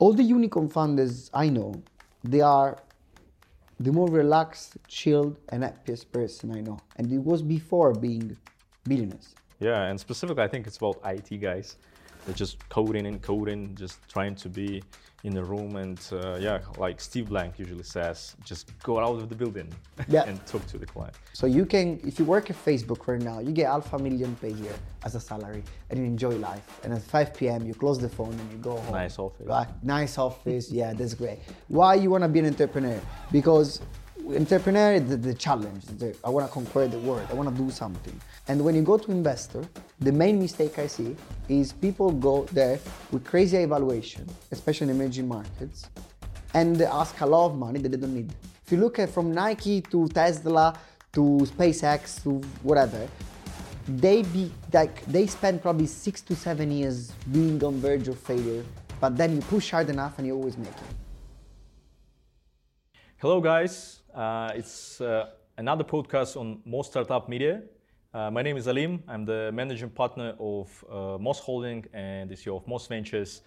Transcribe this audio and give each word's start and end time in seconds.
all 0.00 0.12
the 0.14 0.24
unicorn 0.24 0.68
founders 0.68 1.30
I 1.32 1.48
know, 1.50 1.74
they 2.24 2.40
are 2.40 2.82
the 3.78 3.92
more 3.92 4.08
relaxed, 4.08 4.76
chilled, 4.88 5.38
and 5.50 5.62
happiest 5.62 6.10
person 6.10 6.50
I 6.50 6.60
know. 6.60 6.78
And 6.96 7.12
it 7.12 7.22
was 7.22 7.42
before 7.42 7.92
being 7.92 8.36
billionaires. 8.84 9.34
Yeah, 9.58 9.84
and 9.84 10.00
specifically, 10.00 10.42
I 10.42 10.48
think 10.48 10.66
it's 10.66 10.78
about 10.78 11.00
IT 11.04 11.36
guys. 11.40 11.76
They're 12.26 12.34
just 12.34 12.56
coding 12.68 13.06
and 13.06 13.20
coding, 13.22 13.74
just 13.74 13.98
trying 14.08 14.34
to 14.36 14.48
be 14.48 14.82
in 15.22 15.34
the 15.34 15.44
room. 15.44 15.76
And 15.76 16.00
uh, 16.12 16.36
yeah, 16.40 16.60
like 16.78 17.00
Steve 17.00 17.28
Blank 17.28 17.58
usually 17.58 17.82
says, 17.82 18.36
just 18.44 18.70
go 18.82 18.98
out 18.98 19.16
of 19.16 19.28
the 19.28 19.34
building 19.34 19.68
Yeah. 20.08 20.24
and 20.24 20.44
talk 20.46 20.66
to 20.68 20.78
the 20.78 20.86
client. 20.86 21.14
So 21.34 21.46
you 21.46 21.66
can, 21.66 22.00
if 22.04 22.18
you 22.18 22.24
work 22.24 22.48
at 22.50 22.56
Facebook 22.64 23.06
right 23.06 23.20
now, 23.20 23.40
you 23.40 23.52
get 23.52 23.66
half 23.66 23.92
a 23.92 23.98
million 23.98 24.34
per 24.36 24.46
year 24.48 24.72
as 25.04 25.14
a 25.14 25.20
salary, 25.20 25.62
and 25.90 25.98
you 25.98 26.04
enjoy 26.04 26.36
life. 26.36 26.80
And 26.84 26.92
at 26.92 27.02
5 27.02 27.34
p.m. 27.34 27.66
you 27.66 27.74
close 27.74 27.98
the 27.98 28.08
phone 28.08 28.32
and 28.32 28.52
you 28.52 28.58
go 28.58 28.76
home. 28.78 28.92
Nice 28.92 29.18
office. 29.18 29.46
Right? 29.46 29.68
Nice 29.82 30.16
office. 30.18 30.70
Yeah, 30.80 30.92
that's 30.94 31.14
great. 31.14 31.38
Why 31.68 31.94
you 31.94 32.10
want 32.10 32.22
to 32.24 32.28
be 32.28 32.38
an 32.38 32.46
entrepreneur? 32.46 33.00
Because 33.32 33.80
entrepreneur 34.36 34.94
is 34.94 35.08
the, 35.08 35.16
the 35.16 35.34
challenge. 35.34 35.84
The, 35.84 36.14
I 36.24 36.30
want 36.30 36.46
to 36.46 36.52
conquer 36.52 36.86
the 36.88 36.98
world. 36.98 37.26
I 37.30 37.34
want 37.34 37.54
to 37.54 37.62
do 37.62 37.70
something. 37.70 38.18
And 38.50 38.64
when 38.64 38.74
you 38.74 38.82
go 38.82 38.98
to 38.98 39.12
investor, 39.12 39.62
the 40.00 40.10
main 40.10 40.40
mistake 40.40 40.76
I 40.80 40.88
see 40.88 41.14
is 41.48 41.72
people 41.72 42.10
go 42.10 42.46
there 42.50 42.80
with 43.12 43.24
crazy 43.24 43.58
evaluation, 43.58 44.26
especially 44.50 44.90
in 44.90 44.96
emerging 44.96 45.28
markets, 45.28 45.88
and 46.52 46.74
they 46.74 46.84
ask 46.84 47.20
a 47.20 47.26
lot 47.26 47.46
of 47.46 47.56
money 47.56 47.78
that 47.78 47.90
they 47.90 47.96
don't 47.96 48.12
need. 48.12 48.34
If 48.66 48.72
you 48.72 48.78
look 48.78 48.98
at 48.98 49.08
from 49.10 49.32
Nike 49.32 49.82
to 49.92 50.08
Tesla 50.08 50.76
to 51.12 51.20
SpaceX 51.54 52.20
to 52.24 52.40
whatever, 52.64 53.06
they 53.86 54.22
be 54.22 54.50
like 54.72 55.04
they 55.06 55.28
spend 55.28 55.62
probably 55.62 55.86
six 55.86 56.20
to 56.22 56.34
seven 56.34 56.72
years 56.72 57.12
being 57.30 57.62
on 57.62 57.74
verge 57.78 58.08
of 58.08 58.18
failure, 58.18 58.64
but 59.00 59.16
then 59.16 59.36
you 59.36 59.42
push 59.42 59.70
hard 59.70 59.90
enough 59.90 60.18
and 60.18 60.26
you 60.26 60.34
always 60.34 60.58
make 60.58 60.78
it. 60.86 60.94
Hello, 63.18 63.40
guys. 63.40 64.00
Uh, 64.12 64.50
it's 64.56 65.00
uh, 65.00 65.30
another 65.56 65.84
podcast 65.84 66.36
on 66.36 66.58
MOST 66.64 66.90
Startup 66.90 67.28
Media. 67.28 67.62
Uh, 68.12 68.28
my 68.28 68.42
name 68.42 68.56
is 68.56 68.66
Alim. 68.66 69.04
I'm 69.06 69.24
the 69.24 69.52
managing 69.52 69.90
partner 69.90 70.34
of 70.40 70.84
uh, 70.90 71.16
MOST 71.18 71.44
Holding 71.44 71.86
and 71.92 72.28
the 72.28 72.34
CEO 72.34 72.56
of 72.56 72.66
MOST 72.66 72.88
Ventures. 72.88 73.42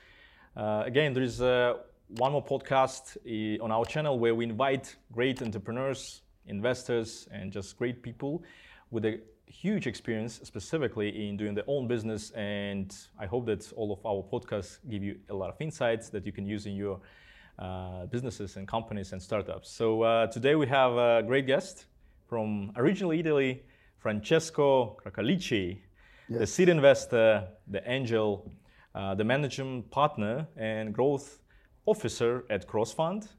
Uh, 0.55 0.83
again, 0.85 1.13
there 1.13 1.21
is 1.23 1.41
uh, 1.41 1.73
one 2.07 2.31
more 2.31 2.45
podcast 2.45 3.17
eh, 3.27 3.61
on 3.61 3.73
our 3.73 3.83
channel 3.83 4.17
where 4.17 4.33
we 4.33 4.45
invite 4.45 4.95
great 5.11 5.41
entrepreneurs, 5.41 6.21
investors, 6.47 7.27
and 7.29 7.51
just 7.51 7.77
great 7.77 8.01
people 8.01 8.41
with 8.89 9.03
a 9.03 9.19
huge 9.47 9.85
experience 9.85 10.39
specifically 10.43 11.27
in 11.27 11.35
doing 11.35 11.53
their 11.53 11.65
own 11.67 11.85
business. 11.85 12.31
And 12.31 12.95
I 13.19 13.25
hope 13.25 13.45
that 13.47 13.69
all 13.75 13.91
of 13.91 14.05
our 14.05 14.23
podcasts 14.23 14.77
give 14.89 15.03
you 15.03 15.19
a 15.29 15.33
lot 15.33 15.49
of 15.49 15.59
insights 15.59 16.07
that 16.11 16.25
you 16.25 16.31
can 16.31 16.45
use 16.45 16.67
in 16.67 16.77
your 16.77 17.01
uh, 17.59 18.05
businesses 18.05 18.55
and 18.55 18.65
companies 18.65 19.11
and 19.11 19.21
startups. 19.21 19.69
So 19.69 20.03
uh, 20.03 20.27
today 20.27 20.55
we 20.55 20.67
have 20.67 20.93
a 20.93 21.21
great 21.21 21.47
guest 21.47 21.87
from 22.29 22.71
originally 22.77 23.19
Italy, 23.19 23.63
Francesco 24.03 24.97
Cracolici, 25.01 25.77
the 26.29 26.45
seed 26.45 26.67
investor, 26.67 27.47
the 27.67 27.81
angel, 27.89 28.51
uh, 28.93 29.15
the 29.15 29.23
managing 29.23 29.83
partner 29.83 30.45
and 30.57 30.93
growth 30.93 31.39
officer 31.85 32.43
at 32.49 32.67
CrossFund, 32.67 33.29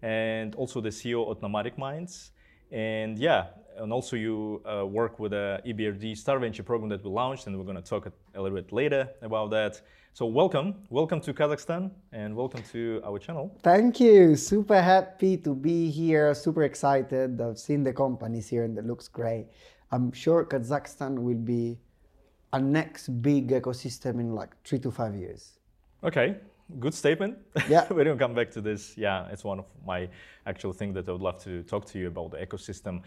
and 0.00 0.54
also 0.54 0.80
the 0.80 0.88
CEO 0.88 1.30
at 1.30 1.42
Nomadic 1.42 1.76
Minds. 1.76 2.30
And 2.72 3.18
yeah, 3.18 3.48
and 3.76 3.92
also 3.92 4.16
you 4.16 4.62
uh, 4.64 4.86
work 4.86 5.18
with 5.18 5.32
the 5.32 5.60
EBRD 5.66 6.16
Star 6.16 6.38
Venture 6.38 6.62
program 6.62 6.88
that 6.88 7.04
we 7.04 7.10
launched, 7.10 7.46
and 7.46 7.58
we're 7.58 7.64
going 7.64 7.76
to 7.76 7.82
talk 7.82 8.06
a 8.06 8.40
little 8.40 8.56
bit 8.56 8.72
later 8.72 9.10
about 9.20 9.50
that. 9.50 9.82
So 10.14 10.26
welcome, 10.26 10.76
welcome 10.90 11.20
to 11.22 11.34
Kazakhstan, 11.34 11.90
and 12.12 12.36
welcome 12.36 12.62
to 12.70 13.02
our 13.04 13.18
channel. 13.18 13.50
Thank 13.62 13.98
you. 13.98 14.36
Super 14.36 14.80
happy 14.80 15.36
to 15.38 15.54
be 15.54 15.90
here. 15.90 16.32
Super 16.34 16.62
excited. 16.62 17.40
I've 17.40 17.58
seen 17.58 17.82
the 17.82 17.92
companies 17.92 18.48
here 18.48 18.62
and 18.62 18.78
it 18.78 18.86
looks 18.86 19.08
great. 19.08 19.48
I'm 19.94 20.10
sure 20.10 20.44
Kazakhstan 20.44 21.20
will 21.20 21.42
be 21.54 21.78
a 22.52 22.60
next 22.60 23.22
big 23.22 23.50
ecosystem 23.50 24.18
in 24.18 24.34
like 24.34 24.50
three 24.64 24.80
to 24.80 24.90
five 24.90 25.14
years. 25.14 25.60
Okay, 26.02 26.34
good 26.80 26.94
statement. 26.94 27.38
Yeah. 27.68 27.86
We're 27.90 28.02
going 28.02 28.18
to 28.18 28.24
come 28.24 28.34
back 28.34 28.50
to 28.52 28.60
this. 28.60 28.94
Yeah, 28.96 29.28
it's 29.30 29.44
one 29.44 29.60
of 29.60 29.66
my 29.86 30.08
actual 30.46 30.72
things 30.72 30.96
that 30.96 31.08
I 31.08 31.12
would 31.12 31.20
love 31.20 31.40
to 31.44 31.62
talk 31.62 31.84
to 31.92 31.98
you 32.00 32.08
about 32.08 32.32
the 32.32 32.38
ecosystem. 32.38 33.02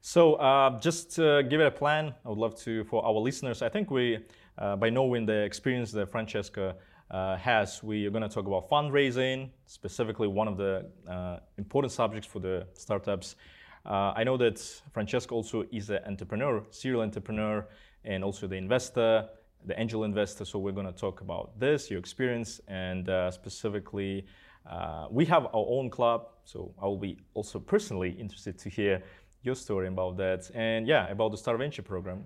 So, 0.00 0.34
uh, 0.34 0.80
just 0.80 1.12
to 1.12 1.44
give 1.48 1.60
it 1.60 1.66
a 1.68 1.70
plan, 1.70 2.12
I 2.24 2.28
would 2.30 2.38
love 2.38 2.56
to, 2.64 2.82
for 2.84 3.06
our 3.06 3.20
listeners, 3.28 3.62
I 3.62 3.68
think 3.68 3.92
we, 3.92 4.18
uh, 4.58 4.74
by 4.74 4.90
knowing 4.90 5.24
the 5.26 5.44
experience 5.44 5.92
that 5.92 6.10
Francesco 6.10 6.74
uh, 7.12 7.36
has, 7.36 7.84
we 7.84 8.04
are 8.06 8.10
going 8.10 8.28
to 8.28 8.28
talk 8.28 8.48
about 8.48 8.68
fundraising, 8.68 9.50
specifically 9.66 10.26
one 10.26 10.48
of 10.48 10.56
the 10.56 10.86
uh, 11.08 11.38
important 11.56 11.92
subjects 11.92 12.26
for 12.26 12.40
the 12.40 12.66
startups. 12.74 13.36
Uh, 13.84 14.12
I 14.14 14.24
know 14.24 14.36
that 14.36 14.58
Francesco 14.92 15.34
also 15.34 15.64
is 15.72 15.90
an 15.90 16.00
entrepreneur, 16.06 16.64
serial 16.70 17.02
entrepreneur, 17.02 17.66
and 18.04 18.22
also 18.22 18.46
the 18.46 18.56
investor, 18.56 19.28
the 19.64 19.78
angel 19.80 20.04
investor. 20.04 20.44
So 20.44 20.58
we're 20.58 20.72
going 20.72 20.86
to 20.86 20.92
talk 20.92 21.20
about 21.20 21.58
this, 21.58 21.90
your 21.90 21.98
experience, 21.98 22.60
and 22.68 23.08
uh, 23.08 23.30
specifically, 23.30 24.26
uh, 24.70 25.06
we 25.10 25.24
have 25.26 25.46
our 25.46 25.66
own 25.68 25.90
club. 25.90 26.28
So 26.44 26.74
I 26.80 26.86
will 26.86 26.98
be 26.98 27.18
also 27.34 27.58
personally 27.58 28.10
interested 28.10 28.58
to 28.58 28.68
hear 28.68 29.02
your 29.42 29.56
story 29.56 29.88
about 29.88 30.16
that, 30.18 30.48
and 30.54 30.86
yeah, 30.86 31.08
about 31.08 31.32
the 31.32 31.36
Star 31.36 31.56
Venture 31.56 31.82
program 31.82 32.24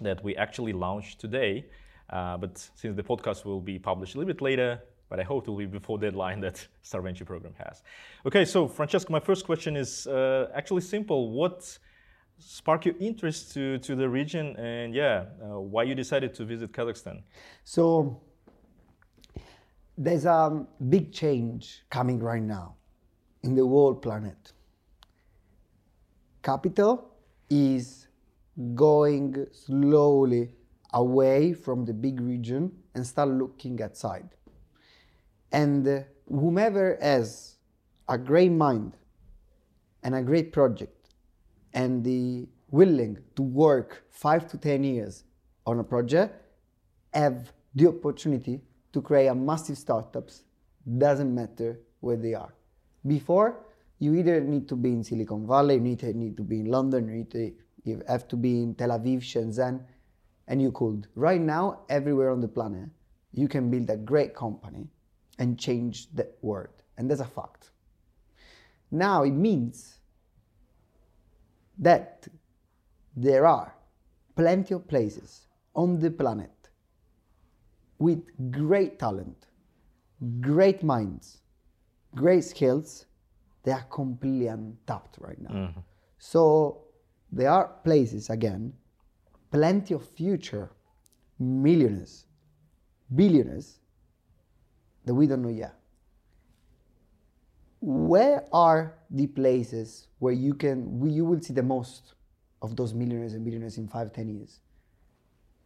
that 0.00 0.24
we 0.24 0.34
actually 0.36 0.72
launched 0.72 1.20
today. 1.20 1.66
Uh, 2.08 2.36
but 2.38 2.56
since 2.74 2.96
the 2.96 3.02
podcast 3.02 3.44
will 3.44 3.60
be 3.60 3.78
published 3.78 4.14
a 4.14 4.18
little 4.18 4.32
bit 4.32 4.40
later, 4.40 4.80
but 5.08 5.20
I 5.20 5.22
hope 5.22 5.46
it 5.46 5.50
will 5.50 5.58
be 5.58 5.66
before 5.66 5.98
deadline 5.98 6.40
that 6.46 6.66
Star 6.82 7.00
Venture 7.00 7.24
program 7.24 7.54
has. 7.58 7.82
Okay, 8.24 8.44
so 8.44 8.68
Francesco, 8.68 9.12
my 9.12 9.20
first 9.20 9.44
question 9.44 9.76
is 9.76 10.06
uh, 10.06 10.50
actually 10.54 10.82
simple. 10.82 11.30
What 11.30 11.78
sparked 12.38 12.86
your 12.86 12.96
interest 13.00 13.54
to, 13.54 13.78
to 13.78 13.96
the 13.96 14.08
region 14.08 14.56
and 14.56 14.94
yeah, 14.94 15.24
uh, 15.42 15.60
why 15.60 15.84
you 15.84 15.94
decided 15.94 16.34
to 16.34 16.44
visit 16.44 16.72
Kazakhstan? 16.72 17.22
So 17.64 18.20
there's 19.96 20.26
a 20.26 20.66
big 20.88 21.12
change 21.12 21.82
coming 21.88 22.18
right 22.18 22.42
now 22.42 22.76
in 23.42 23.54
the 23.54 23.62
whole 23.62 23.94
planet. 23.94 24.52
Capital 26.42 27.10
is 27.48 28.08
going 28.74 29.46
slowly 29.52 30.54
away 30.92 31.52
from 31.52 31.84
the 31.84 31.92
big 31.92 32.20
region 32.20 32.72
and 32.94 33.06
start 33.06 33.28
looking 33.28 33.80
outside. 33.82 34.28
And 35.52 35.86
uh, 35.86 36.00
whomever 36.28 36.98
has 37.00 37.56
a 38.08 38.18
great 38.18 38.52
mind 38.52 38.96
and 40.02 40.14
a 40.14 40.22
great 40.22 40.52
project 40.52 41.10
and 41.72 42.04
the 42.04 42.48
willing 42.70 43.18
to 43.36 43.42
work 43.42 44.04
five 44.10 44.48
to 44.48 44.58
ten 44.58 44.84
years 44.84 45.24
on 45.66 45.78
a 45.78 45.84
project 45.84 46.42
have 47.12 47.52
the 47.74 47.86
opportunity 47.88 48.60
to 48.92 49.02
create 49.02 49.26
a 49.26 49.34
massive 49.34 49.78
startups 49.78 50.42
doesn't 50.98 51.34
matter 51.34 51.80
where 52.00 52.16
they 52.16 52.34
are. 52.34 52.54
Before 53.06 53.66
you 53.98 54.14
either 54.14 54.40
need 54.40 54.68
to 54.68 54.76
be 54.76 54.90
in 54.90 55.02
silicon 55.02 55.46
valley 55.46 55.74
you 55.74 55.80
need 55.80 55.98
to, 56.00 56.12
need 56.12 56.36
to 56.36 56.42
be 56.42 56.60
in 56.60 56.66
london 56.66 57.08
you, 57.08 57.14
need 57.16 57.30
to, 57.30 57.52
you 57.84 58.02
have 58.06 58.28
to 58.28 58.36
be 58.36 58.62
in 58.62 58.74
tel 58.74 58.90
aviv 58.90 59.20
shenzhen 59.20 59.80
and 60.48 60.62
you 60.62 60.70
could. 60.70 61.06
Right 61.14 61.40
now 61.40 61.80
everywhere 61.88 62.30
on 62.30 62.40
the 62.40 62.48
planet 62.48 62.88
you 63.32 63.48
can 63.48 63.70
build 63.70 63.90
a 63.90 63.96
great 63.96 64.34
company 64.34 64.88
and 65.38 65.58
change 65.58 66.08
the 66.14 66.28
world 66.42 66.82
and 66.96 67.10
that's 67.10 67.20
a 67.20 67.24
fact. 67.24 67.70
Now 68.90 69.22
it 69.22 69.32
means 69.32 69.98
that 71.78 72.26
there 73.14 73.46
are 73.46 73.74
plenty 74.34 74.74
of 74.74 74.86
places 74.86 75.46
on 75.74 75.98
the 75.98 76.10
planet 76.10 76.50
with 77.98 78.22
great 78.50 78.98
talent, 78.98 79.46
great 80.40 80.82
minds, 80.82 81.38
great 82.14 82.44
skills, 82.44 83.06
they 83.62 83.72
are 83.72 83.84
completely 83.90 84.46
untapped 84.46 85.16
right 85.18 85.40
now. 85.40 85.50
Mm-hmm. 85.50 85.80
So 86.18 86.84
there 87.32 87.50
are 87.50 87.68
places 87.84 88.30
again, 88.30 88.72
plenty 89.50 89.94
of 89.94 90.06
future 90.06 90.70
millionaires, 91.38 92.26
billionaires 93.14 93.80
that 95.06 95.14
we 95.14 95.26
don't 95.26 95.42
know 95.42 95.48
yet. 95.48 95.74
Where 97.80 98.44
are 98.52 98.98
the 99.10 99.28
places 99.28 100.08
where 100.18 100.32
you 100.32 100.54
can 100.54 100.98
where 100.98 101.10
you 101.10 101.24
will 101.24 101.40
see 101.40 101.54
the 101.54 101.62
most 101.62 102.14
of 102.60 102.76
those 102.76 102.92
millionaires 102.92 103.34
and 103.34 103.44
billionaires 103.44 103.78
in 103.78 103.86
five, 103.88 104.12
ten 104.12 104.28
years? 104.28 104.60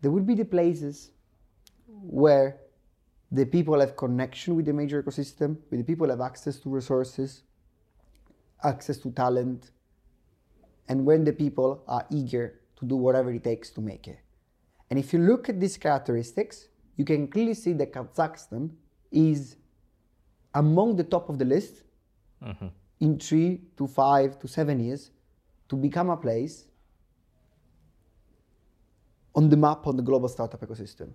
There 0.02 0.10
will 0.10 0.22
be 0.22 0.34
the 0.34 0.44
places 0.44 1.10
where 1.86 2.58
the 3.32 3.46
people 3.46 3.80
have 3.80 3.96
connection 3.96 4.56
with 4.56 4.66
the 4.66 4.72
major 4.72 5.02
ecosystem, 5.02 5.56
where 5.68 5.78
the 5.78 5.84
people 5.84 6.08
have 6.10 6.20
access 6.20 6.58
to 6.60 6.68
resources, 6.68 7.42
access 8.64 8.98
to 8.98 9.10
talent, 9.12 9.70
and 10.88 11.06
when 11.06 11.24
the 11.24 11.32
people 11.32 11.82
are 11.86 12.06
eager 12.10 12.60
to 12.76 12.84
do 12.84 12.96
whatever 12.96 13.32
it 13.32 13.44
takes 13.44 13.70
to 13.70 13.80
make 13.80 14.08
it. 14.08 14.18
And 14.90 14.98
if 14.98 15.12
you 15.12 15.20
look 15.20 15.48
at 15.48 15.60
these 15.60 15.76
characteristics, 15.76 16.66
you 16.96 17.04
can 17.04 17.28
clearly 17.28 17.54
see 17.54 17.72
that 17.74 17.92
Kazakhstan 17.92 18.70
is 19.10 19.56
among 20.54 20.96
the 20.96 21.04
top 21.04 21.28
of 21.28 21.38
the 21.38 21.44
list 21.44 21.82
in 23.00 23.18
three 23.18 23.60
to 23.76 23.86
five 23.86 24.38
to 24.38 24.48
seven 24.48 24.80
years 24.80 25.10
to 25.68 25.76
become 25.76 26.10
a 26.10 26.16
place 26.16 26.66
on 29.34 29.48
the 29.48 29.56
map 29.56 29.86
on 29.86 29.96
the 29.96 30.02
global 30.02 30.28
startup 30.28 30.60
ecosystem. 30.60 31.10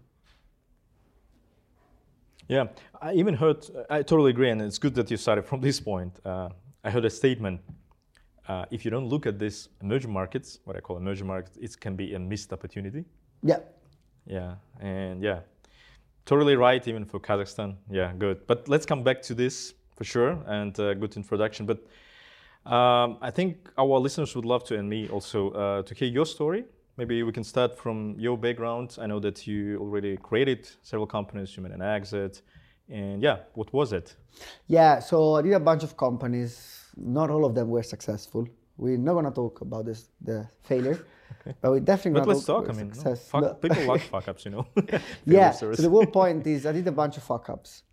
Yeah, 2.48 2.68
I 3.02 3.14
even 3.14 3.34
heard, 3.34 3.66
I 3.90 4.04
totally 4.04 4.30
agree, 4.30 4.50
and 4.52 4.62
it's 4.62 4.78
good 4.78 4.94
that 4.96 5.10
you 5.10 5.18
started 5.18 5.46
from 5.46 5.62
this 5.62 5.80
point. 5.80 6.14
Uh, 6.24 6.50
I 6.84 6.92
heard 6.92 7.06
a 7.06 7.10
statement 7.10 7.60
uh, 8.48 8.66
if 8.70 8.86
you 8.86 8.92
don't 8.92 9.08
look 9.08 9.26
at 9.26 9.40
these 9.40 9.70
emerging 9.82 10.12
markets, 10.12 10.60
what 10.66 10.76
I 10.76 10.80
call 10.80 10.98
emerging 10.98 11.28
markets, 11.28 11.58
it 11.60 11.80
can 11.80 11.96
be 11.96 12.14
a 12.14 12.20
missed 12.20 12.54
opportunity. 12.54 13.04
Yeah. 13.42 13.60
Yeah, 14.28 14.56
and 14.80 15.24
yeah, 15.24 15.40
totally 16.26 16.56
right, 16.56 16.86
even 16.88 17.06
for 17.06 17.20
Kazakhstan. 17.20 17.76
Yeah, 17.90 18.14
good. 18.18 18.48
But 18.48 18.68
let's 18.68 18.86
come 18.86 19.04
back 19.04 19.22
to 19.24 19.34
this 19.34 19.74
for 19.96 20.04
sure, 20.04 20.38
and 20.48 20.78
uh, 20.80 20.94
good 20.94 21.16
introduction. 21.16 21.66
But 21.66 21.80
um, 22.72 23.18
I 23.22 23.32
think 23.32 23.70
our 23.78 24.00
listeners 24.00 24.36
would 24.36 24.46
love 24.46 24.64
to, 24.66 24.78
and 24.78 24.90
me 24.90 25.08
also, 25.10 25.52
uh, 25.52 25.82
to 25.84 25.94
hear 25.94 26.08
your 26.08 26.26
story. 26.26 26.66
Maybe 26.98 27.24
we 27.24 27.32
can 27.32 27.44
start 27.44 27.78
from 27.78 28.16
your 28.18 28.38
background. 28.38 28.98
I 29.00 29.08
know 29.08 29.20
that 29.20 29.46
you 29.46 29.78
already 29.80 30.18
created 30.18 30.68
several 30.82 31.08
companies, 31.08 31.56
you 31.56 31.64
made 31.64 31.74
an 31.74 31.82
exit. 31.82 32.42
And 32.90 33.22
yeah, 33.22 33.40
what 33.54 33.74
was 33.74 33.94
it? 33.94 34.16
Yeah, 34.68 35.00
so 35.00 35.36
I 35.36 35.42
did 35.42 35.54
a 35.54 35.60
bunch 35.60 35.84
of 35.84 35.98
companies. 35.98 36.86
Not 36.96 37.30
all 37.30 37.46
of 37.46 37.54
them 37.54 37.70
were 37.70 37.84
successful. 37.84 38.48
We're 38.78 38.98
not 38.98 39.16
gonna 39.16 39.32
talk 39.32 39.62
about 39.62 39.86
this 39.86 40.10
the 40.22 40.48
failure. 40.64 41.06
But 41.62 41.72
we 41.72 41.80
definitely. 41.80 42.22
But 42.22 42.30
let's 42.30 42.46
talk. 42.46 42.70
I 42.70 42.74
mean, 42.74 42.92
no, 43.04 43.16
fuck, 43.16 43.62
people 43.62 43.86
like 43.86 44.02
fuck 44.14 44.28
ups, 44.28 44.46
you 44.46 44.52
know. 44.52 44.68
yeah. 45.26 45.52
So 45.52 45.72
the 45.74 45.90
whole 45.90 46.06
point 46.06 46.46
is, 46.48 46.66
I 46.66 46.72
did 46.72 46.88
a 46.88 46.92
bunch 46.92 47.18
of 47.18 47.24
fuck 47.24 47.50
ups, 47.50 47.84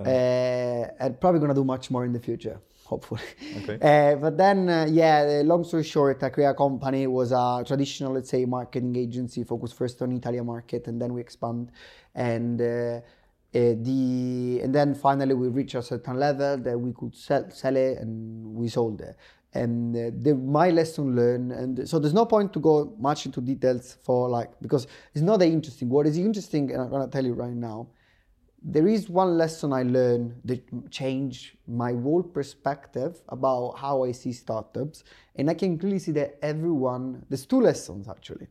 yeah. 0.00 0.86
uh, 0.98 1.04
and 1.04 1.20
probably 1.20 1.40
gonna 1.40 1.54
do 1.54 1.64
much 1.64 1.90
more 1.90 2.04
in 2.04 2.12
the 2.12 2.20
future 2.20 2.60
hopefully. 2.92 3.28
Okay. 3.58 3.78
Uh, 3.92 4.14
but 4.24 4.36
then, 4.36 4.68
uh, 4.68 4.86
yeah, 5.00 5.42
long 5.44 5.64
story 5.64 5.84
short, 5.84 6.20
Acrea 6.20 6.54
Company 6.56 7.06
was 7.06 7.32
a 7.32 7.64
traditional, 7.66 8.12
let's 8.12 8.30
say, 8.30 8.44
marketing 8.44 8.94
agency 8.96 9.44
focused 9.44 9.76
first 9.80 9.96
on 10.02 10.12
Italian 10.12 10.46
market, 10.46 10.86
and 10.88 11.00
then 11.00 11.10
we 11.16 11.20
expand, 11.20 11.70
and 12.14 12.60
uh, 12.60 12.64
uh, 12.64 13.00
the 13.86 14.60
and 14.62 14.74
then 14.74 14.94
finally 14.94 15.34
we 15.34 15.48
reached 15.48 15.74
a 15.74 15.82
certain 15.82 16.16
level 16.26 16.56
that 16.66 16.76
we 16.78 16.92
could 16.98 17.14
sell, 17.14 17.44
sell 17.50 17.76
it, 17.76 17.98
and 18.02 18.10
we 18.60 18.68
sold 18.68 19.00
it. 19.00 19.14
And 19.54 19.94
uh, 19.94 20.10
the, 20.16 20.34
my 20.34 20.70
lesson 20.70 21.14
learned, 21.14 21.52
and 21.52 21.88
so 21.88 21.98
there's 21.98 22.14
no 22.14 22.24
point 22.24 22.54
to 22.54 22.60
go 22.60 22.94
much 22.98 23.26
into 23.26 23.40
details 23.42 23.98
for 24.02 24.28
like 24.28 24.50
because 24.62 24.86
it's 25.14 25.22
not 25.22 25.40
that 25.40 25.48
interesting. 25.48 25.90
What 25.90 26.06
is 26.06 26.16
interesting, 26.16 26.70
and 26.72 26.80
I'm 26.80 26.90
gonna 26.90 27.08
tell 27.08 27.24
you 27.24 27.34
right 27.34 27.52
now, 27.52 27.88
there 28.64 28.86
is 28.86 29.10
one 29.10 29.36
lesson 29.36 29.72
I 29.72 29.82
learned 29.82 30.40
that 30.44 30.90
changed 30.90 31.56
my 31.66 31.92
whole 31.92 32.22
perspective 32.22 33.20
about 33.28 33.72
how 33.72 34.04
I 34.04 34.12
see 34.12 34.32
startups. 34.32 35.02
And 35.36 35.50
I 35.50 35.54
can 35.54 35.78
clearly 35.78 35.98
see 35.98 36.12
that 36.12 36.38
everyone, 36.42 37.24
there's 37.28 37.46
two 37.46 37.60
lessons 37.60 38.08
actually. 38.08 38.46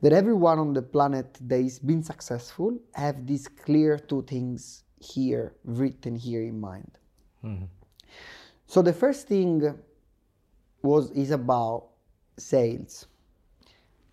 That 0.00 0.12
everyone 0.12 0.58
on 0.58 0.72
the 0.72 0.82
planet 0.82 1.38
that 1.40 1.62
has 1.62 1.78
been 1.78 2.02
successful 2.02 2.78
have 2.94 3.26
these 3.26 3.46
clear 3.48 3.98
two 3.98 4.22
things 4.22 4.84
here, 5.00 5.54
written 5.64 6.16
here 6.16 6.42
in 6.42 6.60
mind. 6.60 6.90
Mm-hmm. 7.44 7.64
So 8.66 8.82
the 8.82 8.92
first 8.92 9.28
thing 9.28 9.78
was 10.82 11.10
is 11.10 11.30
about 11.30 11.88
sales. 12.38 13.06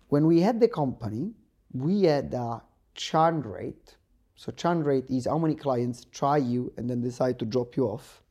When 0.08 0.26
we 0.26 0.40
had 0.40 0.60
the 0.60 0.68
company, 0.68 1.32
we 1.72 2.02
had 2.02 2.34
a 2.34 2.62
churn 2.94 3.40
rate 3.42 3.96
so 4.42 4.50
churn 4.50 4.82
rate 4.82 5.08
is 5.08 5.26
how 5.26 5.38
many 5.38 5.54
clients 5.54 6.04
try 6.06 6.36
you 6.36 6.72
and 6.76 6.90
then 6.90 7.00
decide 7.00 7.38
to 7.38 7.44
drop 7.44 7.76
you 7.76 7.84
off, 7.84 8.24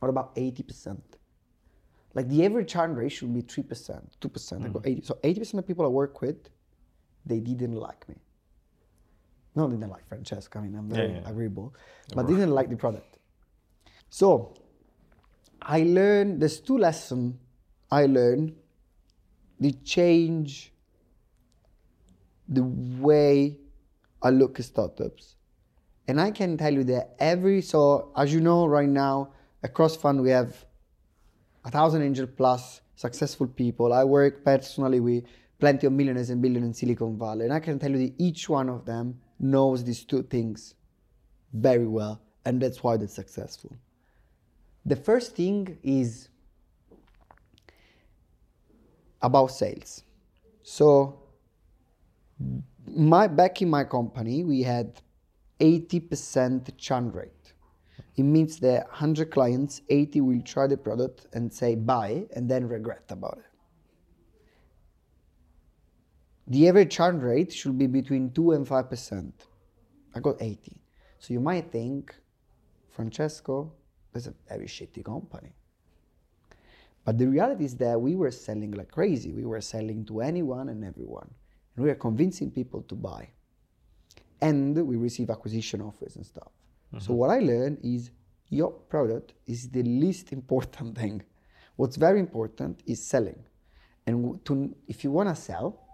or 0.00 0.08
about 0.08 0.34
80%. 0.34 0.98
Like 2.14 2.26
the 2.30 2.42
average 2.46 2.72
churn 2.72 2.94
rate 2.94 3.10
should 3.10 3.34
be 3.34 3.42
3%, 3.42 3.68
2%. 3.68 4.08
Mm-hmm. 4.18 4.64
I 4.64 4.68
go 4.70 4.80
80. 4.82 5.02
So 5.02 5.18
80% 5.22 5.58
of 5.58 5.66
people 5.66 5.84
I 5.84 5.88
work 5.88 6.22
with, 6.22 6.48
they 7.26 7.38
didn't 7.38 7.74
like 7.74 8.08
me. 8.08 8.14
No, 9.54 9.66
they 9.68 9.76
didn't 9.76 9.90
like 9.90 10.08
Francesco. 10.08 10.58
I 10.58 10.62
mean, 10.62 10.74
I'm 10.74 10.88
very 10.88 11.10
yeah, 11.10 11.20
yeah. 11.20 11.28
agreeable, 11.28 11.74
but 12.14 12.26
they 12.26 12.32
didn't 12.32 12.52
like 12.52 12.70
the 12.70 12.76
product. 12.76 13.18
So 14.08 14.54
I 15.62 15.82
learned, 15.82 16.40
there's 16.40 16.60
two 16.60 16.78
lessons 16.78 17.36
I 17.90 18.06
learned. 18.06 18.54
They 19.58 19.72
change 19.72 20.72
the 22.48 22.62
way 22.62 23.58
I 24.22 24.30
look 24.30 24.58
at 24.58 24.66
startups. 24.66 25.36
And 26.08 26.20
I 26.20 26.30
can 26.30 26.56
tell 26.56 26.72
you 26.72 26.84
that 26.84 27.14
every, 27.18 27.62
so 27.62 28.12
as 28.16 28.32
you 28.32 28.40
know, 28.40 28.66
right 28.66 28.88
now, 28.88 29.32
across 29.62 29.96
fund, 29.96 30.22
we 30.22 30.30
have 30.30 30.64
a 31.64 31.70
thousand 31.70 32.02
angel 32.02 32.26
plus 32.26 32.80
successful 32.96 33.46
people. 33.46 33.92
I 33.92 34.04
work 34.04 34.44
personally 34.44 35.00
with 35.00 35.24
plenty 35.58 35.86
of 35.86 35.92
millionaires 35.92 36.30
and 36.30 36.40
billionaires 36.42 36.68
in 36.68 36.74
Silicon 36.74 37.18
Valley. 37.18 37.44
And 37.44 37.54
I 37.54 37.60
can 37.60 37.78
tell 37.78 37.90
you 37.90 37.98
that 37.98 38.14
each 38.18 38.48
one 38.48 38.68
of 38.68 38.84
them 38.86 39.20
knows 39.38 39.84
these 39.84 40.04
two 40.04 40.22
things 40.22 40.74
very 41.52 41.86
well. 41.86 42.20
And 42.44 42.60
that's 42.60 42.82
why 42.82 42.96
they're 42.96 43.08
successful. 43.08 43.76
The 44.84 44.96
first 44.96 45.36
thing 45.36 45.78
is 45.82 46.28
about 49.22 49.48
sales. 49.48 50.02
So 50.62 51.20
my 52.86 53.26
back 53.26 53.60
in 53.62 53.68
my 53.68 53.84
company 53.84 54.44
we 54.44 54.62
had 54.62 55.00
80% 55.60 56.76
churn 56.78 57.12
rate. 57.12 57.52
It 58.16 58.22
means 58.22 58.58
that 58.60 58.86
100 58.88 59.30
clients 59.30 59.82
80 59.88 60.20
will 60.22 60.42
try 60.42 60.66
the 60.66 60.76
product 60.76 61.26
and 61.34 61.52
say 61.52 61.74
buy 61.74 62.26
and 62.34 62.50
then 62.50 62.66
regret 62.66 63.04
about 63.10 63.38
it. 63.38 63.44
The 66.46 66.68
average 66.68 66.92
churn 66.96 67.20
rate 67.20 67.52
should 67.52 67.78
be 67.78 67.86
between 67.86 68.32
2 68.32 68.52
and 68.52 68.66
5% 68.66 69.32
i 70.14 70.20
got 70.20 70.36
80 70.40 70.80
so 71.18 71.32
you 71.32 71.40
might 71.40 71.70
think 71.70 72.14
francesco 72.90 73.72
is 74.14 74.26
a 74.26 74.34
very 74.48 74.66
shitty 74.66 75.04
company 75.04 75.52
but 77.04 77.18
the 77.18 77.26
reality 77.26 77.64
is 77.64 77.76
that 77.76 78.00
we 78.00 78.14
were 78.14 78.30
selling 78.30 78.72
like 78.72 78.90
crazy 78.90 79.32
we 79.32 79.44
were 79.44 79.60
selling 79.60 80.04
to 80.04 80.20
anyone 80.20 80.68
and 80.68 80.84
everyone 80.84 81.30
and 81.76 81.84
we 81.84 81.90
are 81.90 81.96
convincing 81.96 82.50
people 82.50 82.82
to 82.82 82.94
buy. 82.94 83.28
And 84.40 84.76
we 84.86 84.96
receive 84.96 85.30
acquisition 85.30 85.80
offers 85.80 86.16
and 86.16 86.24
stuff. 86.24 86.48
Mm-hmm. 86.94 87.04
So 87.04 87.12
what 87.14 87.30
I 87.30 87.38
learned 87.38 87.78
is 87.82 88.10
your 88.48 88.70
product 88.70 89.34
is 89.46 89.68
the 89.68 89.82
least 89.82 90.32
important 90.38 90.98
thing. 90.98 91.22
What's 91.76 91.96
very 91.96 92.20
important 92.20 92.82
is 92.86 93.02
selling. 93.02 93.42
And 94.06 94.44
to, 94.44 94.74
if 94.88 95.04
you 95.04 95.10
want 95.10 95.28
to 95.28 95.34
sell, 95.34 95.86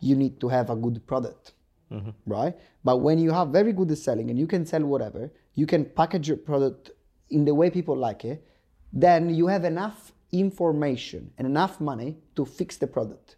you 0.00 0.16
need 0.16 0.40
to 0.40 0.48
have 0.48 0.70
a 0.70 0.76
good 0.76 1.06
product, 1.06 1.52
mm-hmm. 1.92 2.10
right? 2.26 2.56
But 2.82 2.98
when 2.98 3.18
you 3.18 3.30
have 3.30 3.48
very 3.48 3.72
good 3.72 3.96
selling 3.96 4.30
and 4.30 4.38
you 4.38 4.46
can 4.46 4.64
sell 4.64 4.84
whatever, 4.84 5.30
you 5.54 5.66
can 5.66 5.84
package 5.84 6.28
your 6.28 6.36
product 6.36 6.90
in 7.30 7.44
the 7.44 7.54
way 7.54 7.70
people 7.70 7.96
like 7.96 8.24
it, 8.24 8.44
then 8.92 9.34
you 9.34 9.46
have 9.46 9.64
enough 9.64 10.12
information 10.32 11.30
and 11.38 11.46
enough 11.46 11.80
money 11.80 12.16
to 12.36 12.44
fix 12.44 12.76
the 12.76 12.86
product. 12.86 13.36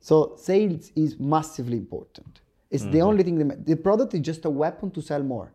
So 0.00 0.34
sales 0.36 0.92
is 0.94 1.18
massively 1.18 1.76
important. 1.76 2.40
It's 2.70 2.82
mm-hmm. 2.82 2.92
the 2.92 3.00
only 3.02 3.22
thing 3.22 3.48
that 3.48 3.66
the 3.66 3.76
product 3.76 4.14
is 4.14 4.20
just 4.20 4.44
a 4.44 4.50
weapon 4.50 4.90
to 4.92 5.02
sell 5.02 5.22
more. 5.22 5.52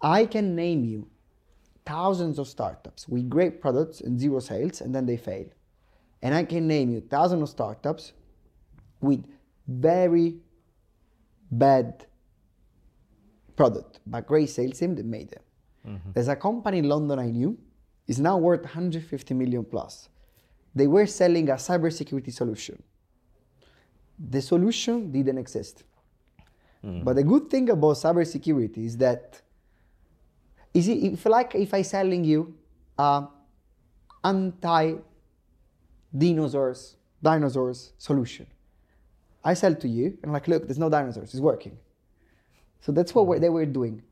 I 0.00 0.26
can 0.26 0.56
name 0.56 0.84
you 0.84 1.08
thousands 1.86 2.38
of 2.38 2.48
startups 2.48 3.08
with 3.08 3.28
great 3.28 3.60
products 3.60 4.00
and 4.00 4.18
zero 4.18 4.40
sales 4.40 4.80
and 4.80 4.94
then 4.94 5.06
they 5.06 5.16
fail. 5.16 5.46
And 6.22 6.34
I 6.34 6.44
can 6.44 6.66
name 6.66 6.90
you 6.90 7.00
thousands 7.00 7.42
of 7.42 7.48
startups 7.50 8.12
with 9.00 9.24
very 9.68 10.36
bad 11.50 12.06
product 13.56 14.00
but 14.06 14.26
great 14.26 14.50
sales 14.50 14.78
team 14.78 14.94
that 14.96 15.04
made 15.04 15.30
them. 15.30 15.42
Mm-hmm. 15.86 16.10
There's 16.12 16.28
a 16.28 16.36
company 16.36 16.78
in 16.78 16.88
London 16.88 17.18
I 17.18 17.30
knew 17.30 17.58
is 18.06 18.20
now 18.20 18.38
worth 18.38 18.62
150 18.62 19.34
million 19.34 19.64
plus. 19.64 20.08
They 20.74 20.86
were 20.86 21.06
selling 21.06 21.48
a 21.50 21.54
cybersecurity 21.54 22.32
solution 22.32 22.82
the 24.18 24.40
solution 24.40 25.10
didn't 25.10 25.38
exist. 25.38 25.84
Mm. 26.84 27.04
But 27.04 27.16
the 27.16 27.22
good 27.24 27.50
thing 27.50 27.70
about 27.70 27.96
cybersecurity 27.96 28.86
is 28.86 28.96
that 28.98 29.40
is 30.72 30.88
it 30.88 30.98
if 30.98 31.26
like 31.26 31.54
if 31.54 31.72
I 31.72 31.82
selling 31.82 32.24
you 32.24 32.54
a 32.98 33.26
anti 34.22 34.94
dinosaurs 36.16 36.96
dinosaurs 37.22 37.92
solution. 37.98 38.46
I 39.42 39.54
sell 39.54 39.74
to 39.74 39.88
you 39.88 40.16
and 40.22 40.32
like, 40.32 40.48
look, 40.48 40.66
there's 40.66 40.78
no 40.78 40.88
dinosaurs, 40.88 41.34
it's 41.34 41.40
working. 41.40 41.76
So 42.80 42.92
that's 42.92 43.14
what 43.14 43.26
mm. 43.26 43.40
they 43.40 43.48
were 43.48 43.66
doing. 43.66 44.02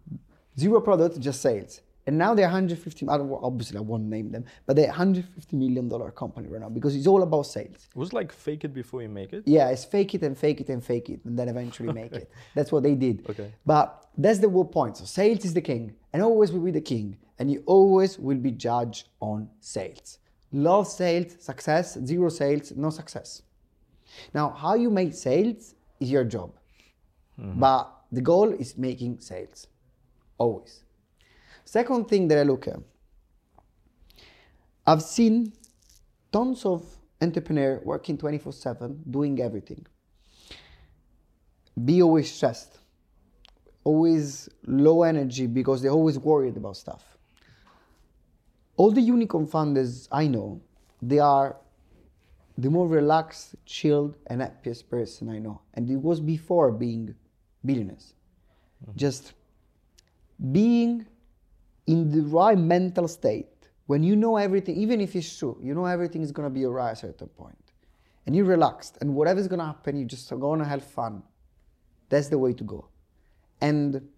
Zero 0.59 0.80
product, 0.80 1.18
just 1.21 1.40
sales. 1.40 1.80
And 2.06 2.18
now 2.18 2.35
they're 2.35 2.47
150, 2.47 3.09
I 3.09 3.16
don't, 3.16 3.30
obviously 3.30 3.78
I 3.78 3.80
won't 3.80 4.04
name 4.04 4.32
them, 4.32 4.44
but 4.66 4.75
they're 4.75 4.88
150 4.88 5.56
million 5.56 5.88
dollar 5.88 6.11
company 6.11 6.49
right 6.49 6.61
now 6.61 6.68
because 6.68 6.97
it's 6.97 7.06
all 7.06 7.23
about 7.23 7.42
sales. 7.42 7.88
It 7.94 7.97
was 7.97 8.12
like 8.12 8.32
fake 8.32 8.64
it 8.64 8.75
before 8.75 9.02
you 9.02 9.09
make 9.09 9.32
it? 9.32 9.44
Yeah, 9.47 9.68
it's 9.68 9.85
fake 9.85 10.14
it 10.16 10.23
and 10.23 10.37
fake 10.37 10.61
it 10.61 10.68
and 10.68 10.85
fake 10.85 11.11
it 11.11 11.21
and 11.25 11.38
then 11.38 11.49
eventually 11.49 11.92
make 12.02 12.12
it. 12.12 12.28
That's 12.56 12.73
what 12.73 12.82
they 12.82 12.97
did. 12.97 13.25
Okay. 13.30 13.52
But 13.64 14.09
that's 14.18 14.40
the 14.40 14.50
whole 14.50 14.64
point. 14.64 14.97
So 14.97 15.04
sales 15.04 15.44
is 15.44 15.54
the 15.54 15.61
king 15.61 15.94
and 16.12 16.23
always 16.23 16.50
will 16.50 16.61
be 16.61 16.73
the 16.73 16.80
king. 16.80 17.16
And 17.38 17.50
you 17.50 17.62
always 17.66 18.18
will 18.18 18.37
be 18.37 18.50
judged 18.50 19.09
on 19.21 19.49
sales. 19.61 20.18
Love 20.52 20.87
sales, 20.87 21.37
success, 21.38 21.99
zero 22.04 22.28
sales, 22.28 22.73
no 22.76 22.90
success. 22.90 23.42
Now, 24.35 24.50
how 24.50 24.75
you 24.75 24.90
make 24.90 25.14
sales 25.14 25.75
is 25.99 26.11
your 26.11 26.25
job. 26.25 26.52
Mm-hmm. 27.40 27.61
But 27.61 27.90
the 28.12 28.21
goal 28.21 28.52
is 28.52 28.76
making 28.76 29.21
sales. 29.21 29.66
Always. 30.42 30.75
Second 31.64 32.08
thing 32.11 32.26
that 32.28 32.38
I 32.38 32.42
look 32.42 32.66
at, 32.66 32.80
I've 34.84 35.02
seen 35.02 35.52
tons 36.32 36.64
of 36.66 36.80
entrepreneur 37.20 37.80
working 37.84 38.16
24/7, 38.18 39.04
doing 39.08 39.40
everything. 39.40 39.87
Be 41.88 42.02
always 42.02 42.28
stressed, 42.37 42.80
always 43.84 44.49
low 44.87 45.04
energy 45.04 45.46
because 45.46 45.80
they're 45.80 45.99
always 46.00 46.18
worried 46.18 46.56
about 46.56 46.76
stuff. 46.76 47.04
All 48.76 48.90
the 48.90 49.04
unicorn 49.14 49.46
founders 49.46 50.08
I 50.11 50.26
know, 50.26 50.61
they 51.11 51.20
are 51.20 51.56
the 52.58 52.70
more 52.70 52.88
relaxed, 52.88 53.54
chilled, 53.64 54.16
and 54.26 54.42
happiest 54.42 54.90
person 54.90 55.28
I 55.37 55.38
know. 55.38 55.61
And 55.75 55.88
it 55.88 56.00
was 56.08 56.18
before 56.20 56.72
being 56.72 57.14
billionaires. 57.64 58.14
Mm-hmm. 58.82 58.99
Just 59.04 59.34
being 60.50 61.06
in 61.87 62.11
the 62.11 62.22
right 62.22 62.58
mental 62.58 63.06
state 63.06 63.46
when 63.87 64.02
you 64.02 64.16
know 64.16 64.37
everything, 64.37 64.76
even 64.76 65.00
if 65.00 65.14
it's 65.14 65.38
true, 65.38 65.58
you 65.61 65.75
know 65.75 65.84
everything 65.84 66.22
is 66.22 66.32
gonna 66.32 66.50
be 66.50 66.64
alright 66.64 66.92
at 66.92 66.99
a 66.99 67.00
certain 67.08 67.28
point, 67.28 67.72
and 68.26 68.34
you're 68.34 68.44
relaxed, 68.44 68.99
and 69.00 69.14
whatever's 69.14 69.49
gonna 69.49 69.66
happen, 69.66 69.96
you 69.96 70.04
just 70.04 70.30
are 70.32 70.37
gonna 70.37 70.64
have 70.64 70.82
fun. 70.82 71.22
That's 72.08 72.28
the 72.28 72.38
way 72.38 72.52
to 72.54 72.64
go. 72.64 72.88
And 73.61 74.08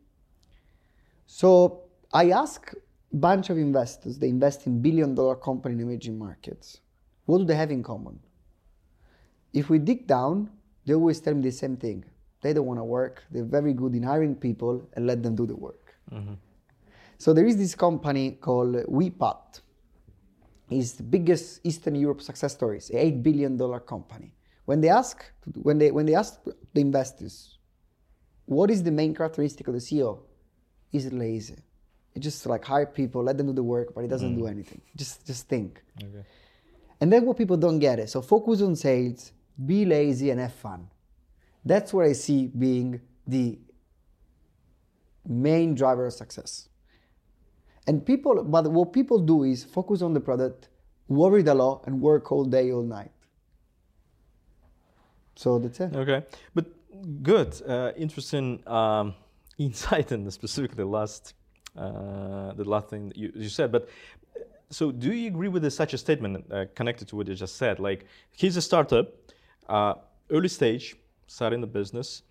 so 1.27 1.85
I 2.13 2.31
ask 2.31 2.73
a 2.73 3.17
bunch 3.17 3.51
of 3.51 3.59
investors, 3.59 4.19
they 4.19 4.29
invest 4.29 4.67
in 4.67 4.81
billion 4.81 5.15
dollar 5.15 5.37
company 5.37 5.75
in 5.75 5.81
emerging 5.81 6.19
markets. 6.19 6.81
What 7.27 7.39
do 7.39 7.45
they 7.45 7.57
have 7.57 7.71
in 7.71 7.83
common? 7.83 8.21
If 9.53 9.71
we 9.71 9.79
dig 9.79 10.07
down, 10.07 10.51
they 10.85 10.95
always 10.95 11.21
tell 11.21 11.35
me 11.35 11.43
the 11.43 11.53
same 11.53 11.77
thing. 11.77 12.05
They 12.43 12.53
don't 12.53 12.67
want 12.67 12.79
to 12.81 12.85
work. 12.85 13.23
They're 13.31 13.45
very 13.45 13.73
good 13.73 13.95
in 13.95 14.03
hiring 14.03 14.35
people 14.35 14.87
and 14.95 15.07
let 15.07 15.23
them 15.23 15.35
do 15.35 15.47
the 15.47 15.57
work. 15.57 15.84
Mm-hmm. 16.13 16.35
So 17.19 17.33
there 17.33 17.47
is 17.47 17.57
this 17.57 17.75
company 17.75 18.33
called 18.33 18.75
UiPath. 18.75 19.61
It's 20.71 20.93
the 20.93 21.03
biggest 21.03 21.61
Eastern 21.65 21.95
Europe 21.95 22.23
success 22.23 22.53
story. 22.53 22.79
It's 22.79 22.91
an 22.91 22.99
eight 22.99 23.23
billion 23.23 23.57
dollar 23.57 23.81
company. 23.81 24.35
When 24.65 24.81
they 24.81 24.89
ask 24.89 25.25
when 25.63 25.79
they 25.79 25.91
when 25.91 26.07
they 26.07 26.15
ask 26.15 26.41
the 26.45 26.81
investors, 26.81 27.59
what 28.47 28.71
is 28.71 28.83
the 28.83 28.91
main 28.91 29.15
characteristic 29.15 29.69
of 29.69 29.75
the 29.75 29.81
CEO? 29.81 30.21
He's 30.91 31.13
lazy. 31.13 31.59
He 32.13 32.21
just 32.21 32.47
like 32.47 32.65
hire 32.65 32.87
people, 32.87 33.23
let 33.23 33.37
them 33.37 33.49
do 33.49 33.53
the 33.53 33.63
work, 33.63 33.95
but 33.95 34.03
he 34.03 34.09
doesn't 34.09 34.37
do 34.37 34.45
mm. 34.45 34.51
anything. 34.51 34.81
Just 34.97 35.27
just 35.27 35.49
think. 35.49 35.83
Okay. 36.03 36.25
And 37.01 37.13
then 37.13 37.27
what 37.27 37.37
people 37.37 37.57
don't 37.57 37.79
get 37.79 37.99
it. 37.99 38.09
So 38.09 38.23
focus 38.23 38.63
on 38.63 38.77
sales, 38.77 39.33
be 39.67 39.85
lazy 39.85 40.31
and 40.31 40.41
have 40.41 40.55
fun. 40.55 40.89
That's 41.65 41.93
what 41.93 42.07
I 42.07 42.13
see 42.13 42.47
being 42.47 43.01
the 43.27 43.59
main 45.27 45.75
driver 45.75 46.07
of 46.07 46.13
success. 46.13 46.69
And 47.87 48.05
people, 48.05 48.43
but 48.45 48.71
what 48.71 48.93
people 48.93 49.19
do 49.19 49.45
is 49.45 49.65
focus 49.65 50.01
on 50.03 50.15
the 50.15 50.21
product, 50.21 50.69
worry 51.09 51.43
a 51.43 51.55
lot, 51.55 51.85
and 51.87 52.01
work 52.01 52.33
all 52.33 52.45
day, 52.45 52.73
all 52.73 52.83
night. 52.83 53.11
So 55.37 55.59
that's 55.59 55.81
it. 55.81 55.95
Okay, 55.95 56.25
but 56.55 56.67
good, 57.23 57.61
uh, 57.67 57.93
interesting 57.97 58.67
um, 58.67 59.15
insight 59.59 60.13
in 60.13 60.31
specifically 60.31 60.85
last, 60.85 61.35
uh, 61.77 62.53
the 62.55 62.65
last 62.65 62.89
thing 62.89 63.13
you, 63.15 63.33
you 63.35 63.49
said. 63.49 63.73
But 63.73 63.89
uh, 64.37 64.41
so, 64.71 64.91
do 64.91 65.13
you 65.13 65.29
agree 65.29 65.49
with 65.49 65.71
such 65.73 65.93
a 65.93 65.99
statement 65.99 66.51
uh, 66.51 66.67
connected 66.75 67.09
to 67.09 67.17
what 67.17 67.29
you 67.29 67.35
just 67.35 67.57
said? 67.57 67.81
Like, 67.81 68.07
he's 68.33 68.57
a 68.57 68.63
startup, 68.63 69.13
uh, 69.69 69.95
early 70.31 70.49
stage, 70.49 70.97
starting 71.27 71.61
the 71.61 71.67
business. 71.67 72.23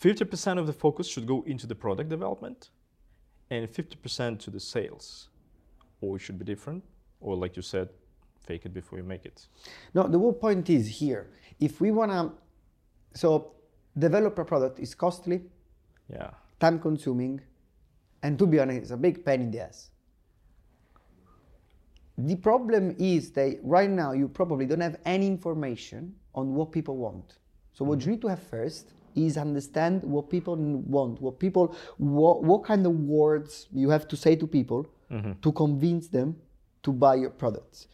Fifty 0.00 0.24
percent 0.24 0.58
of 0.58 0.66
the 0.66 0.72
focus 0.72 1.06
should 1.06 1.26
go 1.26 1.42
into 1.46 1.66
the 1.66 1.74
product 1.74 2.08
development, 2.08 2.70
and 3.50 3.68
fifty 3.68 3.96
percent 3.96 4.40
to 4.40 4.50
the 4.50 4.58
sales, 4.58 5.28
or 6.00 6.16
it 6.16 6.20
should 6.20 6.38
be 6.38 6.44
different, 6.46 6.82
or 7.20 7.36
like 7.36 7.54
you 7.54 7.60
said, 7.60 7.90
fake 8.46 8.64
it 8.64 8.72
before 8.72 8.98
you 8.98 9.04
make 9.04 9.26
it. 9.26 9.46
No, 9.92 10.08
the 10.08 10.18
whole 10.18 10.32
point 10.32 10.70
is 10.70 10.88
here. 10.88 11.28
If 11.60 11.82
we 11.82 11.90
wanna, 11.90 12.32
so 13.12 13.52
develop 13.98 14.38
a 14.38 14.44
product 14.44 14.78
is 14.78 14.94
costly, 14.94 15.42
Yeah. 16.08 16.30
time 16.58 16.78
consuming, 16.80 17.42
and 18.22 18.38
to 18.38 18.46
be 18.46 18.58
honest, 18.58 18.80
it's 18.80 18.90
a 18.92 18.96
big 18.96 19.22
pain 19.22 19.42
in 19.42 19.50
the 19.50 19.60
ass. 19.60 19.90
The 22.16 22.36
problem 22.36 22.96
is 22.98 23.32
that 23.32 23.58
right 23.62 23.90
now 23.90 24.12
you 24.12 24.28
probably 24.28 24.64
don't 24.64 24.80
have 24.80 24.98
any 25.04 25.26
information 25.26 26.14
on 26.34 26.54
what 26.54 26.72
people 26.72 26.96
want. 26.96 27.38
So 27.74 27.84
what 27.84 27.98
mm. 27.98 28.06
you 28.06 28.10
need 28.12 28.22
to 28.22 28.28
have 28.28 28.42
first 28.42 28.94
is 29.14 29.36
understand 29.36 30.02
what 30.02 30.30
people 30.30 30.56
want, 30.56 31.20
what 31.20 31.38
people, 31.38 31.74
what, 31.98 32.42
what 32.42 32.64
kind 32.64 32.86
of 32.86 32.92
words 32.92 33.68
you 33.72 33.90
have 33.90 34.06
to 34.08 34.16
say 34.16 34.36
to 34.36 34.46
people 34.46 34.86
mm-hmm. 35.10 35.32
to 35.40 35.52
convince 35.52 36.08
them 36.08 36.36
to 36.82 36.92
buy 36.92 37.14
your 37.16 37.30
products. 37.30 37.88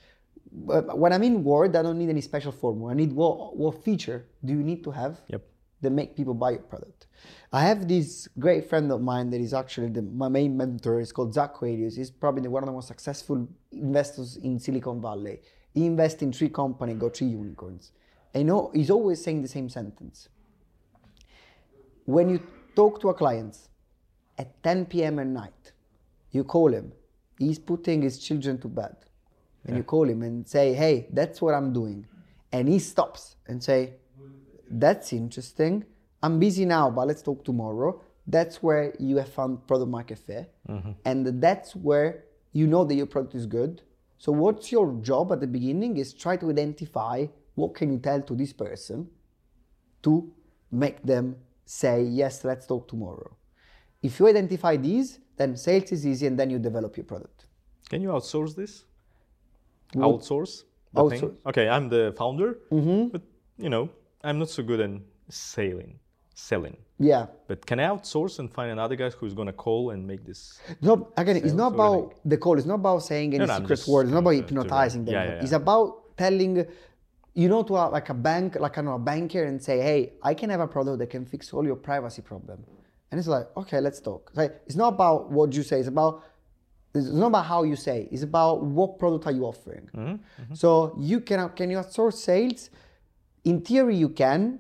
But 0.53 0.99
when 0.99 1.13
I 1.13 1.19
mean 1.19 1.45
word, 1.45 1.77
I 1.77 1.83
don't 1.83 1.99
need 1.99 2.09
any 2.09 2.21
special 2.21 2.53
formula. 2.53 2.93
I 2.93 2.95
need 2.95 3.13
what, 3.13 3.57
what 3.57 3.83
feature 3.85 4.27
do 4.45 4.53
you 4.53 4.63
need 4.63 4.83
to 4.85 4.91
have 4.91 5.21
Yep. 5.29 5.43
that 5.83 5.91
make 5.91 6.17
people 6.17 6.35
buy 6.35 6.51
your 6.51 6.61
product. 6.63 7.07
I 7.53 7.63
have 7.63 7.89
this 7.89 8.29
great 8.39 8.69
friend 8.69 8.91
of 8.93 9.01
mine 9.03 9.31
that 9.31 9.41
is 9.41 9.55
actually 9.55 9.89
the, 9.89 10.03
my 10.03 10.29
main 10.29 10.57
mentor. 10.57 10.99
He's 10.99 11.13
called 11.13 11.35
Zach 11.35 11.55
Coelius. 11.55 11.97
He's 11.97 12.11
probably 12.11 12.49
one 12.49 12.63
of 12.63 12.67
the 12.67 12.73
most 12.73 12.89
successful 12.89 13.49
investors 13.73 14.37
in 14.37 14.59
Silicon 14.59 15.01
Valley. 15.01 15.41
He 15.75 15.87
invests 15.87 16.23
in 16.23 16.33
three 16.33 16.49
companies, 16.49 16.99
got 16.99 17.17
three 17.17 17.29
unicorns. 17.29 17.93
And 18.33 18.43
you 18.43 18.47
know, 18.47 18.71
he's 18.75 18.91
always 18.91 19.23
saying 19.23 19.43
the 19.43 19.49
same 19.49 19.69
sentence. 19.69 20.29
When 22.07 22.29
you 22.29 22.41
talk 22.75 23.01
to 23.01 23.11
a 23.11 23.15
client 23.15 23.59
at 24.39 24.63
10 24.63 24.87
p.m. 24.87 25.19
at 25.19 25.27
night, 25.27 25.73
you 26.31 26.45
call 26.45 26.73
him. 26.73 26.93
He's 27.39 27.59
putting 27.59 28.03
his 28.03 28.19
children 28.19 28.59
to 28.61 28.69
bed. 28.69 28.97
And 29.65 29.77
you 29.77 29.83
call 29.83 30.09
him 30.09 30.23
and 30.23 30.47
say, 30.47 30.73
hey, 30.75 31.09
that's 31.13 31.43
what 31.43 31.53
I'm 31.53 31.73
doing. 31.73 32.07
And 32.53 32.69
he 32.69 32.79
stops 32.79 33.35
and 33.49 33.63
say, 33.63 33.95
that's 34.71 35.13
interesting. 35.13 35.85
I'm 36.23 36.39
busy 36.39 36.65
now, 36.65 36.89
but 36.91 37.09
let's 37.09 37.23
talk 37.23 37.45
tomorrow. 37.45 38.01
That's 38.27 38.63
where 38.63 38.95
you 39.01 39.17
have 39.17 39.29
found 39.29 39.67
product 39.67 39.91
market 39.91 40.19
fit. 40.19 40.53
Mm-hmm. 40.69 40.93
And 41.05 41.43
that's 41.43 41.75
where 41.75 42.25
you 42.53 42.69
know 42.69 42.85
that 42.85 42.95
your 42.95 43.07
product 43.07 43.35
is 43.35 43.47
good. 43.47 43.83
So 44.19 44.31
what's 44.33 44.71
your 44.71 44.93
job 45.03 45.33
at 45.33 45.41
the 45.41 45.47
beginning 45.47 45.97
is 45.97 46.15
try 46.15 46.37
to 46.37 46.49
identify 46.49 47.27
what 47.55 47.75
can 47.75 47.93
you 47.93 47.99
tell 47.99 48.23
to 48.23 48.35
this 48.35 48.53
person 48.53 49.09
to 50.05 50.33
make 50.71 51.03
them 51.03 51.37
say, 51.67 52.03
yes, 52.03 52.45
let's 52.45 52.67
talk 52.67 52.89
tomorrow. 52.89 53.37
If 54.03 54.19
you 54.21 54.29
identify 54.29 54.77
these, 54.77 55.19
then 55.37 55.57
sales 55.57 55.93
is 55.93 56.07
easy 56.07 56.27
and 56.27 56.39
then 56.39 56.49
you 56.49 56.59
develop 56.59 56.97
your 56.97 57.05
product. 57.05 57.47
Can 57.91 58.01
you 58.01 58.09
outsource 58.11 58.55
this? 58.55 58.85
What- 59.93 60.21
Outsource? 60.21 60.63
the 60.95 61.11
thing? 61.11 61.21
Outsource. 61.21 61.37
Okay, 61.47 61.69
I'm 61.69 61.89
the 61.89 62.15
founder, 62.17 62.59
mm-hmm. 62.73 63.09
but 63.09 63.23
you 63.59 63.69
know, 63.69 63.91
I'm 64.23 64.39
not 64.39 64.49
so 64.49 64.63
good 64.63 64.81
in 64.81 65.03
sailing, 65.29 65.99
selling. 66.35 66.77
Yeah. 66.99 67.27
But 67.49 67.67
can 67.67 67.79
I 67.81 67.85
outsource 67.89 68.39
and 68.39 68.51
find 68.51 68.71
another 68.71 68.97
guy 68.97 69.11
who's 69.11 69.35
gonna 69.35 69.53
call 69.53 69.91
and 69.91 70.07
make 70.07 70.25
this? 70.25 70.59
No, 70.81 71.09
again, 71.17 71.37
it's 71.37 71.53
not 71.53 71.73
or 71.73 71.75
about 71.75 72.15
the 72.25 72.39
call. 72.39 72.57
It's 72.59 72.67
not 72.67 72.77
about 72.77 73.01
saying 73.03 73.35
any 73.35 73.45
No, 73.45 73.47
no, 73.47 73.59
secret 73.59 73.85
words. 73.87 74.09
It's 74.09 74.15
not 74.15 74.21
about 74.21 74.31
trying 74.31 74.43
to- 74.43 74.47
to- 74.49 74.55
hypnotizing 74.55 75.05
them. 75.05 75.15
yeah, 75.15 75.25
yeah, 75.25 75.43
It's 75.43 75.53
about 75.53 76.17
telling, 76.17 76.67
you 77.37 77.49
know, 77.51 77.63
to 77.63 77.75
a, 77.77 77.85
like 77.91 78.09
a 78.09 78.15
bank, 78.15 78.57
like 78.59 78.79
I 78.79 78.81
know, 78.81 78.95
a 78.95 78.99
banker, 78.99 79.45
and 79.45 79.63
say, 79.63 79.79
hey, 79.81 80.15
I 80.23 80.33
can 80.33 80.49
have 80.49 80.61
a 80.61 80.67
product 80.67 80.99
that 81.01 81.11
can 81.11 81.27
fix 81.27 81.53
all 81.53 81.67
your 81.67 81.77
privacy 81.77 82.23
problem. 82.23 82.65
And 83.11 83.19
it's 83.19 83.29
like, 83.29 83.47
okay, 83.57 83.79
let's 83.79 84.01
talk. 84.01 84.29
It's, 84.31 84.39
like, 84.39 84.61
it's 84.65 84.75
not 84.75 84.95
about 84.95 85.31
what 85.31 85.53
you 85.53 85.63
say. 85.63 85.79
It's 85.79 85.89
about 85.89 86.25
it's 86.95 87.09
not 87.09 87.27
about 87.27 87.45
how 87.45 87.63
you 87.65 87.77
say. 87.77 88.09
It's 88.11 88.23
about 88.23 88.63
what 88.65 88.99
product 88.99 89.27
are 89.27 89.33
you 89.33 89.45
offering. 89.45 89.87
Mm-hmm, 89.95 90.55
So 90.55 90.95
you 90.99 91.21
can 91.21 91.51
can 91.51 91.71
you 91.71 91.77
outsource 91.77 92.15
sales? 92.15 92.71
In 93.45 93.61
theory, 93.61 93.97
you 93.97 94.09
can. 94.09 94.59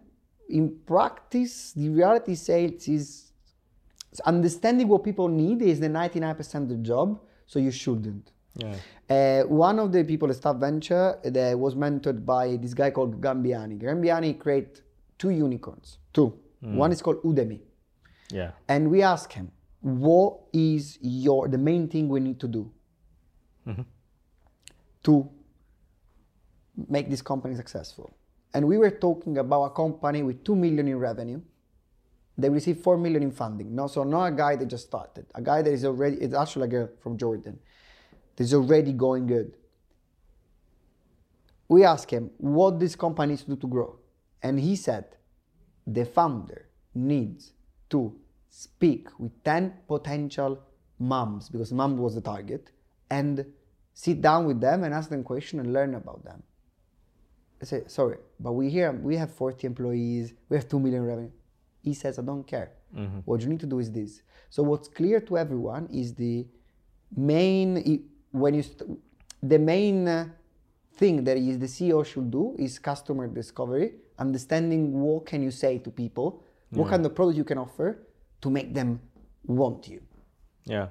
In 0.50 0.78
practice, 0.87 1.73
the 1.73 1.88
reality 1.88 2.35
sales 2.35 2.87
is 2.88 3.33
understanding 4.26 4.87
what 4.87 5.02
people 5.02 5.28
need 5.28 5.62
is 5.62 5.80
the 5.80 5.88
99% 5.88 6.54
of 6.54 6.68
the 6.68 6.76
job. 6.76 7.18
So 7.47 7.59
you 7.59 7.71
shouldn't. 7.71 8.33
Yeah. 8.56 8.76
Uh, 9.08 9.46
one 9.46 9.78
of 9.78 9.92
the 9.92 10.02
people 10.02 10.30
at 10.30 10.36
Star 10.36 10.54
Venture 10.54 11.18
uh, 11.25 11.30
that 11.30 11.58
was 11.58 11.75
mentored 11.75 12.25
by 12.25 12.56
this 12.56 12.75
guy 12.75 12.90
called 12.90 13.20
Gagan 13.20 13.44
Biyani. 13.44 13.80
Gambiani 13.80 14.38
create 14.38 14.82
two 15.18 15.30
unicorns. 15.30 15.98
Two. 16.12 16.34
Hmm. 16.60 16.76
One 16.76 16.92
is 16.92 17.02
called 17.02 17.22
Udemy. 17.22 17.60
Yeah. 18.30 18.52
And 18.68 18.90
we 18.90 19.02
ask 19.02 19.32
him, 19.32 19.52
what 19.80 20.38
is 20.52 20.98
your 21.00 21.48
the 21.48 21.58
main 21.58 21.88
thing 21.88 22.08
we 22.08 22.18
need 22.18 22.40
to 22.40 22.48
do 22.48 22.72
mm-hmm. 23.68 23.82
to 25.04 25.30
make 26.88 27.10
this 27.10 27.22
company 27.22 27.54
successful? 27.54 28.16
And 28.54 28.66
we 28.66 28.78
were 28.78 28.90
talking 28.90 29.38
about 29.38 29.64
a 29.64 29.70
company 29.70 30.22
with 30.22 30.42
two 30.42 30.56
million 30.56 30.88
in 30.88 30.98
revenue, 30.98 31.40
They 32.38 32.50
received 32.50 32.82
four 32.82 32.98
million 32.98 33.22
in 33.22 33.32
funding. 33.32 33.75
No, 33.75 33.86
so 33.86 34.04
not 34.04 34.26
a 34.26 34.32
guy 34.32 34.56
that 34.56 34.66
just 34.66 34.86
started. 34.86 35.26
A 35.34 35.40
guy 35.40 35.62
that 35.62 35.72
is 35.72 35.84
already. 35.84 36.16
It's 36.16 36.34
actually 36.34 36.64
a 36.64 36.68
girl 36.68 36.88
from 37.02 37.16
Jordan. 37.16 37.58
Is 38.38 38.52
already 38.52 38.92
going 38.92 39.26
good. 39.26 39.56
We 41.68 41.84
asked 41.84 42.10
him 42.10 42.30
what 42.36 42.78
this 42.78 42.94
company 42.94 43.30
needs 43.30 43.44
to 43.44 43.50
do 43.50 43.56
to 43.56 43.66
grow, 43.66 43.98
and 44.42 44.60
he 44.60 44.76
said, 44.76 45.16
the 45.86 46.04
founder 46.04 46.68
needs 46.94 47.52
to 47.90 48.14
speak 48.50 49.08
with 49.18 49.42
ten 49.42 49.72
potential 49.88 50.60
moms 50.98 51.48
because 51.48 51.72
mom 51.72 51.96
was 51.96 52.14
the 52.14 52.20
target, 52.20 52.70
and 53.10 53.46
sit 53.94 54.20
down 54.20 54.44
with 54.46 54.60
them 54.60 54.84
and 54.84 54.92
ask 54.92 55.08
them 55.08 55.24
questions 55.24 55.62
and 55.62 55.72
learn 55.72 55.94
about 55.94 56.22
them. 56.22 56.42
I 57.62 57.64
say, 57.64 57.84
sorry, 57.86 58.18
but 58.38 58.52
we 58.52 58.68
here 58.68 58.92
we 58.92 59.16
have 59.16 59.32
40 59.32 59.66
employees, 59.66 60.34
we 60.50 60.56
have 60.56 60.68
two 60.68 60.78
million 60.78 61.04
revenue. 61.04 61.30
He 61.82 61.94
says, 61.94 62.18
I 62.18 62.22
don't 62.22 62.46
care. 62.46 62.72
Mm-hmm. 62.94 63.20
What 63.24 63.40
you 63.40 63.48
need 63.48 63.60
to 63.60 63.66
do 63.66 63.78
is 63.78 63.90
this. 63.90 64.22
So 64.50 64.62
what's 64.62 64.88
clear 64.88 65.20
to 65.20 65.38
everyone 65.38 65.88
is 65.90 66.14
the 66.14 66.46
main 67.16 68.10
when 68.40 68.54
you 68.54 68.62
st- 68.62 68.98
the 69.42 69.58
main 69.58 70.08
uh, 70.08 70.28
thing 70.94 71.24
that 71.24 71.36
is 71.36 71.58
the 71.58 71.66
CEO 71.66 72.04
should 72.04 72.30
do 72.30 72.54
is 72.58 72.78
customer 72.78 73.26
discovery, 73.26 73.94
understanding 74.18 75.00
what 75.00 75.26
can 75.26 75.42
you 75.42 75.50
say 75.50 75.78
to 75.78 75.90
people, 75.90 76.42
what 76.70 76.90
kind 76.90 77.04
of 77.06 77.14
product 77.14 77.36
you 77.36 77.44
can 77.44 77.58
offer 77.58 77.98
to 78.40 78.50
make 78.50 78.74
them 78.74 79.00
want 79.46 79.88
you. 79.88 80.00
Yeah. 80.64 80.88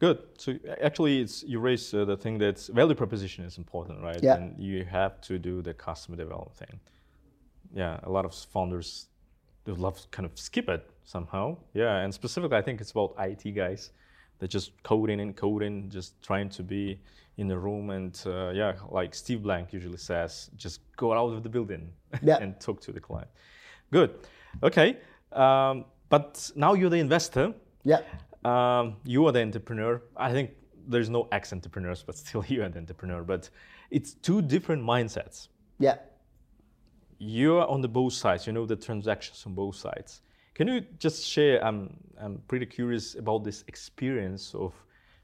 Good. 0.00 0.18
So 0.38 0.58
actually, 0.82 1.20
it's 1.20 1.44
you 1.44 1.60
raise 1.60 1.94
uh, 1.94 2.04
the 2.04 2.16
thing 2.16 2.38
that 2.38 2.58
value 2.74 2.94
proposition 2.94 3.44
is 3.44 3.58
important, 3.58 4.02
right? 4.02 4.22
Yeah. 4.22 4.36
And 4.36 4.58
you 4.58 4.84
have 4.84 5.20
to 5.22 5.38
do 5.38 5.62
the 5.62 5.74
customer 5.74 6.16
development 6.16 6.56
thing. 6.56 6.80
Yeah, 7.74 8.00
a 8.02 8.10
lot 8.10 8.24
of 8.24 8.34
founders 8.34 9.06
they 9.64 9.72
love 9.72 10.00
to 10.00 10.08
kind 10.08 10.26
of 10.26 10.38
skip 10.38 10.68
it 10.68 10.88
somehow. 11.04 11.56
Yeah, 11.72 11.98
and 11.98 12.12
specifically, 12.12 12.56
I 12.56 12.62
think 12.62 12.80
it's 12.80 12.90
about 12.90 13.14
IT 13.18 13.50
guys. 13.52 13.90
They're 14.38 14.48
just 14.48 14.72
coding 14.82 15.20
and 15.20 15.36
coding, 15.36 15.88
just 15.90 16.20
trying 16.22 16.48
to 16.50 16.62
be 16.62 17.00
in 17.36 17.48
the 17.48 17.58
room 17.58 17.90
and 17.90 18.20
uh, 18.26 18.50
yeah, 18.50 18.74
like 18.90 19.14
Steve 19.14 19.42
Blank 19.42 19.72
usually 19.72 19.96
says, 19.98 20.50
just 20.56 20.80
go 20.96 21.12
out 21.12 21.32
of 21.32 21.42
the 21.42 21.48
building 21.48 21.90
Yeah. 22.22 22.38
and 22.38 22.58
talk 22.60 22.80
to 22.82 22.92
the 22.92 23.00
client. 23.00 23.28
Good. 23.92 24.14
Okay. 24.62 24.98
Um, 25.32 25.84
but 26.08 26.50
now 26.54 26.74
you're 26.74 26.90
the 26.90 26.98
investor. 26.98 27.52
Yeah. 27.82 28.00
Um, 28.44 28.96
you 29.04 29.26
are 29.26 29.32
the 29.32 29.40
entrepreneur. 29.42 30.00
I 30.16 30.30
think 30.32 30.50
there's 30.86 31.08
no 31.10 31.28
ex-entrepreneurs, 31.32 32.02
but 32.04 32.16
still 32.16 32.44
you 32.48 32.62
are 32.62 32.68
the 32.68 32.78
entrepreneur. 32.78 33.22
But 33.24 33.50
it's 33.90 34.14
two 34.14 34.42
different 34.42 34.82
mindsets. 34.82 35.48
Yeah. 35.78 35.96
You're 37.18 37.66
on 37.66 37.80
the 37.80 37.88
both 37.88 38.12
sides. 38.12 38.46
You 38.46 38.52
know 38.52 38.66
the 38.66 38.76
transactions 38.76 39.42
on 39.46 39.54
both 39.54 39.76
sides. 39.76 40.20
Can 40.54 40.68
you 40.68 40.80
just 40.98 41.24
share? 41.26 41.64
I'm 41.64 41.96
I'm 42.20 42.38
pretty 42.48 42.66
curious 42.66 43.16
about 43.16 43.44
this 43.44 43.64
experience 43.66 44.54
of 44.54 44.72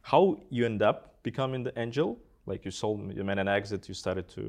how 0.02 0.40
you 0.50 0.66
end 0.66 0.82
up 0.82 1.22
becoming 1.22 1.62
the 1.62 1.72
angel. 1.78 2.18
Like 2.46 2.64
you 2.64 2.70
sold, 2.70 3.14
you 3.16 3.22
made 3.24 3.38
an 3.38 3.48
exit, 3.48 3.88
you 3.88 3.94
started 3.94 4.28
to, 4.30 4.40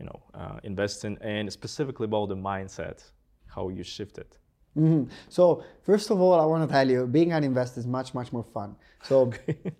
you 0.00 0.06
know, 0.06 0.22
uh, 0.34 0.58
invest 0.64 1.04
in, 1.04 1.18
and 1.20 1.52
specifically 1.52 2.06
about 2.06 2.28
the 2.30 2.36
mindset, 2.36 3.04
how 3.46 3.68
you 3.68 3.84
shifted. 3.84 4.26
Mhm. 4.76 5.08
So 5.28 5.62
first 5.82 6.10
of 6.10 6.20
all, 6.20 6.40
I 6.40 6.46
want 6.46 6.68
to 6.68 6.72
tell 6.72 6.88
you, 6.90 7.06
being 7.06 7.32
an 7.32 7.44
investor 7.44 7.80
is 7.80 7.86
much 7.86 8.12
much 8.14 8.32
more 8.32 8.44
fun. 8.44 8.76
So 9.02 9.30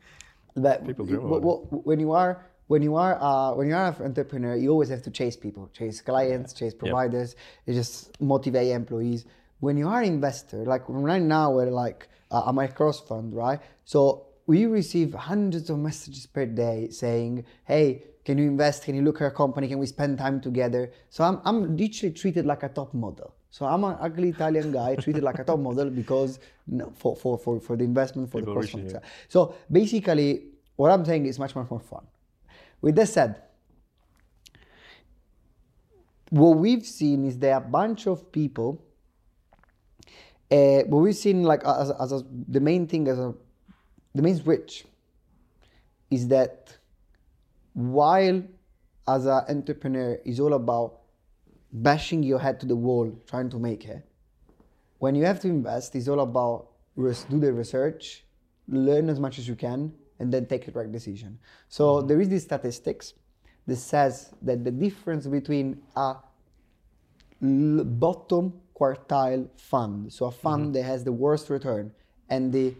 that 0.54 0.86
People 0.86 1.06
dream 1.06 1.22
w- 1.22 1.40
w- 1.40 1.82
when 1.84 2.00
you 2.00 2.12
are 2.12 2.44
when 2.68 2.82
you 2.82 2.94
are 2.96 3.16
uh, 3.20 3.54
when 3.54 3.68
you 3.68 3.74
are 3.74 3.88
an 3.88 4.04
entrepreneur, 4.04 4.54
you 4.56 4.70
always 4.70 4.88
have 4.90 5.02
to 5.02 5.10
chase 5.10 5.36
people, 5.36 5.68
chase 5.72 6.00
clients, 6.00 6.52
chase 6.52 6.74
providers. 6.74 7.34
You 7.66 7.74
just 7.74 8.20
motivate 8.20 8.68
employees. 8.72 9.24
When 9.60 9.76
you 9.76 9.88
are 9.88 10.02
an 10.02 10.08
investor, 10.08 10.64
like 10.64 10.82
right 10.86 11.22
now, 11.22 11.52
we're 11.52 11.70
like 11.70 12.08
uh, 12.30 12.42
I'm 12.46 12.58
a 12.58 12.68
CrossFund, 12.68 13.34
right? 13.34 13.60
So 13.84 14.26
we 14.46 14.66
receive 14.66 15.14
hundreds 15.14 15.70
of 15.70 15.78
messages 15.78 16.26
per 16.26 16.46
day 16.46 16.88
saying, 16.90 17.44
"Hey, 17.64 18.04
can 18.24 18.38
you 18.38 18.46
invest? 18.46 18.84
Can 18.84 18.94
you 18.94 19.02
look 19.02 19.16
at 19.20 19.24
our 19.24 19.30
company? 19.30 19.68
Can 19.68 19.78
we 19.78 19.86
spend 19.86 20.18
time 20.18 20.40
together?" 20.40 20.92
So 21.10 21.24
I'm 21.24 21.40
I'm 21.44 21.76
literally 21.76 22.14
treated 22.14 22.46
like 22.46 22.62
a 22.62 22.68
top 22.68 22.94
model. 22.94 23.34
So 23.50 23.66
I'm 23.66 23.82
an 23.84 23.96
ugly 24.00 24.28
Italian 24.28 24.72
guy 24.72 24.94
treated 24.96 25.22
like 25.22 25.38
a 25.38 25.44
top 25.44 25.58
model 25.58 25.88
because 25.90 26.38
no, 26.66 26.92
for, 26.94 27.16
for, 27.16 27.38
for, 27.38 27.58
for 27.60 27.76
the 27.76 27.84
investment 27.84 28.30
for 28.30 28.40
People 28.40 28.54
the 28.54 28.60
CrossFund. 28.60 29.00
So 29.28 29.54
basically, 29.72 30.50
what 30.76 30.90
I'm 30.90 31.04
saying 31.04 31.26
is 31.26 31.38
much 31.38 31.54
much 31.56 31.70
more 31.70 31.80
fun. 31.80 32.06
With 32.80 32.94
that 32.96 33.08
said, 33.08 33.42
what 36.30 36.58
we've 36.58 36.84
seen 36.84 37.24
is 37.24 37.38
that 37.38 37.56
a 37.56 37.60
bunch 37.60 38.06
of 38.06 38.30
people. 38.30 38.84
Uh, 40.50 40.82
what 40.84 41.00
we've 41.00 41.16
seen, 41.16 41.42
like 41.42 41.62
as, 41.64 41.90
as 41.90 42.12
a, 42.12 42.22
the 42.48 42.60
main 42.60 42.86
thing, 42.86 43.06
as 43.08 43.18
a 43.18 43.34
the 44.14 44.22
main 44.22 44.36
switch, 44.36 44.84
is 46.10 46.28
that 46.28 46.76
while 47.74 48.42
as 49.06 49.26
an 49.26 49.44
entrepreneur 49.48 50.18
is 50.24 50.40
all 50.40 50.54
about 50.54 51.00
bashing 51.72 52.22
your 52.22 52.38
head 52.38 52.58
to 52.60 52.66
the 52.66 52.76
wall 52.76 53.12
trying 53.26 53.50
to 53.50 53.58
make 53.58 53.84
it, 53.84 54.06
when 54.98 55.14
you 55.14 55.24
have 55.24 55.38
to 55.40 55.48
invest, 55.48 55.94
it's 55.94 56.08
all 56.08 56.20
about 56.20 56.68
do 56.96 57.38
the 57.38 57.52
research, 57.52 58.24
learn 58.66 59.08
as 59.08 59.20
much 59.20 59.38
as 59.38 59.46
you 59.46 59.54
can, 59.54 59.92
and 60.18 60.32
then 60.32 60.46
take 60.46 60.66
the 60.66 60.72
right 60.72 60.90
decision. 60.90 61.38
So 61.68 62.02
there 62.02 62.20
is 62.20 62.28
this 62.28 62.42
statistics 62.42 63.14
that 63.66 63.76
says 63.76 64.34
that 64.42 64.64
the 64.64 64.70
difference 64.70 65.26
between 65.26 65.82
a 65.94 66.16
l- 67.42 67.84
bottom 67.84 68.54
quartile 68.78 69.48
fund, 69.56 70.12
so 70.12 70.26
a 70.26 70.30
fund 70.30 70.64
mm-hmm. 70.64 70.72
that 70.72 70.82
has 70.82 71.04
the 71.04 71.12
worst 71.12 71.50
return, 71.50 71.92
and 72.28 72.52
the 72.52 72.74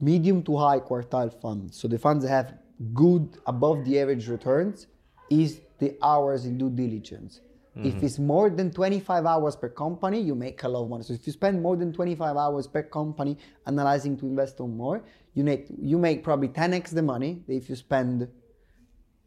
medium 0.00 0.42
to 0.42 0.56
high 0.56 0.80
quartile 0.80 1.32
fund, 1.40 1.72
so 1.72 1.88
the 1.88 1.98
funds 1.98 2.24
that 2.24 2.30
have 2.30 2.54
good 2.92 3.38
above 3.46 3.84
the 3.84 3.98
average 3.98 4.28
returns, 4.28 4.86
is 5.30 5.60
the 5.78 5.96
hours 6.02 6.44
in 6.44 6.58
due 6.58 6.70
diligence. 6.70 7.40
If 7.76 7.94
mm-hmm. 7.94 8.06
it's 8.06 8.18
more 8.20 8.50
than 8.50 8.70
25 8.70 9.26
hours 9.26 9.56
per 9.56 9.68
company, 9.68 10.20
you 10.20 10.36
make 10.36 10.62
a 10.62 10.68
lot 10.68 10.84
of 10.84 10.90
money. 10.90 11.02
So 11.02 11.12
if 11.12 11.26
you 11.26 11.32
spend 11.32 11.60
more 11.60 11.74
than 11.74 11.92
25 11.92 12.36
hours 12.36 12.68
per 12.68 12.84
company 12.84 13.36
analyzing 13.66 14.16
to 14.18 14.26
invest 14.26 14.60
on 14.60 14.76
more, 14.76 15.02
you 15.34 15.42
make 15.42 15.66
you 15.82 15.98
make 15.98 16.22
probably 16.22 16.48
10x 16.48 16.90
the 16.90 17.02
money 17.02 17.42
if 17.48 17.68
you 17.68 17.74
spend 17.74 18.28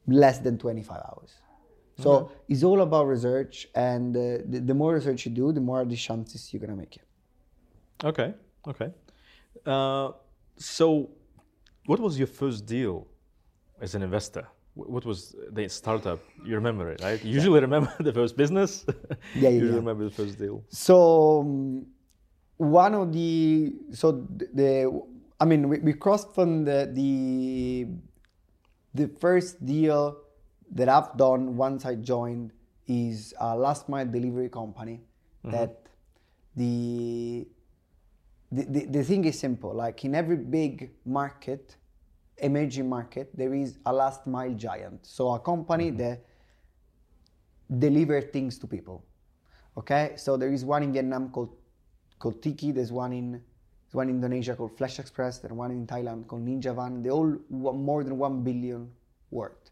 less 0.07 0.39
than 0.39 0.57
25 0.57 0.97
hours. 0.97 1.33
So 1.99 2.31
it's 2.47 2.63
all 2.63 2.81
about 2.81 3.07
research, 3.07 3.67
and 3.73 4.15
uh, 4.15 4.19
the, 4.45 4.59
the 4.59 4.73
more 4.73 4.93
research 4.93 5.25
you 5.25 5.31
do, 5.31 5.51
the 5.51 5.61
more 5.61 5.83
the 5.83 5.95
chances 5.95 6.53
you're 6.53 6.59
gonna 6.59 6.75
make 6.75 6.95
it. 6.95 7.03
Okay, 8.03 8.33
okay. 8.67 8.91
Uh, 9.65 10.11
so, 10.57 11.09
what 11.87 11.99
was 11.99 12.17
your 12.17 12.27
first 12.27 12.65
deal 12.67 13.07
as 13.81 13.95
an 13.95 14.03
investor? 14.03 14.47
What 14.75 15.05
was 15.05 15.35
the 15.51 15.67
startup? 15.69 16.19
You 16.45 16.53
remember 16.55 16.91
it, 16.91 17.01
right? 17.01 17.23
You 17.25 17.33
usually 17.33 17.61
remember 17.61 17.91
the 17.99 18.13
first 18.13 18.37
business. 18.37 18.85
Yeah, 19.33 19.49
yeah, 19.49 19.49
You 19.49 19.69
yeah. 19.69 19.75
remember 19.75 20.03
the 20.03 20.11
first 20.11 20.37
deal. 20.37 20.63
So 20.69 21.39
um, 21.41 21.87
one 22.57 22.93
of 22.93 23.11
the 23.11 23.73
so 23.91 24.11
the, 24.11 24.47
the 24.53 25.01
I 25.39 25.45
mean 25.45 25.67
we, 25.67 25.79
we 25.79 25.93
CrossFund 25.93 26.65
the, 26.65 26.91
the 26.93 27.87
the 28.93 29.07
first 29.19 29.65
deal 29.65 30.17
that 30.71 30.89
I've 30.89 31.15
done 31.17 31.55
once 31.55 31.85
I 31.85 31.95
joined 31.95 32.51
is 32.87 33.33
a 33.39 33.55
last 33.55 33.89
mile 33.89 34.05
delivery 34.05 34.49
company 34.49 35.01
mm-hmm. 35.45 35.51
that 35.51 35.87
the, 36.55 37.47
the 38.51 38.63
the 38.63 38.85
the 38.85 39.03
thing 39.03 39.25
is 39.25 39.39
simple 39.39 39.73
like 39.73 40.03
in 40.05 40.15
every 40.15 40.37
big 40.37 40.91
market 41.05 41.75
emerging 42.37 42.87
market 42.87 43.29
there 43.35 43.53
is 43.53 43.77
a 43.85 43.93
last 43.93 44.25
mile 44.27 44.53
giant 44.53 45.05
so 45.05 45.31
a 45.33 45.39
company 45.39 45.89
mm-hmm. 45.89 45.97
that 45.97 46.25
deliver 47.79 48.21
things 48.21 48.57
to 48.57 48.67
people 48.67 49.03
Okay, 49.77 50.13
so 50.15 50.37
there 50.37 50.51
is 50.51 50.65
one 50.65 50.81
in 50.81 50.91
Vietnam 50.91 51.29
called 51.29 51.55
called 52.17 52.41
Tiki. 52.41 52.71
There's 52.71 52.91
one 52.91 53.13
in 53.13 53.31
there's 53.33 53.93
one 53.93 54.09
in 54.09 54.15
Indonesia 54.15 54.55
called 54.55 54.75
Flash 54.75 54.97
Express. 54.97 55.37
There's 55.37 55.53
one 55.53 55.69
in 55.69 55.85
Thailand 55.85 56.25
called 56.27 56.43
Ninja 56.43 56.75
Van. 56.75 57.03
They 57.03 57.11
all 57.11 57.37
more 57.49 58.03
than 58.03 58.17
one 58.17 58.43
billion 58.43 58.89
worth. 59.29 59.66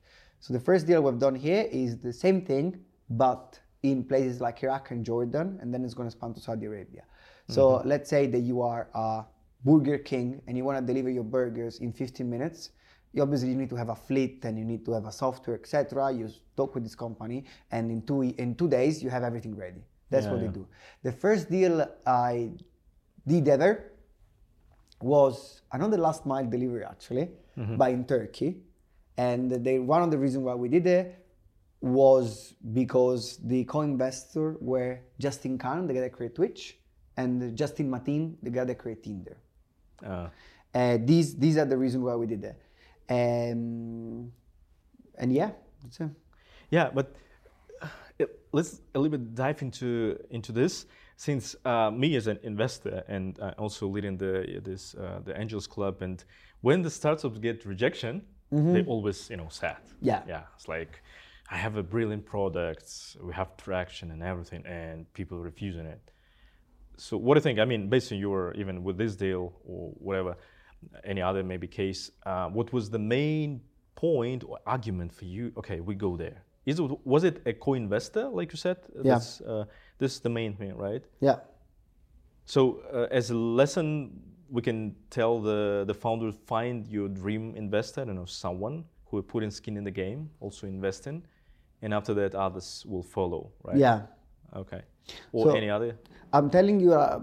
So 0.45 0.53
the 0.53 0.59
first 0.59 0.85
deal 0.85 1.01
we've 1.01 1.17
done 1.17 1.33
here 1.33 1.67
is 1.71 1.97
the 1.97 2.13
same 2.13 2.45
thing, 2.45 2.79
but 3.09 3.59
in 3.81 4.03
places 4.03 4.39
like 4.39 4.61
Iraq 4.61 4.91
and 4.91 5.03
Jordan, 5.03 5.57
and 5.59 5.73
then 5.73 5.83
it's 5.83 5.95
going 5.95 6.07
to 6.07 6.11
span 6.11 6.35
to 6.35 6.39
Saudi 6.39 6.67
Arabia. 6.67 7.01
So 7.47 7.63
mm-hmm. 7.69 7.89
let's 7.89 8.11
say 8.11 8.27
that 8.27 8.41
you 8.41 8.61
are 8.61 8.87
a 8.93 9.23
Burger 9.63 9.97
King 9.97 10.43
and 10.45 10.55
you 10.55 10.63
want 10.63 10.77
to 10.77 10.85
deliver 10.85 11.09
your 11.09 11.23
burgers 11.23 11.79
in 11.79 11.91
15 11.91 12.29
minutes. 12.29 12.69
You 13.11 13.23
obviously 13.23 13.49
you 13.49 13.55
need 13.55 13.71
to 13.71 13.75
have 13.75 13.89
a 13.89 13.95
fleet 13.95 14.45
and 14.45 14.55
you 14.59 14.65
need 14.65 14.85
to 14.85 14.91
have 14.91 15.07
a 15.07 15.11
software, 15.11 15.55
etc. 15.55 16.13
You 16.13 16.29
talk 16.55 16.75
with 16.75 16.83
this 16.83 16.93
company, 16.93 17.45
and 17.71 17.89
in 17.89 18.03
two 18.03 18.21
in 18.21 18.53
two 18.53 18.69
days 18.69 19.01
you 19.01 19.09
have 19.09 19.23
everything 19.23 19.55
ready. 19.55 19.83
That's 20.11 20.27
Yeah, 20.27 20.33
what 20.33 20.41
yeah. 20.41 20.47
they 20.49 20.53
do. 20.53 20.67
The 21.01 21.11
first 21.11 21.49
deal 21.49 21.89
I 22.05 22.51
did 23.25 23.47
ever 23.47 23.93
was 25.01 25.61
another 25.71 25.97
last 25.97 26.27
mile 26.27 26.45
delivery 26.45 26.83
actually, 26.83 27.31
mm-hmm. 27.57 27.77
but 27.77 27.89
in 27.89 28.05
Turkey. 28.05 28.61
And 29.17 29.51
they 29.51 29.79
one 29.79 30.01
of 30.03 30.11
the 30.11 30.17
reasons 30.17 30.43
why 30.43 30.55
we 30.55 30.67
did 30.69 30.85
it 30.87 31.25
was 31.81 32.53
because 32.73 33.37
the 33.43 33.63
co-investor 33.65 34.57
were 34.59 34.99
Justin 35.19 35.57
Kan, 35.57 35.87
the 35.87 35.93
guy 35.93 36.01
that 36.01 36.11
created 36.13 36.35
Twitch, 36.35 36.77
and 37.17 37.55
Justin 37.55 37.89
Mateen, 37.89 38.35
the 38.43 38.49
guy 38.49 38.63
that 38.65 38.75
created 38.77 39.03
Tinder. 39.03 39.37
Uh, 40.05 40.29
Uh, 40.75 40.97
these 40.99 41.35
these 41.39 41.57
are 41.57 41.63
the 41.65 41.77
reasons 41.77 42.03
why 42.03 42.15
we 42.15 42.27
did 42.27 42.41
that. 42.41 42.57
Um, 43.09 44.31
and 45.17 45.31
yeah, 45.31 45.51
that's 45.81 45.99
it. 46.01 46.09
Yeah, 46.69 46.89
but 46.93 47.15
uh, 47.81 47.87
it- 48.19 48.39
let's 48.51 48.81
a 48.93 48.99
little 48.99 49.17
bit 49.17 49.33
dive 49.35 49.61
into 49.61 50.17
into 50.29 50.51
this. 50.51 50.85
Since 51.15 51.55
uh, 51.63 51.91
me 51.91 52.17
as 52.17 52.27
an 52.27 52.39
investor 52.43 53.03
and 53.07 53.39
uh, 53.39 53.53
also 53.57 53.87
leading 53.87 54.17
the 54.17 54.59
this 54.61 54.95
uh, 54.95 55.21
the 55.23 55.39
Angels 55.39 55.67
Club, 55.67 56.01
and 56.01 56.25
when 56.61 56.81
the 56.81 56.89
startups 56.89 57.39
get 57.39 57.65
rejection, 57.65 58.23
they 58.51 58.83
always 58.83 59.29
you 59.29 59.37
know 59.37 59.47
sad. 59.49 59.77
Yeah. 60.01 60.21
yeah. 60.27 60.43
It's 60.55 60.67
like 60.67 61.01
I 61.49 61.57
have 61.57 61.75
a 61.77 61.83
brilliant 61.83 62.25
product, 62.25 63.17
we 63.21 63.33
have 63.33 63.55
traction 63.57 64.11
and 64.11 64.23
everything, 64.23 64.65
and 64.65 65.11
people 65.13 65.37
refusing 65.37 65.85
it. 65.85 66.01
So 66.97 67.17
what 67.17 67.35
do 67.35 67.39
you 67.39 67.43
think? 67.43 67.59
I 67.59 67.65
mean, 67.65 67.89
based 67.89 68.11
on 68.11 68.17
your 68.17 68.53
even 68.53 68.83
with 68.83 68.97
this 68.97 69.15
deal 69.15 69.53
or 69.65 69.91
whatever, 69.99 70.37
any 71.03 71.21
other 71.21 71.43
maybe 71.43 71.67
case, 71.67 72.11
uh, 72.25 72.47
what 72.47 72.71
was 72.73 72.89
the 72.89 72.99
main 72.99 73.61
point 73.95 74.43
or 74.43 74.59
argument 74.65 75.13
for 75.13 75.25
you? 75.25 75.51
Okay, 75.57 75.79
we 75.79 75.95
go 75.95 76.17
there. 76.17 76.43
Is 76.65 76.79
it 76.79 77.05
was 77.05 77.23
it 77.23 77.41
a 77.45 77.53
co-investor 77.53 78.27
like 78.29 78.51
you 78.51 78.57
said? 78.57 78.77
Yeah. 78.95 79.01
That's, 79.03 79.41
uh, 79.41 79.65
this 79.99 80.13
is 80.13 80.19
the 80.19 80.29
main 80.29 80.55
thing, 80.55 80.75
right? 80.75 81.03
Yeah. 81.19 81.37
So 82.45 82.81
uh, 82.93 83.07
as 83.11 83.29
a 83.29 83.35
lesson, 83.35 84.19
we 84.55 84.61
can 84.61 84.95
tell 85.17 85.33
the 85.49 85.59
the 85.89 85.93
founder 86.03 86.31
find 86.53 86.77
your 86.87 87.07
dream 87.21 87.43
investor. 87.63 88.01
I 88.01 88.05
don't 88.05 88.15
know 88.21 88.25
someone 88.45 88.75
who 89.05 89.17
will 89.17 89.27
put 89.33 89.41
in 89.43 89.51
skin 89.51 89.75
in 89.77 89.83
the 89.89 89.95
game, 90.03 90.19
also 90.39 90.63
invest 90.67 91.01
in, 91.11 91.15
and 91.83 91.93
after 91.93 92.13
that 92.19 92.31
others 92.45 92.67
will 92.91 93.03
follow, 93.15 93.41
right? 93.67 93.77
Yeah. 93.85 93.99
Okay. 94.61 94.81
Or 95.31 95.43
So- 95.45 95.55
any 95.61 95.69
other? 95.77 95.91
I'm 96.33 96.49
telling 96.49 96.77
you 96.85 96.91
a- 96.93 97.21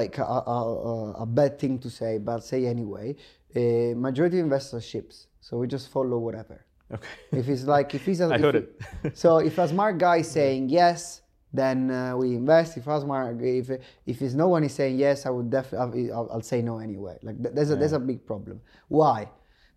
like 0.00 0.18
a, 0.18 0.24
a, 0.24 0.56
a- 0.92 1.12
a 1.24 1.26
bad 1.26 1.52
thing 1.58 1.78
to 1.84 1.88
say, 1.90 2.18
but 2.18 2.38
say 2.50 2.60
anyway. 2.66 3.06
Uh, 3.54 3.60
majority 4.06 4.38
investors 4.46 4.84
ships, 4.92 5.26
so 5.40 5.50
we 5.60 5.66
just 5.76 5.86
follow 5.96 6.18
whatever. 6.26 6.58
Okay. 6.94 7.08
If 7.40 7.48
it's 7.48 7.64
like 7.76 7.94
if 7.98 8.02
he's 8.06 8.20
a, 8.20 8.26
I 8.36 8.38
heard 8.38 8.54
he- 8.56 8.66
it. 9.08 9.16
so 9.22 9.38
if 9.38 9.58
a 9.58 9.66
smart 9.68 9.98
guy 9.98 10.18
is 10.24 10.30
saying 10.30 10.68
yes, 10.80 11.22
then 11.52 11.90
uh, 11.90 12.16
we 12.16 12.34
invest. 12.34 12.76
If 12.76 12.86
a 12.86 13.00
smart 13.00 13.40
if 13.40 13.70
if 14.06 14.22
it's 14.22 14.34
no 14.34 14.48
one 14.48 14.64
is 14.64 14.74
saying 14.74 14.98
yes, 14.98 15.26
I 15.26 15.30
would 15.30 15.50
definitely 15.50 16.12
I'll, 16.12 16.28
I'll 16.32 16.42
say 16.42 16.62
no 16.62 16.78
anyway. 16.78 17.18
Like 17.22 17.42
th- 17.42 17.54
there's 17.54 17.70
a 17.70 17.76
there's 17.76 17.92
a 17.92 17.98
big 17.98 18.24
problem. 18.26 18.60
Why? 18.88 19.28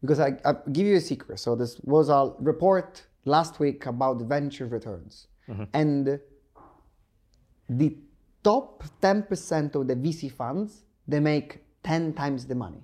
Because 0.01 0.19
I 0.19 0.37
I 0.45 0.55
give 0.71 0.85
you 0.85 0.95
a 0.95 1.01
secret. 1.01 1.39
So 1.39 1.55
this 1.55 1.79
was 1.83 2.09
a 2.09 2.33
report 2.39 3.03
last 3.25 3.59
week 3.59 3.85
about 3.85 4.21
venture 4.21 4.67
returns, 4.67 5.27
and 5.73 6.19
the 7.69 7.97
top 8.43 8.83
10% 9.01 9.75
of 9.75 9.87
the 9.87 9.95
VC 9.95 10.31
funds 10.31 10.83
they 11.07 11.19
make 11.19 11.63
10 11.83 12.13
times 12.13 12.45
the 12.45 12.55
money. 12.55 12.83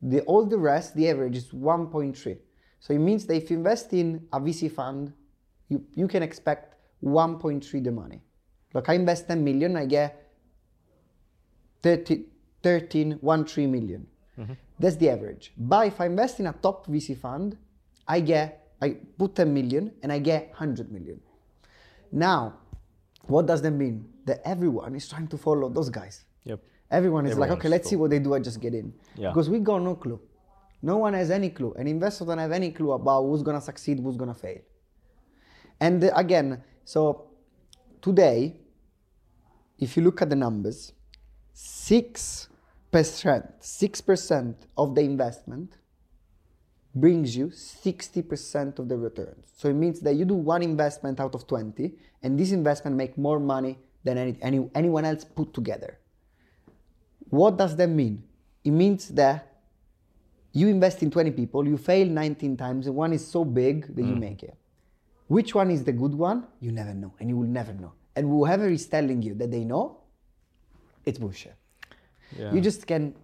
The 0.00 0.20
all 0.22 0.44
the 0.44 0.58
rest, 0.58 0.94
the 0.94 1.08
average 1.08 1.36
is 1.36 1.48
1.3. 1.48 2.38
So 2.80 2.94
it 2.94 2.98
means 2.98 3.26
that 3.26 3.34
if 3.34 3.50
you 3.50 3.56
invest 3.56 3.92
in 3.92 4.26
a 4.32 4.40
VC 4.40 4.70
fund, 4.70 5.12
you, 5.68 5.84
you 5.94 6.06
can 6.06 6.22
expect 6.22 6.76
1.3 7.02 7.84
the 7.84 7.90
money. 7.90 8.22
Like 8.74 8.88
I 8.88 8.94
invest 8.94 9.28
10 9.28 9.42
million, 9.42 9.76
I 9.76 9.86
get 9.86 10.30
30, 11.82 12.24
13, 12.62 13.12
1, 13.20 13.44
3 13.44 13.66
million. 13.66 14.06
That's 14.78 14.96
the 14.96 15.10
average. 15.10 15.52
But 15.56 15.88
if 15.88 16.00
I 16.00 16.06
invest 16.06 16.38
in 16.40 16.46
a 16.46 16.52
top 16.52 16.86
VC 16.86 17.16
fund, 17.16 17.56
I 18.06 18.20
get, 18.20 18.68
I 18.80 18.96
put 19.18 19.34
10 19.34 19.52
million 19.52 19.92
and 20.02 20.12
I 20.12 20.20
get 20.20 20.50
100 20.50 20.92
million. 20.92 21.20
Now, 22.12 22.54
what 23.22 23.46
does 23.46 23.60
that 23.62 23.72
mean? 23.72 24.08
That 24.24 24.40
everyone 24.44 24.94
is 24.94 25.08
trying 25.08 25.26
to 25.28 25.38
follow 25.38 25.68
those 25.68 25.90
guys. 25.90 26.24
Yep. 26.44 26.60
Everyone 26.90 27.26
is 27.26 27.36
like, 27.36 27.50
okay, 27.50 27.68
let's 27.68 27.88
see 27.88 27.96
what 27.96 28.10
they 28.10 28.18
do. 28.18 28.34
I 28.34 28.38
just 28.38 28.60
get 28.60 28.74
in. 28.74 28.92
Yeah. 29.16 29.28
Because 29.28 29.50
we 29.50 29.58
got 29.58 29.82
no 29.82 29.94
clue. 29.94 30.20
No 30.80 30.96
one 30.98 31.14
has 31.14 31.30
any 31.30 31.50
clue. 31.50 31.74
And 31.78 31.88
investors 31.88 32.26
don't 32.28 32.38
have 32.38 32.52
any 32.52 32.70
clue 32.70 32.92
about 32.92 33.24
who's 33.24 33.42
gonna 33.42 33.60
succeed, 33.60 33.98
who's 33.98 34.16
gonna 34.16 34.34
fail. 34.34 34.60
And 35.80 36.04
uh, 36.04 36.10
again, 36.14 36.62
so 36.84 37.27
today, 38.00 38.56
if 39.78 39.96
you 39.96 40.02
look 40.02 40.22
at 40.22 40.30
the 40.30 40.36
numbers, 40.36 40.92
six 41.52 42.48
percent, 42.90 43.44
six 43.60 44.00
percent 44.00 44.66
of 44.76 44.94
the 44.94 45.02
investment 45.02 45.76
brings 46.94 47.36
you 47.36 47.46
60% 47.46 48.78
of 48.78 48.88
the 48.88 48.96
returns. 48.96 49.52
So 49.56 49.68
it 49.68 49.74
means 49.74 50.00
that 50.00 50.14
you 50.14 50.24
do 50.24 50.34
one 50.34 50.62
investment 50.62 51.20
out 51.20 51.34
of 51.34 51.46
20, 51.46 51.92
and 52.22 52.38
this 52.38 52.52
investment 52.52 52.96
make 52.96 53.16
more 53.16 53.38
money 53.38 53.78
than 54.04 54.18
any, 54.18 54.36
any, 54.42 54.68
anyone 54.74 55.04
else 55.04 55.24
put 55.24 55.52
together. 55.54 55.98
What 57.30 57.56
does 57.56 57.76
that 57.76 57.88
mean? 57.88 58.22
It 58.64 58.70
means 58.70 59.08
that 59.08 59.46
you 60.52 60.68
invest 60.68 61.02
in 61.02 61.10
20 61.10 61.30
people, 61.32 61.66
you 61.66 61.76
fail 61.76 62.06
19 62.06 62.56
times, 62.56 62.86
and 62.86 62.96
one 62.96 63.12
is 63.12 63.26
so 63.26 63.44
big 63.44 63.94
that 63.94 64.02
you 64.02 64.14
mm. 64.14 64.20
make 64.20 64.42
it. 64.42 64.56
Which 65.28 65.54
one 65.54 65.70
is 65.70 65.84
the 65.84 65.92
good 65.92 66.14
one? 66.14 66.46
You 66.60 66.72
never 66.72 66.94
know, 66.94 67.14
and 67.20 67.28
you 67.28 67.36
will 67.36 67.46
never 67.46 67.72
know. 67.72 67.92
And 68.16 68.26
whoever 68.26 68.66
is 68.66 68.86
telling 68.86 69.22
you 69.22 69.34
that 69.34 69.50
they 69.50 69.64
know, 69.64 69.98
it's 71.04 71.18
bullshit. 71.18 71.54
Yeah. 72.36 72.52
You 72.52 72.60
just 72.60 72.86
can 72.86 73.14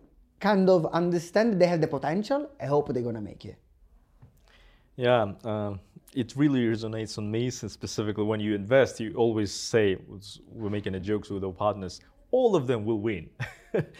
kind 0.40 0.68
of 0.68 0.86
understand 0.86 1.60
they 1.60 1.66
have 1.66 1.80
the 1.80 1.86
potential 1.86 2.50
I 2.60 2.66
hope 2.66 2.92
they're 2.92 3.02
gonna 3.02 3.20
make 3.20 3.44
it. 3.44 3.56
Yeah, 4.96 5.32
um, 5.44 5.80
it 6.14 6.34
really 6.36 6.60
resonates 6.66 7.18
on 7.18 7.30
me 7.30 7.50
since 7.50 7.72
specifically 7.72 8.24
when 8.24 8.40
you 8.40 8.54
invest, 8.54 9.00
you 9.00 9.14
always 9.14 9.52
say, 9.52 9.96
we're 10.46 10.70
making 10.70 10.94
a 10.94 11.00
jokes 11.00 11.30
with 11.30 11.42
our 11.42 11.52
partners, 11.52 12.00
all 12.30 12.54
of 12.54 12.66
them 12.66 12.84
will 12.84 13.00
win. 13.00 13.28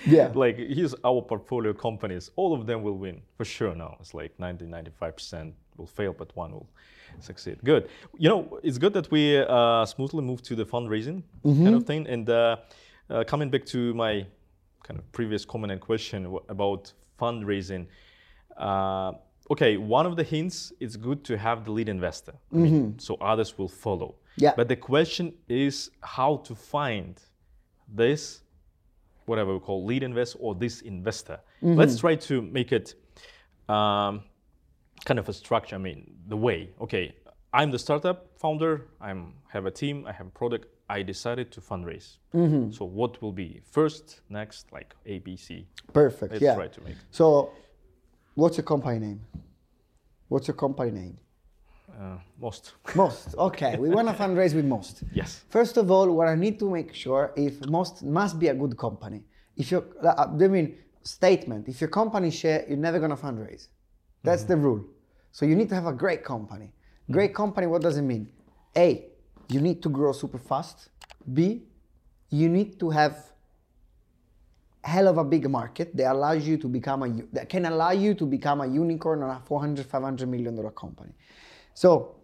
Yeah. 0.06 0.30
like 0.36 0.56
here's 0.56 0.94
our 1.02 1.20
portfolio 1.20 1.72
companies, 1.72 2.30
all 2.36 2.54
of 2.54 2.64
them 2.64 2.84
will 2.84 2.96
win 2.96 3.22
for 3.36 3.44
sure 3.44 3.74
now. 3.74 3.96
It's 3.98 4.14
like 4.14 4.38
90, 4.38 4.66
95% 4.66 5.52
will 5.76 5.86
fail, 5.86 6.12
but 6.12 6.30
one 6.36 6.52
will 6.52 6.68
succeed. 7.20 7.59
Good. 7.64 7.88
You 8.18 8.29
know, 8.29 8.59
it's 8.62 8.79
good 8.79 8.92
that 8.94 9.11
we 9.11 9.38
uh, 9.38 9.85
smoothly 9.87 10.22
move 10.22 10.42
to 10.42 10.55
the 10.55 10.64
fundraising 10.64 11.22
kind 11.64 11.74
of 11.74 11.85
thing. 11.85 12.07
And 12.09 12.29
uh, 12.29 12.57
uh, 13.11 13.24
coming 13.24 13.50
back 13.50 13.64
to 13.66 13.94
my 13.94 14.27
kind 14.83 14.98
of 14.98 15.11
previous 15.12 15.44
comment 15.44 15.72
and 15.72 15.81
question 15.81 16.38
about 16.48 16.92
fundraising. 17.18 17.87
Uh, 18.57 19.12
okay, 19.50 19.77
one 19.77 20.07
of 20.07 20.16
the 20.16 20.22
hints 20.22 20.72
it's 20.81 20.96
good 20.96 21.24
to 21.24 21.37
have 21.37 21.64
the 21.64 21.72
lead 21.72 21.88
investor, 21.88 22.35
I 22.53 22.57
mean, 22.57 22.98
so 22.98 23.16
others 23.20 23.57
will 23.59 23.68
follow. 23.68 24.14
Yeah. 24.37 24.53
But 24.57 24.68
the 24.68 24.77
question 24.77 25.33
is 25.48 25.90
how 26.03 26.38
to 26.38 26.55
find 26.55 27.20
this, 27.88 28.42
whatever 29.27 29.55
we 29.55 29.61
call 29.61 29.85
lead 29.85 30.03
investor 30.03 30.38
or 30.40 30.55
this 30.55 30.83
investor. 30.83 31.40
Let's 31.62 31.98
try 31.98 32.16
to 32.16 32.42
make 32.42 32.72
it 32.72 32.94
um, 33.68 34.22
kind 35.04 35.18
of 35.18 35.28
a 35.28 35.33
structure. 35.33 35.76
I 35.76 35.78
mean, 35.78 36.14
the 36.28 36.37
way. 36.37 36.70
Okay, 36.80 37.14
I'm 37.52 37.70
the 37.70 37.78
startup 37.78 38.30
founder. 38.38 38.88
I'm 39.00 39.35
have 39.48 39.66
a 39.66 39.70
team. 39.70 40.07
I 40.07 40.12
have 40.12 40.26
a 40.26 40.30
product. 40.30 40.66
I 40.88 41.02
decided 41.02 41.50
to 41.52 41.61
fundraise. 41.61 42.18
So 42.74 42.85
what 42.85 43.22
will 43.22 43.33
be 43.33 43.61
first, 43.70 44.20
next, 44.28 44.72
like 44.72 44.94
A, 45.07 45.18
B, 45.18 45.37
C? 45.37 45.66
Perfect. 45.92 46.33
Let's 46.33 46.42
yeah. 46.42 46.54
try 46.54 46.68
to 46.68 46.80
make. 46.83 46.96
So, 47.11 47.52
what's 48.35 48.57
your 48.59 48.64
company 48.64 48.98
name? 48.98 49.20
What's 50.28 50.48
your 50.48 50.57
company 50.57 50.90
name? 50.90 51.18
Uh, 51.98 52.18
most. 52.40 52.74
Most. 52.94 53.35
Okay, 53.37 53.76
we 53.78 53.88
want 53.88 54.09
to 54.09 54.14
fundraise 54.14 54.54
with 54.54 54.64
Most. 54.64 55.04
Yes. 55.12 55.44
First 55.48 55.76
of 55.76 55.90
all, 55.90 56.11
what 56.11 56.28
I 56.28 56.35
need 56.35 56.59
to 56.59 56.68
make 56.68 56.92
sure 56.92 57.33
if 57.37 57.64
Most 57.66 58.02
must 58.02 58.38
be 58.38 58.48
a 58.48 58.54
good 58.54 58.76
company. 58.76 59.22
If 59.57 59.70
you, 59.70 59.85
I 60.02 60.26
mean, 60.48 60.76
statement. 61.02 61.68
If 61.68 61.80
your 61.80 61.90
company 61.90 62.30
share, 62.30 62.64
you're 62.68 62.76
never 62.76 62.98
gonna 62.98 63.16
fundraise. 63.16 63.68
That's 64.24 64.42
mm-hmm. 64.42 64.52
the 64.52 64.56
rule. 64.56 64.84
So 65.30 65.46
you 65.46 65.54
need 65.54 65.68
to 65.68 65.74
have 65.76 65.87
a 65.87 65.92
great 65.92 66.24
company. 66.24 66.66
Mm-hmm. 66.66 67.12
Great 67.12 67.34
company. 67.34 67.66
What 67.68 67.82
does 67.82 67.96
it 67.96 68.02
mean? 68.02 68.28
A, 68.76 69.06
you 69.48 69.60
need 69.60 69.82
to 69.82 69.88
grow 69.88 70.12
super 70.12 70.38
fast. 70.38 70.88
B, 71.32 71.62
you 72.30 72.48
need 72.48 72.80
to 72.80 72.90
have 72.90 73.30
hell 74.82 75.08
of 75.08 75.18
a 75.18 75.24
big 75.24 75.48
market 75.48 75.96
that 75.96 76.12
allows 76.12 76.46
you 76.46 76.56
to 76.58 76.68
become 76.68 77.02
a 77.02 77.08
that 77.32 77.48
can 77.48 77.64
allow 77.66 77.90
you 77.90 78.14
to 78.14 78.26
become 78.26 78.60
a 78.60 78.66
unicorn 78.66 79.22
or 79.22 79.30
a 79.30 79.40
400 79.46 79.87
500 79.87 80.28
million 80.28 80.54
dollar 80.54 80.72
company 80.72 81.12
so 81.72 82.16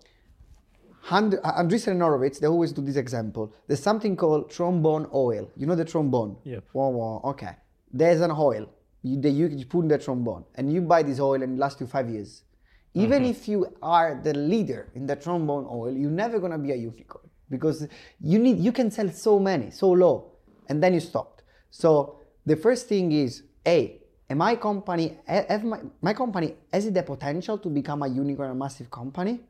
Hand, 1.03 1.39
uh, 1.43 1.53
Andreessen 1.55 1.93
and 1.93 2.03
Horowitz, 2.03 2.39
they 2.39 2.47
always 2.47 2.73
do 2.73 2.83
this 2.83 2.97
example. 2.97 3.55
There's 3.67 3.83
something 3.83 4.17
called 4.17 4.51
trombone 4.51 5.09
oil. 5.15 5.51
You 5.57 5.67
know 5.67 5.75
the 5.75 5.85
trombone? 5.85 6.37
Yep. 6.45 6.65
Wah, 6.75 7.21
okay. 7.31 7.57
There's 7.93 8.21
an 8.21 8.31
oil 8.31 8.71
you, 9.03 9.21
that 9.21 9.31
you, 9.31 9.49
you 9.49 9.67
put 9.67 9.81
in 9.83 9.89
the 9.89 9.99
trombone, 9.99 10.45
and 10.55 10.73
you 10.73 10.81
buy 10.81 11.03
this 11.03 11.21
oil 11.21 11.43
and 11.43 11.59
it 11.59 11.61
lasts 11.61 11.81
you 11.81 11.87
five 11.87 12.09
years. 12.09 12.43
Even 12.93 13.25
if 13.25 13.47
you 13.47 13.73
are 13.83 14.21
the 14.23 14.35
leader 14.35 14.89
in 14.95 15.07
the 15.07 15.15
trombone 15.15 15.65
oil, 15.71 15.93
you're 15.93 16.11
never 16.11 16.41
gonna 16.41 16.59
be 16.59 16.73
a 16.73 16.77
unicorn 16.77 17.29
because 17.49 17.87
you 18.21 18.39
need 18.39 18.59
you 18.59 18.73
can 18.73 18.91
sell 18.91 19.09
so 19.11 19.39
many, 19.39 19.71
so 19.71 19.91
low, 19.91 20.33
and 20.69 20.83
then 20.83 20.95
you 20.95 21.01
stopped. 21.01 21.43
So 21.71 22.19
the 22.45 22.57
first 22.57 22.89
thing 22.89 23.13
is, 23.13 23.45
a, 23.67 24.01
am 24.29 24.39
my 24.39 24.57
company 24.57 25.19
have 25.27 25.63
my, 25.63 25.81
my 26.03 26.15
company 26.15 26.55
has 26.73 26.87
it 26.87 26.95
the 26.95 27.03
potential 27.03 27.59
to 27.59 27.69
become 27.69 28.03
a 28.03 28.09
unicorn, 28.09 28.51
a 28.51 28.55
massive 28.55 28.91
company? 28.91 29.41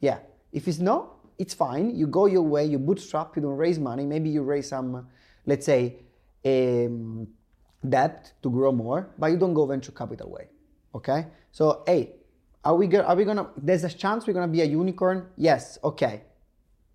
Yeah. 0.00 0.18
If 0.52 0.68
it's 0.68 0.80
no, 0.80 1.14
it's 1.38 1.54
fine. 1.54 1.94
You 1.94 2.06
go 2.06 2.26
your 2.26 2.42
way, 2.42 2.66
you 2.66 2.78
bootstrap, 2.78 3.36
you 3.36 3.42
don't 3.42 3.56
raise 3.56 3.78
money. 3.78 4.04
Maybe 4.04 4.30
you 4.30 4.42
raise 4.42 4.68
some, 4.68 5.06
let's 5.46 5.64
say, 5.64 5.96
um, 6.44 7.28
debt 7.88 8.32
to 8.42 8.50
grow 8.50 8.72
more, 8.72 9.10
but 9.18 9.28
you 9.28 9.36
don't 9.36 9.54
go 9.54 9.66
venture 9.66 9.92
capital 9.92 10.30
way. 10.30 10.48
Okay? 10.94 11.26
So, 11.50 11.82
hey, 11.86 12.12
are 12.64 12.76
we, 12.76 12.86
go- 12.86 13.02
are 13.02 13.16
we 13.16 13.24
gonna, 13.24 13.48
there's 13.56 13.84
a 13.84 13.88
chance 13.88 14.26
we're 14.26 14.32
gonna 14.34 14.48
be 14.48 14.60
a 14.60 14.66
unicorn? 14.66 15.26
Yes, 15.36 15.78
okay. 15.82 16.22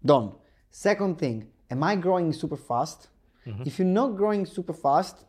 Done. 0.05 0.33
Second 0.71 1.17
thing, 1.17 1.47
am 1.69 1.83
I 1.83 1.95
growing 1.95 2.31
super 2.33 2.57
fast? 2.57 3.07
Mm-hmm. 3.45 3.63
If 3.65 3.79
you're 3.79 3.87
not 3.87 4.15
growing 4.15 4.45
super 4.45 4.73
fast, 4.73 5.25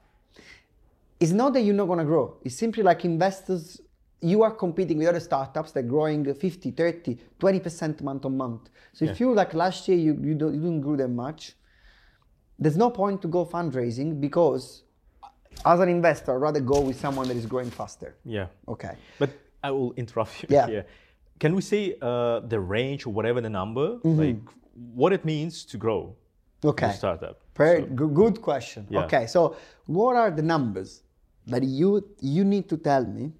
it's 1.21 1.33
not 1.33 1.53
that 1.55 1.63
you're 1.63 1.75
not 1.75 1.87
going 1.87 1.99
to 1.99 2.05
grow. 2.05 2.37
It's 2.45 2.57
simply 2.57 2.83
like 2.83 3.05
investors, 3.05 3.81
you 4.21 4.43
are 4.43 4.51
competing 4.51 4.99
with 4.99 5.09
other 5.09 5.21
startups 5.21 5.73
that 5.73 5.81
are 5.81 5.89
growing 5.89 6.33
50, 6.33 6.71
30, 6.71 7.19
20% 7.41 8.03
month 8.03 8.25
on 8.25 8.37
month. 8.37 8.69
So 8.93 9.05
if 9.05 9.21
you 9.21 9.35
like 9.35 9.55
last 9.55 9.87
year, 9.89 9.99
you, 9.99 10.19
you, 10.21 10.35
don't, 10.35 10.55
you 10.55 10.61
didn't 10.61 10.81
grow 10.81 10.97
that 10.97 11.09
much, 11.09 11.55
there's 12.59 12.77
no 12.77 12.91
point 12.91 13.23
to 13.23 13.29
go 13.29 13.47
fundraising 13.47 14.21
because 14.21 14.83
as 15.65 15.81
an 15.81 15.89
investor, 15.89 16.33
I'd 16.35 16.41
rather 16.43 16.61
go 16.61 16.81
with 16.81 16.99
someone 16.99 17.29
that 17.29 17.37
is 17.37 17.47
growing 17.47 17.71
faster. 17.71 18.15
Yeah. 18.25 18.47
Okay. 18.67 18.95
But 19.19 19.31
I 19.63 19.71
will 19.71 19.93
interrupt 19.95 20.43
you 20.43 20.49
Yeah. 20.51 20.67
here. 20.67 20.87
Can 21.41 21.55
we 21.55 21.63
say 21.63 21.95
uh, 22.03 22.41
the 22.41 22.59
range 22.61 23.07
or 23.07 23.13
whatever 23.13 23.41
the 23.41 23.51
number, 23.51 23.99
like 24.05 24.41
what 24.95 25.13
it 25.13 25.25
means 25.25 25.65
to 25.67 25.77
grow 25.77 26.15
Mm-hmm. 26.61 26.69
Okay. 26.71 26.87
a 26.91 26.93
startup? 26.93 27.41
Very 27.57 27.83
g- 27.83 28.13
good 28.13 28.41
question. 28.43 28.87
Yeah. 28.91 29.05
Okay, 29.05 29.27
so 29.29 29.55
what 29.87 30.17
are 30.17 30.31
the 30.33 30.43
numbers 30.43 31.03
that 31.47 31.63
you 31.63 32.03
you 32.21 32.45
need 32.45 32.69
to 32.69 32.77
tell 32.77 33.05
me 33.05 33.31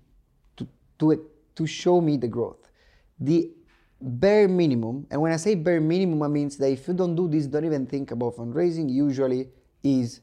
to 0.57 0.67
to 1.01 1.07
to 1.57 1.67
show 1.67 2.01
me 2.01 2.17
the 2.17 2.29
growth? 2.29 2.71
The 3.19 3.51
bare 4.01 4.47
minimum, 4.47 5.07
and 5.11 5.21
when 5.21 5.33
I 5.33 5.37
say 5.37 5.57
bare 5.57 5.81
minimum, 5.81 6.23
I 6.23 6.29
means 6.29 6.57
that 6.59 6.71
if 6.71 6.87
you 6.87 6.95
don't 6.95 7.17
do 7.17 7.27
this, 7.27 7.47
don't 7.49 7.65
even 7.65 7.87
think 7.87 8.13
about 8.13 8.37
fundraising. 8.37 8.89
Usually 8.89 9.49
is 9.83 10.21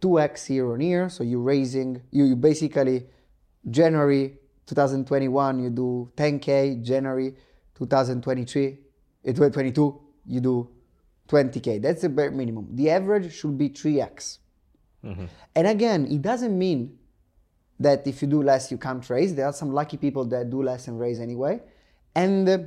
2x 0.00 0.50
year 0.50 0.72
on 0.72 0.80
year. 0.80 1.08
So 1.08 1.24
you're 1.24 1.40
raising, 1.40 2.02
you, 2.10 2.24
you 2.24 2.36
basically 2.36 3.06
January 3.68 4.38
2021 4.66 5.62
you 5.62 5.70
do 5.70 6.10
10k, 6.16 6.82
January 6.82 7.34
2023, 7.76 8.66
eh, 8.66 9.32
2022 9.32 10.00
you 10.26 10.40
do 10.40 10.68
20k. 11.28 11.80
That's 11.80 12.02
the 12.02 12.08
bare 12.08 12.30
minimum. 12.30 12.68
The 12.70 12.90
average 12.90 13.34
should 13.34 13.56
be 13.56 13.70
3x. 13.70 14.38
And 15.54 15.66
again, 15.66 16.06
it 16.06 16.22
doesn't 16.22 16.58
mean 16.58 16.98
that 17.80 18.06
if 18.06 18.22
you 18.22 18.28
do 18.28 18.42
less 18.42 18.70
you 18.70 18.78
can't 18.78 19.08
raise. 19.10 19.34
There 19.34 19.46
are 19.46 19.52
some 19.52 19.72
lucky 19.72 19.96
people 19.96 20.24
that 20.26 20.50
do 20.50 20.62
less 20.62 20.88
and 20.88 20.98
raise 20.98 21.20
anyway, 21.20 21.60
and 22.14 22.48
uh, 22.48 22.58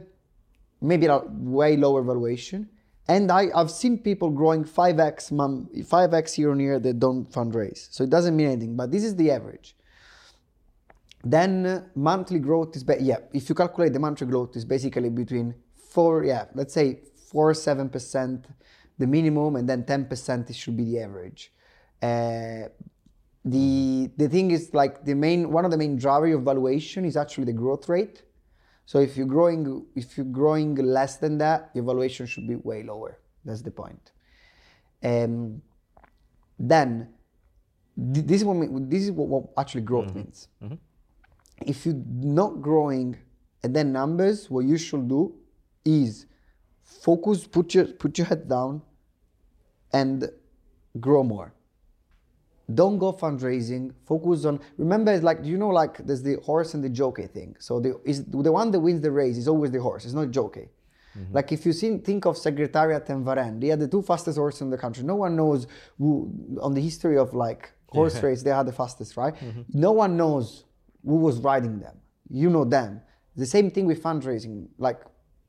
maybe 0.81 1.07
a 1.07 1.19
way 1.27 1.77
lower 1.77 2.03
valuation. 2.03 2.69
And 3.09 3.31
I, 3.31 3.47
I've 3.55 3.71
seen 3.71 3.97
people 3.99 4.29
growing 4.29 4.65
5x, 4.65 5.31
mom, 5.31 5.69
5x 5.73 6.37
year 6.37 6.51
on 6.51 6.59
year 6.59 6.77
that 6.79 6.99
don't 6.99 7.29
fundraise. 7.31 7.87
So 7.91 8.03
it 8.03 8.09
doesn't 8.09 8.35
mean 8.35 8.47
anything, 8.47 8.75
but 8.75 8.91
this 8.91 9.03
is 9.03 9.15
the 9.15 9.31
average. 9.31 9.75
Then 11.23 11.65
uh, 11.65 11.83
monthly 11.95 12.39
growth 12.39 12.75
is, 12.75 12.83
ba- 12.83 13.01
yeah, 13.01 13.17
if 13.33 13.47
you 13.49 13.55
calculate 13.55 13.93
the 13.93 13.99
monthly 13.99 14.27
growth 14.27 14.55
is 14.55 14.65
basically 14.65 15.09
between 15.09 15.55
four, 15.75 16.25
yeah, 16.25 16.45
let's 16.53 16.73
say 16.73 16.99
four, 17.15 17.53
seven 17.53 17.89
percent, 17.89 18.45
the 18.97 19.07
minimum, 19.07 19.55
and 19.55 19.67
then 19.69 19.83
10% 19.83 20.53
should 20.53 20.75
be 20.75 20.83
the 20.83 20.99
average. 20.99 21.51
Uh, 22.01 22.69
the 23.43 24.09
the 24.17 24.27
thing 24.27 24.51
is 24.51 24.73
like 24.73 25.05
the 25.05 25.13
main 25.13 25.49
one 25.51 25.63
of 25.63 25.71
the 25.71 25.77
main 25.77 25.97
driver 25.97 26.33
of 26.33 26.43
valuation 26.43 27.05
is 27.05 27.15
actually 27.15 27.45
the 27.45 27.53
growth 27.53 27.87
rate. 27.87 28.23
So 28.87 28.99
if 28.99 29.17
you're 29.17 29.27
growing 29.27 29.85
if 29.95 30.17
you're 30.17 30.33
growing 30.41 30.73
less 30.75 31.17
than 31.17 31.37
that, 31.39 31.71
your 31.75 31.83
valuation 31.83 32.25
should 32.25 32.47
be 32.47 32.55
way 32.55 32.83
lower. 32.83 33.19
That's 33.43 33.61
the 33.61 33.69
point. 33.69 34.13
Um, 35.03 35.61
then 36.57 37.09
th- 38.13 38.25
this 38.25 38.41
is 38.41 38.45
what 38.45 38.89
this 38.89 39.03
is 39.03 39.11
what, 39.11 39.27
what 39.27 39.43
actually 39.57 39.81
growth 39.81 40.15
means. 40.15 40.47
If 41.65 41.85
you're 41.85 42.01
not 42.07 42.61
growing 42.61 43.17
at 43.61 43.73
that 43.73 43.85
numbers, 43.87 44.49
what 44.49 44.63
you 44.63 44.77
should 44.77 45.09
do 45.09 45.35
is 45.83 46.25
focus, 46.81 47.45
put 47.45 47.75
your 47.75 47.87
put 47.87 48.17
your 48.17 48.27
head 48.27 48.47
down, 48.47 48.81
and 49.91 50.29
grow 50.97 51.23
more 51.23 51.53
don't 52.73 52.97
go 52.97 53.13
fundraising 53.13 53.93
focus 54.05 54.43
on 54.43 54.59
remember 54.77 55.13
it's 55.13 55.23
like 55.23 55.39
you 55.43 55.57
know 55.57 55.69
like 55.69 55.97
there's 56.05 56.21
the 56.21 56.35
horse 56.43 56.73
and 56.73 56.83
the 56.83 56.89
jockey 56.89 57.25
thing 57.27 57.55
so 57.59 57.79
the 57.79 57.97
is 58.03 58.25
the 58.25 58.51
one 58.51 58.71
that 58.71 58.79
wins 58.79 59.01
the 59.01 59.11
race 59.11 59.37
is 59.37 59.47
always 59.47 59.71
the 59.71 59.79
horse 59.79 60.03
it's 60.03 60.13
not 60.13 60.31
jockey 60.31 60.67
mm-hmm. 61.17 61.33
like 61.33 61.51
if 61.51 61.65
you 61.65 61.71
see, 61.71 61.97
think 61.97 62.25
of 62.25 62.37
secretariat 62.37 63.07
and 63.09 63.25
Varenne, 63.25 63.59
they 63.61 63.71
are 63.71 63.77
the 63.77 63.87
two 63.87 64.01
fastest 64.01 64.37
horses 64.37 64.61
in 64.61 64.69
the 64.69 64.77
country. 64.77 65.03
No 65.03 65.15
one 65.15 65.35
knows 65.35 65.65
who, 65.97 66.31
on 66.61 66.73
the 66.73 66.81
history 66.81 67.17
of 67.17 67.33
like 67.33 67.71
horse 67.87 68.21
race, 68.21 68.43
they 68.43 68.51
are 68.51 68.63
the 68.63 68.71
fastest, 68.71 69.17
right? 69.17 69.33
Mm-hmm. 69.33 69.61
No 69.73 69.93
one 69.93 70.17
knows 70.17 70.65
who 71.03 71.15
was 71.15 71.39
riding 71.39 71.79
them. 71.79 71.97
You 72.29 72.49
know 72.49 72.65
them. 72.65 73.01
The 73.35 73.45
same 73.45 73.71
thing 73.71 73.85
with 73.85 74.03
fundraising. 74.03 74.67
Like 74.77 74.99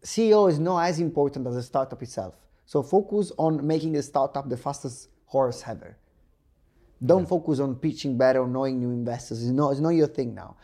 CEO 0.05 0.49
is 0.49 0.59
not 0.59 0.85
as 0.85 1.01
important 1.01 1.47
as 1.47 1.55
the 1.55 1.63
startup 1.63 2.03
itself. 2.03 2.35
So 2.65 2.83
focus 2.83 3.33
on 3.39 3.67
making 3.67 3.93
the 3.93 4.03
startup 4.03 4.49
the 4.49 4.57
fastest 4.57 5.09
horse 5.27 5.63
ever. 5.67 5.97
Don't 7.05 7.29
focus 7.29 7.61
on 7.61 7.77
pitching 7.77 8.19
better 8.19 8.41
or 8.41 8.49
knowing 8.49 8.79
new 8.81 8.91
investors. 8.91 9.43
It's 9.43 9.53
not, 9.53 9.71
it's 9.71 9.81
not 9.81 9.91
your 9.91 10.09
thing 10.09 10.35
now. 10.35 10.57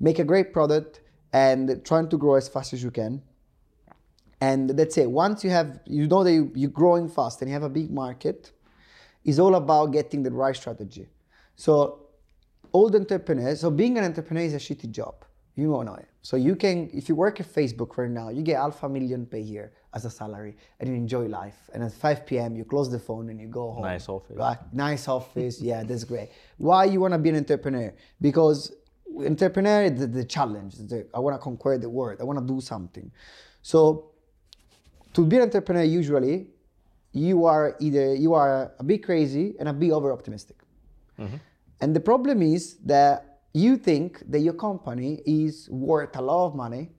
Make 0.00 0.18
a 0.18 0.24
great 0.24 0.52
product 0.52 1.00
and 1.32 1.84
trying 1.84 2.08
to 2.08 2.16
grow 2.16 2.34
as 2.34 2.48
fast 2.48 2.72
as 2.72 2.82
you 2.82 2.90
can. 2.90 3.22
And 4.40 4.70
that's 4.70 4.98
it. 4.98 5.10
Once 5.10 5.44
you 5.44 5.50
have, 5.50 5.80
you 5.86 6.08
know 6.08 6.24
that 6.24 6.32
you, 6.32 6.50
you're 6.54 6.70
growing 6.70 7.08
fast 7.08 7.42
and 7.42 7.48
you 7.48 7.54
have 7.54 7.62
a 7.62 7.68
big 7.68 7.90
market, 7.90 8.50
it's 9.24 9.38
all 9.38 9.54
about 9.54 9.92
getting 9.92 10.22
the 10.22 10.30
right 10.30 10.56
strategy. 10.56 11.06
So, 11.54 12.00
old 12.72 12.96
entrepreneurs, 12.96 13.60
so 13.60 13.70
being 13.70 13.98
an 13.98 14.04
entrepreneur 14.04 14.42
is 14.42 14.54
a 14.54 14.56
shitty 14.56 14.90
job. 14.90 15.24
You 15.54 15.74
all 15.74 15.84
know 15.84 15.94
it. 15.94 16.08
So 16.22 16.36
you 16.36 16.56
can, 16.56 16.88
if 16.94 17.08
you 17.08 17.14
work 17.14 17.40
at 17.40 17.46
Facebook 17.46 17.96
right 17.98 18.10
now, 18.10 18.30
you 18.30 18.42
get 18.42 18.56
half 18.56 18.82
a 18.82 18.88
million 18.88 19.26
per 19.26 19.36
year 19.36 19.72
as 19.92 20.04
a 20.04 20.10
salary 20.10 20.56
and 20.80 20.88
you 20.88 20.94
enjoy 20.94 21.26
life. 21.26 21.68
And 21.74 21.82
at 21.82 21.92
5 21.92 22.24
p.m., 22.24 22.56
you 22.56 22.64
close 22.64 22.90
the 22.90 22.98
phone 22.98 23.28
and 23.28 23.40
you 23.40 23.48
go 23.48 23.72
home. 23.72 23.82
Nice 23.82 24.08
office. 24.08 24.36
Right? 24.36 24.56
Nice 24.72 25.08
office. 25.08 25.60
yeah, 25.60 25.82
that's 25.82 26.04
great. 26.04 26.30
Why 26.56 26.84
you 26.84 27.00
want 27.00 27.12
to 27.12 27.18
be 27.18 27.28
an 27.30 27.36
entrepreneur? 27.36 27.92
Because 28.20 28.72
entrepreneur 29.26 29.82
is 29.82 30.00
the, 30.00 30.06
the 30.06 30.24
challenge. 30.24 30.76
The, 30.76 31.06
I 31.12 31.18
want 31.18 31.34
to 31.34 31.42
conquer 31.42 31.76
the 31.76 31.90
world. 31.90 32.20
I 32.20 32.24
want 32.24 32.38
to 32.38 32.46
do 32.46 32.60
something. 32.60 33.10
So 33.60 34.12
to 35.12 35.26
be 35.26 35.36
an 35.36 35.42
entrepreneur, 35.42 35.82
usually 35.82 36.46
you 37.12 37.44
are 37.44 37.76
either 37.78 38.14
you 38.14 38.32
are 38.32 38.72
a 38.78 38.82
bit 38.82 39.04
crazy 39.04 39.54
and 39.58 39.68
a 39.68 39.72
bit 39.72 39.90
over 39.90 40.12
optimistic. 40.12 40.56
Mm-hmm. 41.18 41.36
And 41.80 41.94
the 41.94 42.00
problem 42.00 42.42
is 42.42 42.76
that 42.86 43.31
you 43.54 43.76
think 43.76 44.22
that 44.30 44.40
your 44.40 44.54
company 44.54 45.20
is 45.26 45.68
worth 45.70 46.16
a 46.16 46.22
lot 46.22 46.46
of 46.46 46.54
money, 46.54 46.90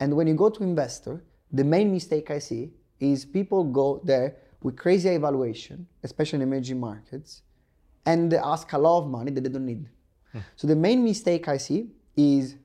and 0.00 0.14
when 0.14 0.26
you 0.26 0.34
go 0.34 0.48
to 0.48 0.62
investor, 0.62 1.24
the 1.52 1.64
main 1.64 1.92
mistake 1.92 2.30
I 2.30 2.38
see 2.38 2.72
is 3.00 3.24
people 3.24 3.64
go 3.64 4.00
there 4.04 4.36
with 4.62 4.76
crazy 4.76 5.08
evaluation, 5.08 5.86
especially 6.02 6.36
in 6.36 6.42
emerging 6.42 6.78
markets, 6.78 7.42
and 8.06 8.30
they 8.30 8.38
ask 8.38 8.72
a 8.72 8.78
lot 8.78 9.02
of 9.02 9.08
money 9.08 9.30
that 9.32 9.42
they 9.42 9.50
don't 9.50 9.66
need. 9.66 9.88
Hmm. 10.32 10.38
So 10.56 10.66
the 10.66 10.76
main 10.76 11.02
mistake 11.04 11.48
I 11.48 11.56
see 11.56 11.90
is 12.16 12.56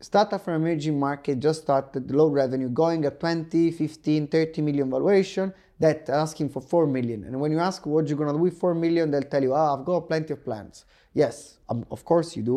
startup 0.00 0.44
from 0.44 0.54
emerging 0.54 0.98
market 0.98 1.38
just 1.38 1.62
started 1.62 2.10
low 2.10 2.28
revenue 2.28 2.68
going 2.68 3.04
at 3.04 3.20
20 3.20 3.70
15 3.70 4.26
30 4.26 4.62
million 4.62 4.90
valuation 4.90 5.52
that 5.84 6.08
asking 6.24 6.48
for 6.54 6.60
4 6.60 6.86
million 6.96 7.24
and 7.26 7.34
when 7.42 7.50
you 7.54 7.60
ask 7.70 7.78
what 7.86 8.06
you're 8.08 8.20
going 8.22 8.32
to 8.32 8.38
do 8.38 8.42
with 8.48 8.56
4 8.58 8.74
million 8.84 9.04
they'll 9.10 9.30
tell 9.34 9.42
you 9.46 9.52
ah 9.60 9.68
i've 9.74 9.84
got 9.90 10.00
plenty 10.12 10.32
of 10.36 10.40
plans 10.48 10.84
yes 11.22 11.34
um, 11.70 11.84
of 11.90 12.00
course 12.10 12.28
you 12.36 12.42
do 12.52 12.56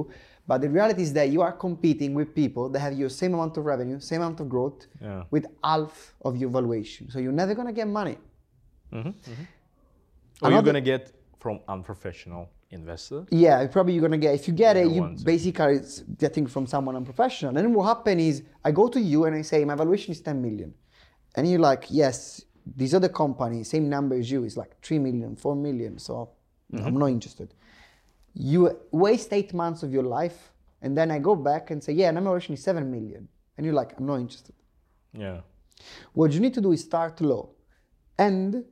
but 0.50 0.58
the 0.64 0.70
reality 0.70 1.02
is 1.08 1.12
that 1.20 1.28
you 1.36 1.42
are 1.48 1.56
competing 1.68 2.12
with 2.20 2.30
people 2.42 2.64
that 2.74 2.80
have 2.86 2.94
your 3.02 3.10
same 3.22 3.34
amount 3.38 3.58
of 3.58 3.64
revenue 3.74 4.00
same 4.12 4.22
amount 4.22 4.40
of 4.44 4.48
growth 4.56 4.82
Yeah. 5.02 5.24
with 5.36 5.46
half 5.64 5.96
of 6.28 6.32
your 6.42 6.52
valuation 6.58 7.10
so 7.12 7.16
you're 7.24 7.40
never 7.44 7.54
going 7.60 7.68
to 7.74 7.78
get 7.82 7.88
money 8.02 8.18
Or 10.42 10.52
you're 10.52 10.62
gonna 10.70 10.82
get 10.94 11.04
from 11.40 11.56
unprofessional 11.76 12.44
investor. 12.72 13.20
Yeah, 13.32 13.66
probably 13.76 13.94
you're 13.94 14.02
gonna 14.08 14.18
get 14.28 14.36
if 14.40 14.48
you 14.48 14.54
get 14.66 14.74
it, 14.82 14.88
you 14.96 15.02
basically 15.34 15.76
it's 15.76 15.96
getting 16.24 16.46
from 16.54 16.64
someone 16.74 16.96
unprofessional. 17.02 17.50
And 17.50 17.58
then 17.58 17.74
what 17.74 17.86
happen 17.94 18.20
is 18.20 18.44
I 18.68 18.72
go 18.72 18.86
to 18.96 19.00
you 19.12 19.20
and 19.26 19.34
I 19.36 19.44
say 19.44 19.64
my 19.66 19.76
valuation 19.76 20.12
is 20.16 20.22
10 20.22 20.42
million. 20.48 20.74
And 21.36 21.42
you're 21.50 21.60
like, 21.72 21.84
yes, 21.90 22.44
these 22.66 22.94
other 22.94 23.10
companies, 23.10 23.70
same 23.70 23.90
number 23.90 24.16
as 24.16 24.32
you, 24.32 24.44
is 24.44 24.58
like 24.58 24.80
3 24.82 25.00
million, 25.00 25.36
4 25.36 25.56
million. 25.56 26.00
So 26.00 26.30
I'm 26.74 26.80
mm-hmm. 26.80 26.98
not 26.98 27.08
interested. 27.08 27.54
You 28.34 28.78
waste 28.92 29.32
eight 29.34 29.54
months 29.54 29.84
of 29.84 29.94
your 29.94 30.04
life, 30.04 30.52
and 30.82 30.98
then 30.98 31.12
I 31.12 31.20
go 31.20 31.36
back 31.36 31.72
and 31.72 31.84
say, 31.84 31.94
yeah, 31.94 32.12
my 32.12 32.22
valuation 32.22 32.54
is 32.54 32.64
7 32.64 32.90
million. 32.90 33.28
And 33.58 33.66
you're 33.66 33.76
like, 33.76 33.98
I'm 33.98 34.06
not 34.06 34.18
interested. 34.18 34.56
Yeah. 35.14 35.42
What 36.14 36.32
you 36.32 36.40
need 36.40 36.54
to 36.56 36.62
do 36.62 36.72
is 36.72 36.84
start 36.84 37.22
low 37.22 37.52
and 38.18 38.64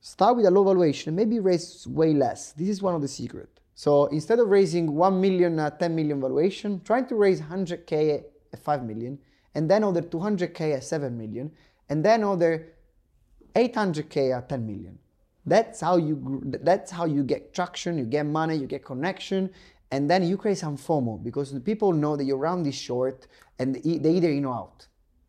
start 0.00 0.36
with 0.36 0.46
a 0.46 0.50
low 0.50 0.64
valuation, 0.64 1.14
maybe 1.14 1.40
raise 1.40 1.86
way 1.86 2.12
less. 2.12 2.52
This 2.52 2.68
is 2.68 2.82
one 2.82 2.94
of 2.94 3.00
the 3.00 3.08
secret. 3.08 3.48
So 3.74 4.06
instead 4.06 4.38
of 4.38 4.48
raising 4.48 4.94
1 4.94 5.20
million 5.20 5.58
at 5.58 5.80
10 5.80 5.94
million 5.94 6.20
valuation, 6.20 6.80
trying 6.84 7.06
to 7.06 7.14
raise 7.14 7.40
100k 7.40 8.22
at 8.52 8.58
5 8.58 8.84
million, 8.84 9.18
and 9.54 9.70
then 9.70 9.82
other 9.82 10.02
200k 10.02 10.76
at 10.76 10.84
7 10.84 11.16
million, 11.16 11.50
and 11.88 12.04
then 12.04 12.22
other 12.22 12.73
800k 13.54 14.36
at 14.36 14.48
10 14.48 14.66
million. 14.66 14.98
That's 15.46 15.80
how 15.80 15.96
you 15.96 16.42
that's 16.44 16.90
how 16.90 17.04
you 17.04 17.22
get 17.22 17.52
traction, 17.52 17.98
you 17.98 18.04
get 18.04 18.24
money, 18.24 18.56
you 18.56 18.66
get 18.66 18.84
connection, 18.84 19.50
and 19.90 20.10
then 20.10 20.22
you 20.22 20.36
create 20.36 20.58
some 20.58 20.76
FOMO 20.76 21.22
because 21.22 21.52
the 21.52 21.60
people 21.60 21.92
know 21.92 22.16
that 22.16 22.24
your 22.24 22.38
round 22.38 22.66
is 22.66 22.74
short 22.74 23.26
and 23.58 23.74
they 23.76 24.10
either 24.10 24.30
in 24.30 24.46
or 24.46 24.54
out. 24.54 24.86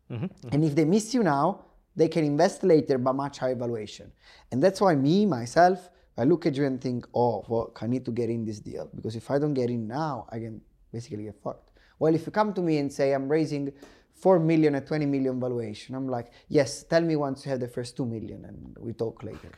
Mm-hmm, 0.09 0.25
mm-hmm. 0.25 0.49
And 0.51 0.63
if 0.63 0.73
they 0.73 0.85
miss 0.85 1.13
you 1.13 1.23
now, 1.23 1.65
they 1.95 2.07
can 2.07 2.23
invest 2.23 2.63
later 2.63 2.97
but 2.97 3.13
much 3.13 3.39
higher 3.39 3.55
valuation. 3.55 4.11
And 4.51 4.63
that's 4.63 4.79
why 4.81 4.95
me, 4.95 5.25
myself, 5.25 5.89
I 6.17 6.23
look 6.23 6.45
at 6.45 6.55
you 6.55 6.65
and 6.65 6.79
think, 6.79 7.07
oh, 7.13 7.45
well, 7.47 7.73
I 7.81 7.87
need 7.87 8.05
to 8.05 8.11
get 8.11 8.29
in 8.29 8.45
this 8.45 8.59
deal 8.59 8.89
because 8.95 9.15
if 9.15 9.29
I 9.29 9.37
don't 9.37 9.53
get 9.53 9.69
in 9.69 9.87
now, 9.87 10.27
I 10.29 10.39
can 10.39 10.61
basically 10.91 11.25
get 11.25 11.35
fucked. 11.43 11.71
Well, 11.99 12.15
if 12.15 12.25
you 12.25 12.31
come 12.31 12.53
to 12.53 12.61
me 12.61 12.77
and 12.77 12.91
say 12.91 13.13
I'm 13.13 13.27
raising 13.27 13.71
4 14.15 14.39
million 14.39 14.75
at 14.75 14.87
20 14.87 15.05
million 15.05 15.39
valuation, 15.39 15.95
I'm 15.95 16.07
like, 16.07 16.31
yes, 16.47 16.83
tell 16.83 17.01
me 17.01 17.15
once 17.15 17.45
you 17.45 17.51
have 17.51 17.59
the 17.59 17.67
first 17.67 17.95
2 17.97 18.05
million 18.05 18.45
and 18.45 18.75
we 18.79 18.93
talk 18.93 19.23
later. 19.23 19.51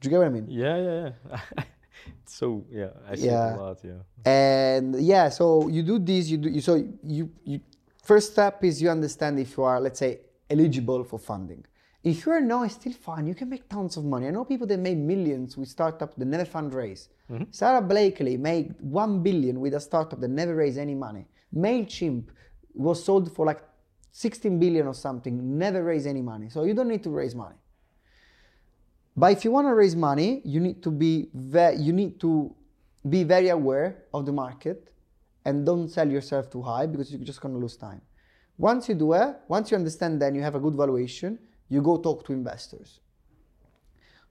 Do 0.00 0.08
you 0.08 0.10
get 0.10 0.18
what 0.18 0.26
I 0.26 0.30
mean? 0.30 0.46
Yeah, 0.48 0.76
yeah, 0.76 1.10
yeah. 1.30 1.64
so 2.24 2.64
yeah, 2.70 2.90
I 3.10 3.14
see 3.16 3.26
Yeah. 3.26 3.54
it 3.54 3.58
a 3.58 3.62
lot. 3.62 3.78
Yeah. 3.84 4.00
and 4.24 5.00
yeah 5.02 5.28
so 5.28 5.68
you 5.68 5.82
do 5.82 5.98
this 5.98 6.28
you 6.28 6.38
do 6.38 6.48
you, 6.48 6.60
so 6.60 6.74
you 7.16 7.30
you 7.44 7.60
first 8.02 8.32
step 8.32 8.62
is 8.64 8.80
you 8.82 8.88
understand 8.90 9.38
if 9.38 9.56
you 9.56 9.62
are 9.64 9.80
let's 9.80 9.98
say 9.98 10.20
eligible 10.48 11.02
for 11.04 11.18
funding 11.18 11.62
if 12.02 12.24
you 12.24 12.32
are 12.32 12.40
not 12.40 12.62
it's 12.66 12.74
still 12.74 12.92
fine 12.92 13.26
you 13.26 13.34
can 13.34 13.48
make 13.54 13.64
tons 13.68 13.96
of 13.98 14.04
money 14.04 14.26
i 14.28 14.30
know 14.30 14.44
people 14.44 14.66
that 14.66 14.78
made 14.78 14.98
millions 14.98 15.56
with 15.58 15.68
startups 15.68 16.14
that 16.16 16.26
never 16.26 16.44
fundraise 16.44 17.08
mm-hmm. 17.30 17.44
Sara 17.50 17.80
Blakely 17.82 18.36
made 18.36 18.74
1 18.80 19.22
billion 19.22 19.60
with 19.60 19.74
a 19.74 19.80
startup 19.80 20.20
that 20.20 20.28
never 20.42 20.54
raised 20.54 20.78
any 20.78 20.94
money 20.94 21.24
mailchimp 21.54 22.24
was 22.74 23.02
sold 23.04 23.34
for 23.34 23.44
like 23.46 23.60
16 24.12 24.58
billion 24.58 24.86
or 24.86 24.94
something 24.94 25.58
never 25.58 25.82
raise 25.82 26.06
any 26.06 26.22
money 26.22 26.48
so 26.48 26.64
you 26.64 26.74
don't 26.74 26.88
need 26.88 27.02
to 27.02 27.10
raise 27.10 27.34
money 27.34 27.56
but 29.16 29.32
if 29.32 29.44
you 29.44 29.50
want 29.50 29.66
to 29.66 29.74
raise 29.74 29.96
money, 29.96 30.40
you 30.44 30.60
need 30.60 30.82
to 30.82 30.90
be 30.90 31.28
ve- 31.34 31.76
you 31.76 31.92
need 31.92 32.20
to 32.20 32.54
be 33.08 33.24
very 33.24 33.48
aware 33.48 34.04
of 34.14 34.26
the 34.26 34.32
market 34.32 34.92
and 35.44 35.66
don't 35.66 35.88
sell 35.88 36.08
yourself 36.08 36.50
too 36.50 36.62
high 36.62 36.86
because 36.86 37.10
you're 37.10 37.24
just 37.24 37.40
going 37.40 37.54
to 37.54 37.60
lose 37.60 37.76
time. 37.76 38.02
Once 38.56 38.88
you 38.88 38.94
do 38.94 39.12
it, 39.14 39.36
once 39.48 39.70
you 39.70 39.76
understand 39.76 40.20
then 40.20 40.34
you 40.34 40.42
have 40.42 40.54
a 40.54 40.60
good 40.60 40.74
valuation, 40.74 41.38
you 41.68 41.82
go 41.82 41.96
talk 41.96 42.24
to 42.26 42.32
investors. 42.32 43.00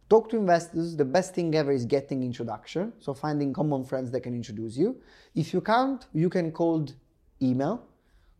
Talk 0.09 0.29
to 0.29 0.37
investors, 0.37 0.95
the 0.95 1.05
best 1.05 1.35
thing 1.35 1.53
ever 1.53 1.71
is 1.71 1.85
getting 1.85 2.23
introduction, 2.23 2.93
so 2.99 3.13
finding 3.13 3.53
common 3.53 3.83
friends 3.83 4.09
that 4.11 4.21
can 4.21 4.33
introduce 4.33 4.75
you. 4.75 4.99
If 5.35 5.53
you 5.53 5.61
can't, 5.61 6.03
you 6.13 6.29
can 6.29 6.51
cold 6.51 6.95
email. 7.41 7.88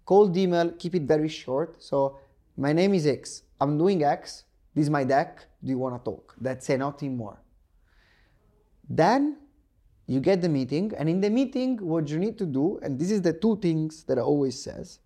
Cold 0.10 0.36
email, 0.36 0.72
keep 0.72 0.96
it 0.96 1.04
very 1.04 1.30
short. 1.30 1.76
So, 1.84 2.18
my 2.58 2.74
name 2.74 2.96
is 2.96 3.06
X. 3.06 3.44
I'm 3.62 3.78
doing 3.78 4.04
X. 4.04 4.46
This 4.74 4.86
is 4.86 4.90
my 4.90 5.04
deck. 5.04 5.46
Do 5.64 5.70
you 5.70 5.78
want 5.78 6.04
to 6.04 6.04
talk? 6.04 6.34
That's 6.42 6.68
it, 6.72 6.80
nothing 6.80 7.16
more. 7.16 7.40
Then 8.90 9.38
you 10.08 10.20
get 10.20 10.42
the 10.42 10.50
meeting, 10.50 10.92
and 10.98 11.08
in 11.08 11.22
the 11.22 11.30
meeting, 11.30 11.78
what 11.78 12.10
you 12.10 12.18
need 12.18 12.40
to 12.40 12.48
do, 12.48 12.80
and 12.82 12.98
this 12.98 13.12
is 13.12 13.22
the 13.22 13.34
two 13.34 13.58
things 13.58 14.04
that 14.06 14.18
I 14.18 14.22
always 14.22 14.60
says, 14.60 15.00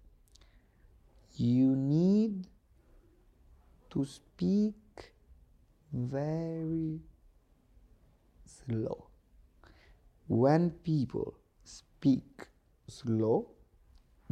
you 1.36 1.76
need 1.76 2.48
to 3.90 4.06
speak 4.06 5.12
very 5.92 7.02
slow. 8.46 9.08
When 10.28 10.70
people 10.70 11.34
speak 11.66 12.48
slow, 12.88 13.53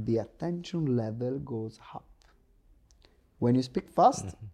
the 0.05 0.17
attention 0.17 0.97
level 0.97 1.39
goes 1.39 1.79
up. 1.93 2.05
When 3.39 3.55
you 3.55 3.63
speak 3.63 3.89
fast, 3.89 4.27
mm-hmm. 4.27 4.45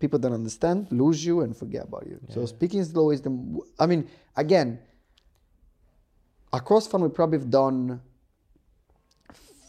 people 0.00 0.18
don't 0.18 0.32
understand, 0.32 0.88
lose 0.90 1.24
you, 1.24 1.42
and 1.42 1.56
forget 1.56 1.84
about 1.84 2.06
you. 2.06 2.20
So 2.28 2.44
speaking 2.46 2.82
slow 2.84 3.10
is 3.10 3.20
the. 3.20 3.60
I 3.78 3.86
mean, 3.86 4.08
again, 4.36 4.80
across 6.52 6.86
fund 6.86 7.02
we 7.04 7.10
probably 7.10 7.38
have 7.38 7.50
done 7.50 8.00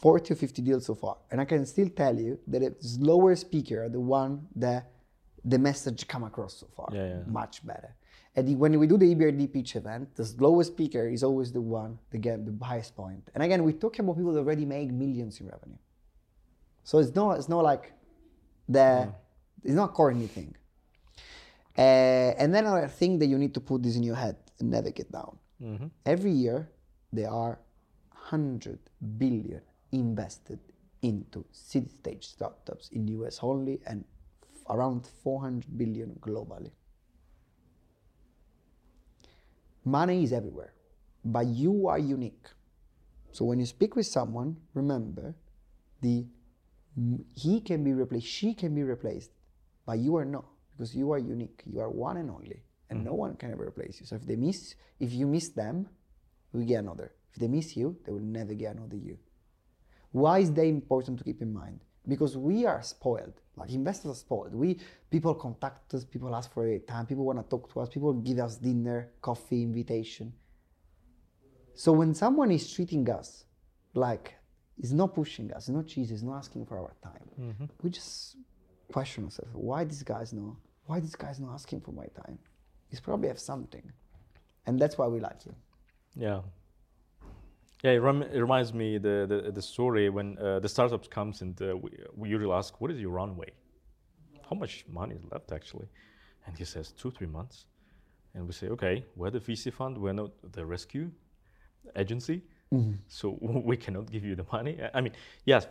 40 0.01 0.33
or 0.33 0.35
50 0.35 0.61
deals 0.61 0.85
so 0.85 0.95
far, 0.95 1.17
and 1.31 1.39
I 1.39 1.45
can 1.45 1.65
still 1.65 1.89
tell 1.89 2.17
you 2.17 2.39
that 2.47 2.61
a 2.61 2.73
slower 2.81 3.35
speaker 3.35 3.83
are 3.83 3.89
the 3.89 3.99
one 3.99 4.47
that 4.55 4.91
the 5.43 5.59
message 5.59 6.07
come 6.07 6.23
across 6.23 6.55
so 6.55 6.67
far 6.75 6.89
Yeah, 6.91 7.07
yeah. 7.07 7.19
much 7.27 7.65
better. 7.65 7.95
And 8.35 8.47
the- 8.47 8.55
when 8.55 8.77
we 8.79 8.87
do 8.87 8.97
the 8.97 9.05
EBRD 9.15 9.47
pitch 9.53 9.75
event, 9.75 10.15
the 10.15 10.25
lowest 10.39 10.73
speaker 10.73 11.07
is 11.07 11.23
always 11.23 11.51
the 11.53 11.61
one 11.61 11.97
that 12.09 12.17
get 12.19 12.45
the 12.45 12.65
highest 12.65 12.95
point. 12.95 13.23
And 13.33 13.41
again, 13.43 13.63
we're 13.63 13.79
talking 13.85 14.01
about 14.03 14.17
people 14.17 14.33
that 14.33 14.39
already 14.39 14.65
make 14.65 14.91
millions 14.91 15.39
in 15.39 15.47
revenue. 15.47 15.77
So 16.83 16.99
it's 16.99 17.15
not 17.15 17.37
it's 17.39 17.49
not 17.49 17.63
like 17.63 17.93
the 18.67 19.13
it's 19.63 19.73
not 19.81 19.89
a 19.91 19.93
corny 19.93 20.27
thing. 20.27 20.53
Uh, 21.77 21.81
and 22.41 22.53
then 22.53 22.65
another 22.65 22.87
thing 22.87 23.19
that 23.19 23.25
you 23.27 23.37
need 23.37 23.53
to 23.53 23.59
put 23.59 23.83
this 23.83 23.95
in 23.95 24.03
your 24.03 24.15
head 24.15 24.37
and 24.59 24.69
never 24.71 24.91
get 24.91 25.11
down. 25.11 25.37
Every 26.05 26.31
year 26.31 26.69
there 27.11 27.29
are 27.29 27.59
hundred 28.11 28.79
billion 29.17 29.61
invested 29.91 30.59
into 31.01 31.45
seed 31.51 31.89
stage 31.89 32.25
startups 32.27 32.89
in 32.89 33.05
the 33.05 33.13
US 33.13 33.39
only 33.41 33.79
and 33.85 34.03
around 34.69 35.05
400 35.05 35.77
billion 35.77 36.15
globally. 36.21 36.71
Money 39.85 40.23
is 40.23 40.33
everywhere, 40.33 40.73
but 41.23 41.45
you 41.45 41.87
are 41.87 41.99
unique. 41.99 42.47
So 43.31 43.45
when 43.45 43.59
you 43.59 43.65
speak 43.65 43.95
with 43.95 44.07
someone, 44.07 44.57
remember 44.73 45.35
the 46.01 46.25
he 47.33 47.59
can 47.59 47.83
be 47.83 47.93
replaced, 47.93 48.27
she 48.27 48.53
can 48.53 48.73
be 48.73 48.83
replaced, 48.83 49.31
but 49.85 49.99
you 49.99 50.15
are 50.15 50.25
not 50.25 50.45
because 50.71 50.95
you 50.95 51.11
are 51.11 51.19
unique. 51.19 51.61
You 51.65 51.79
are 51.81 51.89
one 51.89 52.17
and 52.17 52.29
only, 52.29 52.63
and 52.89 53.03
no 53.03 53.11
mm-hmm. 53.11 53.19
one 53.19 53.35
can 53.35 53.51
ever 53.51 53.67
replace 53.67 53.99
you. 53.99 54.05
So 54.05 54.15
if 54.15 54.25
they 54.25 54.35
miss, 54.35 54.75
if 54.99 55.13
you 55.13 55.27
miss 55.27 55.49
them, 55.49 55.87
we 56.53 56.65
get 56.65 56.79
another. 56.79 57.11
If 57.33 57.39
they 57.39 57.47
miss 57.47 57.75
you, 57.75 57.97
they 58.05 58.11
will 58.11 58.19
never 58.19 58.53
get 58.53 58.75
another 58.75 58.95
you. 58.95 59.17
Why 60.11 60.39
is 60.39 60.51
that 60.53 60.65
important 60.65 61.17
to 61.19 61.23
keep 61.25 61.41
in 61.41 61.53
mind? 61.53 61.81
Because 62.07 62.37
we 62.37 62.65
are 62.65 62.81
spoiled. 62.81 63.33
Like 63.55 63.71
investors 63.71 64.11
are 64.11 64.15
spoiled. 64.15 64.53
We 64.53 64.79
people 65.09 65.33
contact 65.33 65.93
us, 65.93 66.05
people 66.05 66.35
ask 66.35 66.53
for 66.53 66.67
a 66.67 66.79
time, 66.79 67.05
people 67.05 67.25
want 67.25 67.39
to 67.39 67.49
talk 67.49 67.71
to 67.73 67.79
us, 67.79 67.89
people 67.89 68.13
give 68.13 68.39
us 68.39 68.57
dinner, 68.57 69.11
coffee, 69.21 69.63
invitation. 69.63 70.33
So 71.73 71.91
when 71.91 72.13
someone 72.13 72.51
is 72.51 72.71
treating 72.71 73.09
us 73.09 73.45
like 73.93 74.35
is 74.79 74.93
not 74.93 75.15
pushing 75.15 75.53
us, 75.53 75.63
is 75.63 75.69
not 75.69 75.87
cheesy, 75.87 76.13
is 76.13 76.23
not 76.23 76.37
asking 76.37 76.65
for 76.65 76.77
our 76.77 76.93
time, 77.01 77.29
mm-hmm. 77.39 77.65
we 77.81 77.89
just 77.89 78.35
question 78.91 79.25
ourselves: 79.25 79.51
Why 79.53 79.83
these 79.83 80.03
guys 80.03 80.33
not? 80.33 80.55
Why 80.85 80.99
these 80.99 81.15
guys 81.15 81.39
not 81.39 81.53
asking 81.53 81.81
for 81.81 81.91
my 81.91 82.07
time? 82.25 82.37
He's 82.89 82.99
probably 82.99 83.29
have 83.29 83.39
something, 83.39 83.91
and 84.65 84.79
that's 84.79 84.97
why 84.97 85.07
we 85.07 85.19
like 85.19 85.43
him. 85.43 85.55
Yeah. 86.15 86.41
Yeah, 87.83 87.91
it, 87.91 87.97
rem- 87.99 88.23
it 88.23 88.39
reminds 88.39 88.73
me 88.73 88.97
the, 88.97 89.25
the 89.27 89.51
the 89.51 89.61
story 89.61 90.09
when 90.09 90.37
uh, 90.39 90.59
the 90.59 90.69
startups 90.69 91.07
comes 91.07 91.41
and 91.41 91.61
uh, 91.61 91.75
we, 91.77 91.89
we 92.15 92.29
usually 92.29 92.51
ask, 92.51 92.79
"What 92.81 92.91
is 92.91 92.99
your 92.99 93.11
runway? 93.11 93.51
How 94.49 94.55
much 94.55 94.85
money 94.87 95.15
is 95.15 95.23
left 95.31 95.51
actually?" 95.51 95.87
And 96.47 96.57
he 96.57 96.65
says, 96.65 96.91
two 96.91 97.11
three 97.11 97.27
months. 97.27 97.65
And 98.33 98.45
we 98.47 98.53
say, 98.53 98.67
"Okay, 98.69 99.05
we're 99.15 99.31
the 99.31 99.39
VC 99.39 99.71
fund. 99.71 99.97
We're 99.97 100.13
not 100.13 100.31
the 100.51 100.65
rescue 100.65 101.11
agency, 101.95 102.41
so 103.07 103.37
we 103.41 103.77
cannot 103.77 104.11
give 104.11 104.23
you 104.25 104.35
the 104.35 104.45
money." 104.51 104.77
I- 104.81 104.97
I 104.97 105.01
mean, 105.01 105.13
yes, 105.45 105.67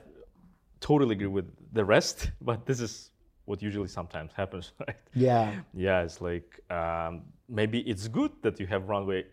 totally 0.81 1.15
agree 1.15 1.27
with 1.39 1.47
the 1.73 1.85
rest, 1.85 2.31
but 2.41 2.65
this 2.67 2.81
is 2.81 3.11
what 3.47 3.61
usually 3.63 3.89
sometimes 3.89 4.33
happens, 4.33 4.73
right? 4.87 4.97
Yeah. 5.15 5.53
Yeah, 5.75 6.03
it's 6.03 6.21
like 6.21 6.61
um, 6.71 7.23
maybe 7.49 7.81
it's 7.81 8.09
good 8.09 8.31
that 8.43 8.59
you 8.61 8.67
have 8.67 8.89
runway 8.89 9.25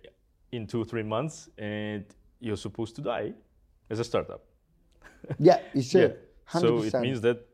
in 0.52 0.68
two, 0.68 0.84
three 0.84 1.04
months 1.04 1.50
and 1.58 2.04
you're 2.42 2.58
supposed 2.58 2.96
to 2.98 3.02
die 3.02 3.34
as 3.90 4.00
a 4.00 4.04
startup. 4.04 4.42
Yeah, 5.40 5.60
you 5.74 5.84
should. 5.84 6.18
So 6.50 6.80
100%. 6.80 6.94
it 6.94 7.00
means 7.02 7.22
that 7.22 7.48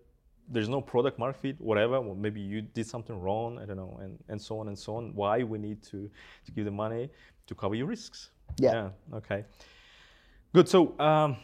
there's 0.49 0.69
no 0.69 0.81
product 0.81 1.19
market 1.19 1.41
fit, 1.41 1.61
whatever. 1.61 1.99
Well, 1.99 2.15
maybe 2.15 2.39
you 2.39 2.61
did 2.61 2.87
something 2.87 3.19
wrong, 3.19 3.59
I 3.59 3.65
don't 3.65 3.75
know, 3.77 3.99
and, 4.01 4.17
and 4.29 4.41
so 4.41 4.59
on 4.59 4.67
and 4.69 4.79
so 4.79 4.95
on. 4.95 5.13
Why 5.13 5.43
we 5.43 5.57
need 5.59 5.83
to, 5.91 6.09
to 6.45 6.51
give 6.55 6.65
the 6.65 6.71
money 6.71 7.09
to 7.47 7.53
cover 7.55 7.75
your 7.75 7.87
risks. 7.87 8.29
Yeah. 8.57 8.89
Okay. 9.13 9.43
Good. 10.53 10.67
So 10.69 10.97
um, 10.99 11.35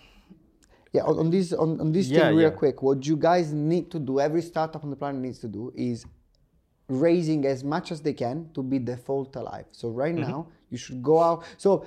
Yeah, 0.94 1.04
on, 1.04 1.16
on 1.20 1.30
this 1.30 1.52
on, 1.54 1.80
on 1.82 1.91
this 1.91 2.08
Yeah, 2.08 2.28
thing 2.28 2.38
real 2.38 2.50
yeah. 2.50 2.56
quick, 2.56 2.82
what 2.82 3.06
you 3.06 3.18
guys 3.18 3.52
need 3.52 3.91
to 3.91 4.00
do, 4.00 4.20
every 4.20 4.41
startup 4.41 4.84
on 4.86 4.89
the 4.89 4.96
planet 4.96 5.22
needs 5.22 5.39
to 5.39 5.48
do 5.50 5.74
is 5.76 6.06
raising 6.88 7.46
as 7.46 7.64
much 7.64 7.91
as 7.91 8.02
they 8.02 8.14
can 8.14 8.50
to 8.54 8.62
be 8.64 8.80
default 8.80 9.36
alive. 9.36 9.66
So 9.72 9.89
right 9.89 10.16
Mm-hmm. 10.16 10.30
now 10.32 10.48
you 10.70 10.78
should 10.78 11.02
go 11.04 11.20
out. 11.22 11.44
So 11.58 11.86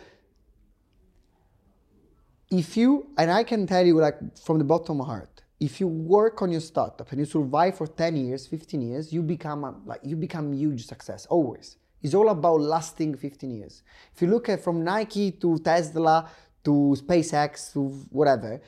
if 2.51 2.77
you 2.77 3.09
and 3.19 3.31
I 3.31 3.45
can 3.45 3.67
tell 3.67 3.85
you 3.85 3.99
like 3.99 4.17
from 4.39 4.59
the 4.59 4.65
bottom 4.65 5.01
of 5.01 5.07
my 5.07 5.13
heart, 5.15 5.43
if 5.59 5.81
you 5.81 5.89
work 5.89 6.43
on 6.43 6.53
your 6.53 6.61
startup 6.61 7.11
and 7.11 7.21
you 7.21 7.25
survive 7.25 7.77
for 7.77 7.87
10 7.87 8.17
years, 8.17 8.47
15 8.47 8.83
years, 8.83 9.13
you 9.13 9.23
become 9.23 9.65
a, 9.65 9.75
like 9.85 10.01
you 10.05 10.17
become 10.17 10.53
huge 10.53 10.87
success 10.87 11.27
always. 11.27 11.77
It's 12.03 12.15
all 12.15 12.29
about 12.29 12.61
lasting 12.61 13.17
15 13.17 13.51
years. 13.51 13.83
If 14.15 14.23
you 14.23 14.29
look 14.29 14.49
at 14.49 14.63
from 14.63 14.85
Nike 14.85 15.33
to 15.33 15.59
Tesla 15.59 16.31
to 16.65 16.97
SpaceX 17.01 17.73
to 17.73 17.89
whatever, 18.11 18.61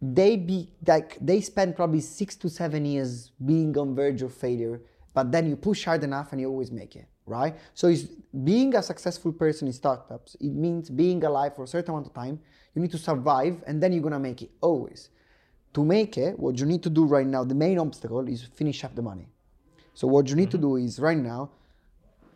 they 0.00 0.36
be 0.36 0.72
like 0.86 1.18
they 1.20 1.40
spend 1.40 1.76
probably 1.76 2.00
six 2.00 2.36
to 2.36 2.48
seven 2.48 2.84
years 2.84 3.32
being 3.44 3.76
on 3.76 3.94
verge 3.94 4.22
of 4.22 4.32
failure, 4.32 4.80
but 5.14 5.32
then 5.32 5.48
you 5.48 5.56
push 5.56 5.84
hard 5.84 6.04
enough 6.04 6.32
and 6.32 6.40
you 6.40 6.48
always 6.48 6.70
make 6.70 6.96
it. 6.96 7.06
Right? 7.26 7.54
So 7.74 7.88
it's 7.88 8.04
being 8.44 8.74
a 8.76 8.82
successful 8.82 9.32
person 9.32 9.68
in 9.68 9.72
startups. 9.72 10.36
It 10.40 10.52
means 10.52 10.90
being 10.90 11.22
alive 11.24 11.54
for 11.54 11.64
a 11.64 11.66
certain 11.66 11.90
amount 11.90 12.06
of 12.08 12.14
time. 12.14 12.40
You 12.74 12.82
need 12.82 12.90
to 12.92 12.98
survive, 12.98 13.62
and 13.66 13.82
then 13.82 13.92
you're 13.92 14.02
gonna 14.02 14.18
make 14.18 14.42
it 14.42 14.50
always. 14.60 15.10
To 15.74 15.84
make 15.84 16.18
it, 16.18 16.38
what 16.38 16.58
you 16.58 16.66
need 16.66 16.82
to 16.82 16.90
do 16.90 17.04
right 17.04 17.26
now, 17.26 17.44
the 17.44 17.54
main 17.54 17.78
obstacle 17.78 18.26
is 18.28 18.42
finish 18.42 18.84
up 18.84 18.94
the 18.94 19.02
money. 19.02 19.28
So 19.94 20.06
what 20.08 20.28
you 20.28 20.36
need 20.36 20.50
to 20.52 20.56
mm-hmm. 20.56 20.66
do 20.66 20.76
is 20.76 20.98
right 20.98 21.18
now, 21.18 21.50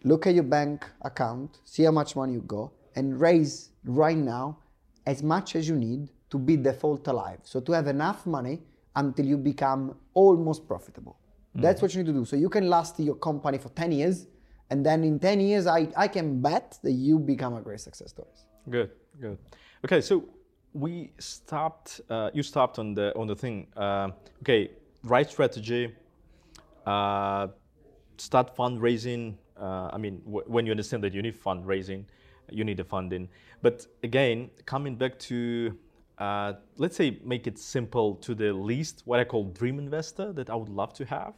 look 0.05 0.27
at 0.27 0.35
your 0.35 0.45
bank 0.45 0.85
account, 1.03 1.59
see 1.65 1.85
how 1.85 1.91
much 1.91 2.15
money 2.15 2.35
you 2.35 2.43
got, 2.43 2.71
and 2.95 3.21
raise 3.21 3.71
right 3.85 4.17
now 4.17 4.59
as 5.07 5.23
much 5.23 5.57
as 5.57 5.69
you 5.69 5.77
need 5.77 6.11
to 6.31 6.39
be 6.39 6.57
default 6.57 7.07
alive. 7.09 7.39
So 7.43 7.61
to 7.61 7.73
have 7.73 7.87
enough 7.87 8.27
money 8.27 8.61
until 8.97 9.27
you 9.27 9.37
become 9.37 9.97
almost 10.15 10.67
profitable. 10.67 11.17
That's 11.55 11.77
mm-hmm. 11.77 11.85
what 11.85 11.95
you 11.95 12.03
need 12.03 12.13
to 12.13 12.13
do. 12.13 12.25
So 12.25 12.37
you 12.37 12.49
can 12.49 12.69
last 12.69 12.99
your 12.99 13.15
company 13.17 13.59
for 13.59 13.69
10 13.71 13.93
years, 13.93 14.27
and 14.71 14.85
then 14.85 15.05
in 15.05 15.19
10 15.19 15.41
years, 15.41 15.67
I, 15.67 15.89
I 15.97 16.09
can 16.09 16.41
bet 16.41 16.79
that 16.83 16.93
you 16.93 17.19
become 17.19 17.55
a 17.55 17.61
great 17.61 17.81
success 17.81 18.11
story. 18.11 18.29
Good, 18.69 18.91
good. 19.21 19.39
Okay, 19.85 20.01
so 20.01 20.25
we 20.73 21.13
stopped. 21.19 22.01
Uh, 22.09 22.31
you 22.33 22.43
stopped 22.43 22.79
on 22.79 22.95
the 22.95 23.17
on 23.17 23.27
the 23.27 23.37
thing. 23.37 23.67
Uh, 23.77 24.09
okay, 24.43 24.71
right 25.03 25.29
strategy. 25.31 25.95
Uh, 26.87 27.49
start 28.17 28.57
fundraising. 28.57 29.35
Uh, 29.57 29.91
I 29.93 29.99
mean, 29.99 30.21
w- 30.25 30.45
when 30.47 30.67
you 30.67 30.73
understand 30.73 31.05
that 31.05 31.13
you 31.13 31.23
need 31.23 31.41
fundraising, 31.41 32.05
you 32.51 32.65
need 32.65 32.79
the 32.79 32.85
funding. 32.85 33.29
But 33.63 33.87
again, 34.03 34.51
coming 34.65 34.97
back 34.97 35.19
to 35.21 35.77
uh, 36.19 36.55
let's 36.77 36.97
say 36.97 37.19
make 37.25 37.47
it 37.47 37.59
simple 37.59 38.15
to 38.17 38.35
the 38.35 38.53
least 38.53 39.03
what 39.05 39.21
I 39.21 39.25
call 39.25 39.45
dream 39.45 39.79
investor 39.79 40.33
that 40.33 40.49
I 40.49 40.55
would 40.55 40.69
love 40.69 40.93
to 40.95 41.05
have. 41.05 41.35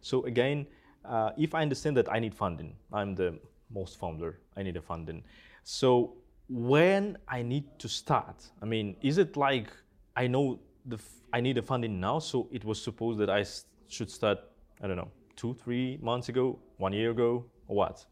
So 0.00 0.24
again, 0.24 0.66
uh, 1.08 1.30
if 1.36 1.54
I 1.54 1.62
understand 1.62 1.96
that 1.96 2.10
I 2.10 2.18
need 2.18 2.34
funding, 2.34 2.74
I'm 2.92 3.14
the 3.14 3.38
most 3.70 3.98
founder. 3.98 4.38
I 4.56 4.62
need 4.62 4.76
a 4.76 4.82
funding. 4.82 5.24
So 5.64 6.14
when 6.48 7.18
I 7.26 7.42
need 7.42 7.64
to 7.78 7.88
start, 7.88 8.44
I 8.62 8.66
mean, 8.66 8.96
is 9.02 9.18
it 9.18 9.36
like 9.36 9.70
I 10.16 10.26
know 10.26 10.60
the 10.86 10.98
I 11.32 11.40
need 11.40 11.58
a 11.58 11.62
funding 11.62 12.00
now, 12.00 12.18
so 12.18 12.48
it 12.50 12.64
was 12.64 12.80
supposed 12.80 13.18
that 13.18 13.28
I 13.28 13.44
should 13.88 14.10
start, 14.10 14.38
I 14.82 14.86
don't 14.86 14.96
know, 14.96 15.10
two, 15.36 15.54
three 15.54 15.98
months 16.00 16.30
ago, 16.30 16.58
one 16.78 16.92
year 16.94 17.10
ago, 17.10 17.44
or 17.66 17.76
what, 17.76 18.06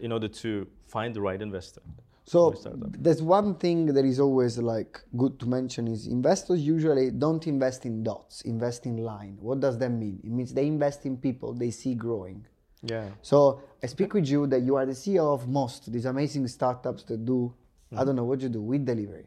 in 0.00 0.10
order 0.10 0.28
to 0.28 0.66
find 0.88 1.14
the 1.14 1.20
right 1.20 1.40
investor. 1.40 1.82
So 2.26 2.50
for 2.50 2.56
a 2.56 2.60
startup? 2.60 2.90
there's 2.98 3.22
one 3.22 3.54
thing 3.56 3.86
that 3.86 4.04
is 4.04 4.18
always 4.18 4.56
like 4.58 5.00
good 5.16 5.38
to 5.40 5.46
mention 5.46 5.86
is 5.88 6.06
investors 6.06 6.60
usually 6.60 7.10
don't 7.10 7.46
invest 7.46 7.84
in 7.84 8.02
dots, 8.02 8.40
invest 8.42 8.86
in 8.86 8.96
line. 8.98 9.36
What 9.40 9.60
does 9.60 9.76
that 9.78 9.90
mean? 9.90 10.20
It 10.24 10.30
means 10.30 10.52
they 10.54 10.66
invest 10.66 11.04
in 11.06 11.16
people 11.18 11.52
they 11.52 11.70
see 11.70 11.94
growing. 11.94 12.46
Yeah. 12.82 13.08
So 13.22 13.62
I 13.82 13.86
speak 13.86 14.14
with 14.14 14.26
you 14.28 14.46
that 14.48 14.60
you 14.62 14.76
are 14.76 14.86
the 14.86 14.92
CEO 14.92 15.26
of 15.34 15.48
most 15.48 15.92
these 15.92 16.06
amazing 16.06 16.48
startups 16.48 17.02
that 17.04 17.24
do 17.24 17.54
I 17.96 18.04
don't 18.04 18.16
know 18.16 18.24
what 18.24 18.40
you 18.40 18.48
do 18.48 18.62
with 18.62 18.84
delivery. 18.84 19.26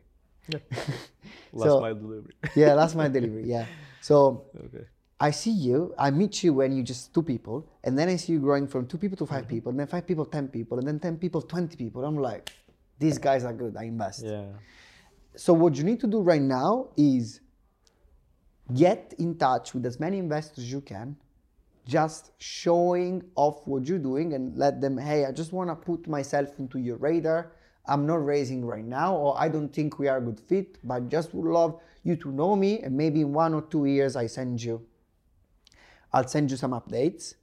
Yeah. 0.49 0.59
Last 1.53 1.67
So- 1.69 1.81
mile 1.81 1.95
delivery. 1.95 2.33
Yeah, 2.55 2.73
last 2.73 2.95
mile 2.99 3.09
delivery. 3.09 3.43
Yeah. 3.45 3.65
So 4.01 4.45
okay. 4.65 4.85
I 5.19 5.31
see 5.31 5.51
you, 5.51 5.93
I 5.97 6.11
meet 6.11 6.43
you 6.43 6.53
when 6.53 6.71
you 6.75 6.83
just 6.83 7.13
two 7.13 7.23
people, 7.23 7.67
and 7.83 7.97
then 7.97 8.07
I 8.09 8.17
see 8.17 8.33
you 8.33 8.39
growing 8.39 8.67
from 8.67 8.85
two 8.87 8.97
people 8.97 9.17
to 9.17 9.25
5 9.25 9.39
Mm-hmm. 9.43 9.49
people, 9.49 9.69
and 9.71 9.79
then 9.79 9.87
five 9.87 10.05
people, 10.05 10.25
ten 10.25 10.47
people, 10.47 10.77
and 10.79 10.87
then 10.87 10.99
ten 10.99 11.17
people, 11.17 11.41
twenty 11.41 11.75
people. 11.75 12.03
I'm 12.05 12.17
like, 12.17 12.51
these 12.99 13.17
guys 13.17 13.43
are 13.43 13.53
good. 13.53 13.75
I 13.77 13.83
invest. 13.83 14.23
Yeah. 14.25 14.45
So 15.35 15.53
what 15.53 15.75
you 15.75 15.83
need 15.83 15.99
to 15.99 16.07
do 16.07 16.21
right 16.21 16.41
now 16.41 16.89
is 16.97 17.41
get 18.73 19.13
in 19.19 19.37
touch 19.37 19.73
with 19.73 19.85
as 19.85 19.99
many 19.99 20.17
investors 20.17 20.63
as 20.63 20.71
you 20.71 20.81
can, 20.81 21.15
just 21.85 22.31
showing 22.37 23.23
off 23.35 23.65
what 23.65 23.87
you're 23.87 23.99
doing 23.99 24.33
and 24.33 24.57
let 24.57 24.81
them, 24.81 24.97
hey, 24.97 25.25
I 25.25 25.31
just 25.31 25.53
want 25.53 25.69
to 25.69 25.75
put 25.75 26.07
myself 26.07 26.57
into 26.59 26.79
your 26.79 26.97
radar. 26.97 27.53
I'm 27.85 28.05
not 28.05 28.25
raising 28.25 28.65
right 28.65 28.83
now, 28.83 29.15
or 29.15 29.39
I 29.39 29.47
don't 29.47 29.69
think 29.69 29.97
we 29.97 30.09
are 30.09 30.17
a 30.17 30.21
good 30.21 30.39
fit, 30.39 30.77
but 30.83 31.07
just 31.07 31.33
would 31.33 31.49
love 31.49 31.79
you 32.03 32.17
to 32.17 32.31
know 32.31 32.55
me, 32.55 32.81
and 32.81 32.97
maybe 32.97 33.21
in 33.21 33.31
one 33.31 33.53
or 33.53 33.61
two 33.61 33.85
years 33.85 34.15
I 34.15 34.27
send 34.27 34.61
you, 34.61 34.85
I'll 36.11 36.27
send 36.27 36.51
you 36.51 36.57
some 36.57 36.71
updates. 36.71 37.35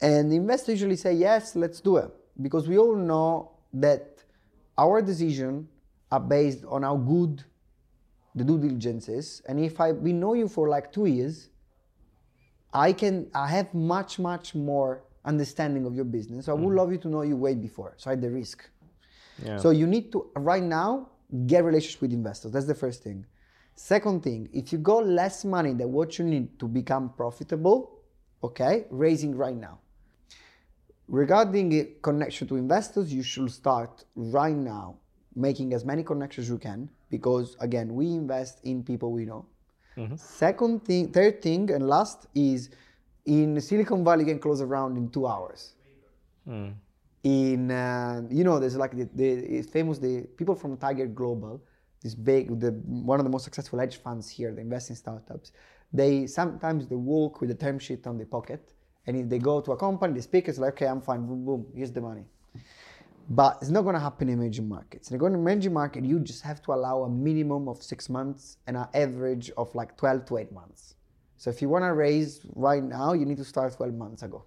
And 0.00 0.30
the 0.30 0.36
investors 0.36 0.74
usually 0.74 0.96
say, 0.96 1.14
yes, 1.14 1.56
let's 1.56 1.80
do 1.80 1.96
it. 1.96 2.10
Because 2.40 2.68
we 2.68 2.78
all 2.78 2.96
know 2.96 3.51
that 3.72 4.22
our 4.78 5.02
decision 5.02 5.68
are 6.10 6.20
based 6.20 6.64
on 6.68 6.82
how 6.82 6.96
good 6.96 7.44
the 8.34 8.44
due 8.44 8.58
diligence 8.58 9.08
is. 9.08 9.42
And 9.46 9.60
if 9.60 9.80
I 9.80 9.92
we 9.92 10.12
know 10.12 10.34
you 10.34 10.48
for 10.48 10.68
like 10.68 10.92
two 10.92 11.06
years, 11.06 11.48
I 12.72 12.92
can 12.92 13.30
I 13.34 13.48
have 13.48 13.72
much, 13.74 14.18
much 14.18 14.54
more 14.54 15.04
understanding 15.24 15.86
of 15.86 15.94
your 15.94 16.04
business. 16.04 16.48
I 16.48 16.52
would 16.52 16.66
mm-hmm. 16.66 16.76
love 16.76 16.92
you 16.92 16.98
to 16.98 17.08
know 17.08 17.22
you 17.22 17.36
way 17.36 17.54
before. 17.54 17.94
So 17.96 18.10
I 18.10 18.12
had 18.12 18.22
the 18.22 18.30
risk. 18.30 18.68
Yeah. 19.44 19.58
So 19.58 19.70
you 19.70 19.86
need 19.86 20.12
to 20.12 20.30
right 20.36 20.62
now 20.62 21.08
get 21.46 21.64
relationship 21.64 22.02
with 22.02 22.12
investors. 22.12 22.52
That's 22.52 22.66
the 22.66 22.74
first 22.74 23.02
thing. 23.02 23.24
Second 23.74 24.22
thing, 24.22 24.48
if 24.52 24.72
you 24.72 24.78
got 24.78 25.06
less 25.06 25.44
money 25.44 25.72
than 25.72 25.92
what 25.92 26.18
you 26.18 26.24
need 26.24 26.58
to 26.58 26.68
become 26.68 27.10
profitable, 27.16 28.00
okay, 28.44 28.84
raising 28.90 29.34
right 29.34 29.56
now. 29.56 29.78
Regarding 31.12 31.68
connection 32.02 32.48
to 32.48 32.56
investors, 32.56 33.12
you 33.12 33.22
should 33.22 33.50
start 33.50 34.04
right 34.16 34.56
now 34.56 34.96
making 35.36 35.74
as 35.74 35.84
many 35.84 36.02
connections 36.02 36.48
you 36.48 36.58
can 36.58 36.88
because 37.10 37.56
again, 37.60 37.94
we 37.94 38.06
invest 38.06 38.60
in 38.64 38.82
people 38.82 39.12
we 39.12 39.24
know. 39.26 39.46
Second 40.16 40.84
thing, 40.86 41.12
third 41.12 41.42
thing, 41.42 41.70
and 41.70 41.86
last 41.86 42.26
is 42.34 42.70
in 43.26 43.60
Silicon 43.60 44.02
Valley, 44.04 44.24
you 44.24 44.30
can 44.32 44.38
close 44.38 44.62
around 44.62 44.96
in 44.96 45.10
two 45.10 45.26
hours 45.26 45.74
in 47.24 47.70
uh, 47.70 48.22
you 48.30 48.44
know 48.44 48.58
there's 48.58 48.76
like 48.76 48.96
the, 48.96 49.08
the 49.14 49.28
it's 49.28 49.68
famous 49.68 49.98
the 49.98 50.22
people 50.36 50.54
from 50.54 50.76
Tiger 50.76 51.06
Global, 51.06 51.62
this 52.02 52.14
big 52.14 52.58
the 52.60 52.72
one 52.86 53.20
of 53.20 53.24
the 53.24 53.30
most 53.30 53.44
successful 53.44 53.78
hedge 53.78 53.96
funds 53.98 54.28
here, 54.28 54.52
they 54.54 54.62
invest 54.62 54.90
in 54.90 54.96
startups. 54.96 55.52
They 55.92 56.26
sometimes 56.26 56.88
they 56.88 56.96
walk 56.96 57.40
with 57.40 57.50
a 57.50 57.54
term 57.54 57.78
sheet 57.78 58.06
on 58.06 58.18
the 58.18 58.24
pocket, 58.24 58.72
and 59.06 59.16
if 59.16 59.28
they 59.28 59.38
go 59.38 59.60
to 59.60 59.72
a 59.72 59.76
company, 59.76 60.14
the 60.14 60.22
speaker's 60.22 60.58
like, 60.58 60.74
okay, 60.74 60.86
I'm 60.86 61.00
fine, 61.00 61.26
boom, 61.26 61.44
boom, 61.44 61.66
here's 61.74 61.92
the 61.92 62.00
money. 62.00 62.24
But 63.28 63.58
it's 63.60 63.70
not 63.70 63.82
going 63.82 63.94
to 63.94 64.00
happen 64.00 64.28
in 64.28 64.38
emerging 64.40 64.68
markets. 64.68 65.10
In 65.10 65.20
an 65.20 65.34
emerging 65.34 65.72
market, 65.72 66.04
you 66.04 66.18
just 66.20 66.42
have 66.42 66.60
to 66.62 66.72
allow 66.72 67.02
a 67.04 67.08
minimum 67.08 67.68
of 67.68 67.82
six 67.82 68.08
months 68.08 68.58
and 68.66 68.76
an 68.76 68.86
average 68.94 69.50
of 69.56 69.74
like 69.74 69.96
12 69.96 70.24
to 70.26 70.38
8 70.38 70.52
months. 70.52 70.96
So 71.36 71.50
if 71.50 71.62
you 71.62 71.68
want 71.68 71.84
to 71.84 71.92
raise 71.92 72.40
right 72.54 72.82
now, 72.82 73.14
you 73.14 73.24
need 73.24 73.38
to 73.38 73.44
start 73.44 73.74
12 73.76 73.94
months 73.94 74.22
ago. 74.22 74.44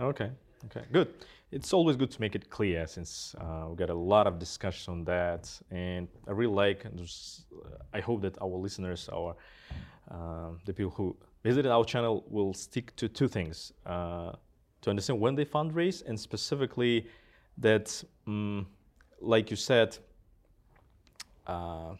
Okay. 0.00 0.30
Okay. 0.66 0.84
Good. 0.92 1.08
It's 1.50 1.72
always 1.72 1.96
good 1.96 2.10
to 2.10 2.20
make 2.20 2.34
it 2.34 2.50
clear 2.50 2.86
since 2.86 3.34
uh, 3.40 3.66
we 3.68 3.76
got 3.76 3.90
a 3.90 3.94
lot 3.94 4.26
of 4.26 4.38
discussion 4.38 4.92
on 4.92 5.04
that, 5.04 5.50
and 5.70 6.08
I 6.26 6.32
really 6.32 6.52
like. 6.52 6.84
Uh, 6.84 6.90
I 7.92 8.00
hope 8.00 8.22
that 8.22 8.40
our 8.42 8.56
listeners, 8.56 9.08
our 9.12 9.36
um 10.10 10.58
the 10.64 10.72
people 10.72 10.90
who 10.90 11.16
visited 11.44 11.70
our 11.70 11.84
channel, 11.84 12.24
will 12.28 12.52
stick 12.54 12.96
to 12.96 13.08
two 13.08 13.28
things: 13.28 13.72
uh, 13.86 14.32
to 14.80 14.90
understand 14.90 15.20
when 15.20 15.34
they 15.36 15.44
fundraise, 15.44 16.02
and 16.08 16.18
specifically 16.18 17.06
that, 17.58 18.02
um, 18.26 18.66
like 19.20 19.50
you 19.50 19.56
said, 19.56 19.96
uh, 21.46 21.94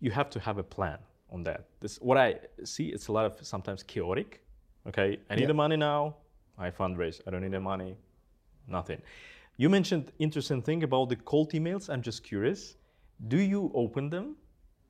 you 0.00 0.10
have 0.10 0.30
to 0.30 0.38
have 0.40 0.58
a 0.58 0.62
plan 0.62 0.98
on 1.30 1.42
that. 1.44 1.64
This 1.80 1.98
what 2.00 2.18
I 2.18 2.36
see. 2.64 2.86
It's 2.94 3.08
a 3.08 3.12
lot 3.12 3.24
of 3.26 3.32
sometimes 3.44 3.82
chaotic. 3.82 4.42
Okay, 4.86 5.18
I 5.28 5.34
need 5.34 5.42
Yeah. 5.42 5.48
the 5.48 5.54
money 5.54 5.76
now. 5.76 6.16
I 6.58 6.70
fundraise. 6.70 7.20
I 7.26 7.30
don't 7.30 7.42
need 7.42 7.52
the 7.52 7.60
money. 7.60 7.96
Nothing. 8.68 9.00
You 9.56 9.68
mentioned 9.68 10.12
interesting 10.18 10.62
thing 10.62 10.82
about 10.84 11.08
the 11.08 11.16
cold 11.16 11.52
emails. 11.52 11.88
I'm 11.88 12.02
just 12.02 12.22
curious. 12.22 12.76
Do 13.28 13.36
you 13.38 13.70
open 13.74 14.10
them? 14.10 14.36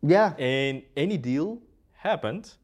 Yeah. 0.02 0.34
And 0.38 0.82
any 0.96 1.16
deal 1.18 1.60
happened 1.92 2.54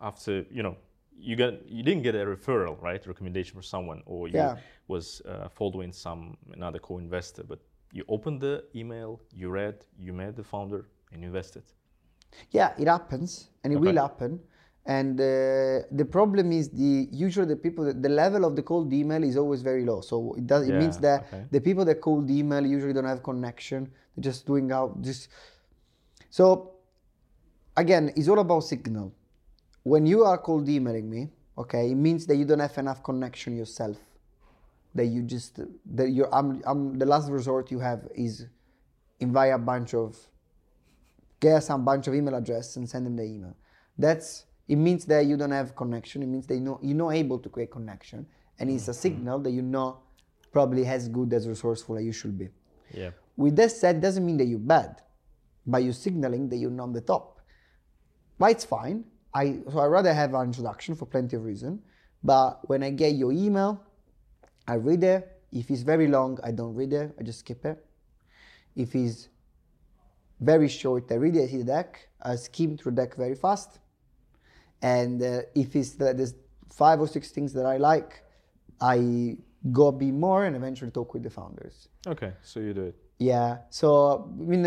after 0.00 0.44
you 0.50 0.62
know 0.62 0.76
you 1.16 1.36
got 1.36 1.68
you 1.68 1.82
didn't 1.82 2.02
get 2.02 2.14
a 2.14 2.24
referral 2.24 2.80
right 2.82 3.06
recommendation 3.06 3.54
for 3.56 3.62
someone 3.62 4.02
or 4.06 4.28
you 4.28 4.34
Yeah. 4.38 4.56
was 4.88 5.20
uh, 5.26 5.48
following 5.48 5.92
some 5.92 6.36
another 6.52 6.78
co-investor 6.78 7.42
but 7.44 7.58
you 7.92 8.04
opened 8.08 8.40
the 8.40 8.64
email 8.74 9.20
you 9.32 9.48
read 9.50 9.84
you 9.98 10.12
met 10.12 10.36
the 10.36 10.44
founder 10.44 10.86
and 11.12 11.22
you 11.22 11.26
invested 11.28 11.64
Yeah, 12.50 12.72
it 12.78 12.86
happens, 12.88 13.50
and 13.64 13.72
it 13.72 13.76
Okay. 13.76 13.88
will 13.90 13.96
happen. 13.96 14.40
And 14.86 15.20
uh, 15.20 15.84
the 15.92 16.06
problem 16.10 16.50
is 16.52 16.70
the 16.70 17.08
usually 17.12 17.46
the 17.46 17.56
people 17.56 17.84
that 17.84 18.02
the 18.02 18.08
level 18.08 18.44
of 18.44 18.56
the 18.56 18.62
cold 18.62 18.92
email 18.92 19.22
is 19.22 19.36
always 19.36 19.60
very 19.62 19.84
low. 19.84 20.00
So 20.00 20.34
it 20.34 20.46
does 20.46 20.66
it 20.66 20.72
means 20.74 20.96
that 20.98 21.26
okay. 21.26 21.44
the 21.50 21.60
people 21.60 21.84
that 21.86 22.00
cold 22.00 22.30
email 22.30 22.64
usually 22.64 22.92
don't 22.94 23.04
have 23.04 23.22
connection. 23.22 23.90
They're 24.16 24.22
just 24.30 24.46
doing 24.46 24.72
out 24.72 25.02
just. 25.02 25.28
So 26.30 26.72
again, 27.76 28.12
it's 28.16 28.28
all 28.28 28.38
about 28.38 28.60
signal. 28.64 29.12
When 29.88 30.04
you 30.04 30.24
are 30.24 30.36
cold 30.36 30.68
emailing 30.68 31.08
me, 31.08 31.30
okay, 31.56 31.90
it 31.90 31.94
means 31.94 32.26
that 32.26 32.36
you 32.36 32.44
don't 32.44 32.58
have 32.58 32.76
enough 32.76 33.02
connection 33.02 33.56
yourself. 33.56 33.96
That 34.94 35.06
you 35.06 35.22
just 35.22 35.60
that 35.94 36.10
you're 36.10 36.32
I'm, 36.34 36.62
I'm 36.66 36.98
the 36.98 37.06
last 37.06 37.30
resort 37.30 37.70
you 37.70 37.78
have 37.78 38.08
is 38.14 38.46
invite 39.20 39.52
a 39.52 39.58
bunch 39.58 39.94
of 39.94 40.16
get 41.40 41.62
some 41.62 41.84
bunch 41.84 42.06
of 42.08 42.14
email 42.14 42.34
address 42.34 42.76
and 42.76 42.88
send 42.88 43.06
them 43.06 43.16
the 43.16 43.22
email. 43.22 43.56
That's 43.96 44.44
it 44.66 44.76
means 44.76 45.04
that 45.06 45.24
you 45.26 45.36
don't 45.36 45.52
have 45.52 45.74
connection. 45.74 46.22
It 46.22 46.26
means 46.26 46.46
that 46.48 46.54
you 46.54 46.60
know 46.60 46.78
you're 46.82 46.96
not 46.96 47.10
able 47.10 47.38
to 47.38 47.48
create 47.48 47.70
connection. 47.70 48.26
and 48.58 48.70
it's 48.70 48.88
a 48.88 48.90
mm-hmm. 48.90 49.00
signal 49.00 49.38
that 49.40 49.52
you're 49.52 49.62
not 49.62 50.00
probably 50.52 50.84
as 50.86 51.08
good 51.08 51.32
as 51.32 51.48
resourceful 51.48 51.96
as 51.96 52.04
you 52.04 52.12
should 52.12 52.36
be. 52.36 52.48
Yeah. 52.92 53.10
With 53.36 53.56
that 53.56 53.70
said, 53.70 54.00
doesn't 54.00 54.24
mean 54.24 54.36
that 54.38 54.46
you're 54.46 54.58
bad, 54.58 55.00
but 55.64 55.78
you're 55.84 55.92
signaling 55.92 56.48
that 56.48 56.56
you're 56.56 56.70
not 56.70 56.84
on 56.84 56.92
the 56.92 57.00
top. 57.00 57.40
But 58.38 58.50
it's 58.50 58.64
fine. 58.64 59.04
I 59.38 59.44
so 59.70 59.78
I 59.78 59.86
rather 59.86 60.12
have 60.12 60.34
an 60.34 60.46
introduction 60.50 60.94
for 60.94 61.06
plenty 61.06 61.36
of 61.36 61.44
reason. 61.44 61.82
But 62.22 62.68
when 62.68 62.82
I 62.82 62.90
get 62.90 63.12
your 63.22 63.32
email, 63.32 63.72
I 64.66 64.74
read 64.74 65.04
it. 65.04 65.22
If 65.52 65.70
it's 65.70 65.82
very 65.82 66.08
long, 66.08 66.38
I 66.42 66.50
don't 66.50 66.74
read 66.74 66.92
it. 66.92 67.14
I 67.18 67.22
just 67.22 67.40
skip 67.40 67.64
it. 67.64 67.78
If 68.74 68.94
it's 68.94 69.28
very 70.40 70.68
short, 70.68 71.04
I 71.12 71.14
read 71.14 71.36
it. 71.36 71.44
I 71.44 71.46
see 71.46 71.58
the 71.58 71.64
deck. 71.64 72.08
I 72.20 72.34
skim 72.36 72.76
through 72.76 72.92
the 72.92 73.02
deck 73.02 73.16
very 73.16 73.34
fast. 73.34 73.78
And 74.82 75.22
uh, 75.22 75.42
if 75.54 75.74
it's 75.76 75.92
the, 75.92 76.12
there's 76.12 76.34
five 76.70 77.00
or 77.00 77.08
six 77.08 77.30
things 77.30 77.52
that 77.54 77.66
I 77.66 77.76
like, 77.76 78.24
I 78.80 79.36
go 79.72 79.90
bit 79.92 80.12
more 80.12 80.44
and 80.46 80.54
eventually 80.56 80.90
talk 80.90 81.14
with 81.14 81.22
the 81.22 81.30
founders. 81.30 81.88
Okay, 82.06 82.32
so 82.42 82.60
you 82.60 82.74
do 82.74 82.84
it. 82.92 82.96
Yeah. 83.18 83.58
So 83.70 84.30
I 84.38 84.42
mean, 84.42 84.64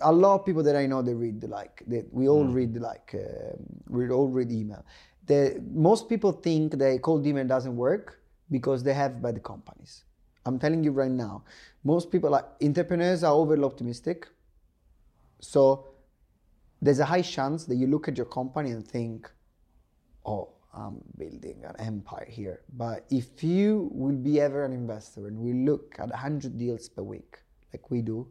a 0.00 0.12
lot 0.12 0.40
of 0.40 0.46
people 0.46 0.62
that 0.62 0.76
I 0.76 0.86
know 0.86 1.02
they 1.02 1.14
read 1.14 1.42
like 1.44 1.82
they, 1.86 2.04
we 2.10 2.28
all 2.28 2.44
read 2.44 2.76
like 2.76 3.14
uh, 3.14 3.56
we 3.88 4.08
all 4.10 4.28
read 4.28 4.52
email. 4.52 4.84
The 5.26 5.60
most 5.72 6.08
people 6.08 6.32
think 6.32 6.78
that 6.78 7.02
cold 7.02 7.26
email 7.26 7.46
doesn't 7.46 7.76
work 7.76 8.20
because 8.50 8.82
they 8.82 8.94
have 8.94 9.20
bad 9.20 9.42
companies. 9.42 10.04
I'm 10.46 10.58
telling 10.58 10.84
you 10.84 10.92
right 10.92 11.10
now, 11.10 11.44
most 11.82 12.12
people 12.12 12.30
like 12.30 12.44
entrepreneurs 12.62 13.24
are 13.24 13.32
overly 13.32 13.64
optimistic. 13.64 14.28
So 15.40 15.94
there's 16.80 17.00
a 17.00 17.04
high 17.04 17.22
chance 17.22 17.64
that 17.64 17.76
you 17.76 17.86
look 17.86 18.08
at 18.08 18.16
your 18.16 18.26
company 18.26 18.70
and 18.70 18.86
think, 18.86 19.30
oh, 20.26 20.50
I'm 20.74 21.00
building 21.16 21.62
an 21.64 21.74
empire 21.78 22.26
here. 22.28 22.60
But 22.72 23.06
if 23.10 23.42
you 23.42 23.88
will 23.92 24.16
be 24.16 24.40
ever 24.40 24.64
an 24.64 24.72
investor 24.72 25.26
and 25.26 25.38
we 25.38 25.52
look 25.52 25.96
at 25.98 26.10
100 26.10 26.58
deals 26.58 26.88
per 26.88 27.02
week, 27.02 27.38
like 27.74 27.90
we 27.90 28.00
do, 28.02 28.28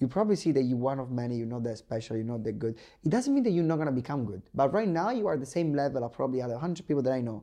you 0.00 0.06
probably 0.06 0.36
see 0.36 0.52
that 0.52 0.62
you're 0.62 0.78
one 0.78 1.00
of 1.00 1.10
many, 1.10 1.36
you're 1.36 1.46
not 1.46 1.64
that 1.64 1.78
special, 1.78 2.16
you're 2.16 2.24
not 2.24 2.44
that 2.44 2.58
good. 2.58 2.76
It 3.04 3.10
doesn't 3.10 3.34
mean 3.34 3.42
that 3.44 3.50
you're 3.50 3.64
not 3.64 3.76
going 3.76 3.86
to 3.94 4.00
become 4.02 4.24
good. 4.24 4.42
But 4.54 4.72
right 4.72 4.86
now, 4.86 5.10
you 5.10 5.26
are 5.26 5.36
the 5.36 5.46
same 5.46 5.74
level 5.74 6.04
of 6.04 6.12
probably 6.12 6.40
other 6.40 6.54
100 6.54 6.86
people 6.86 7.02
that 7.02 7.12
I 7.12 7.20
know. 7.20 7.42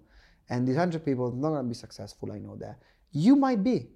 And 0.49 0.65
these 0.67 0.75
100 0.75 1.03
people 1.03 1.25
are 1.25 1.36
not 1.36 1.49
going 1.49 1.65
to 1.65 1.67
be 1.67 1.73
successful, 1.73 2.31
I 2.31 2.39
know 2.39 2.55
that. 2.57 2.79
You 3.11 3.36
might 3.36 3.61
be. 3.63 3.88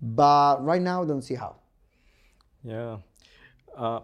But 0.00 0.64
right 0.64 0.80
now, 0.80 1.02
I 1.02 1.06
don't 1.06 1.22
see 1.22 1.34
how. 1.34 1.56
Yeah. 2.62 2.98
Uh, 3.76 4.00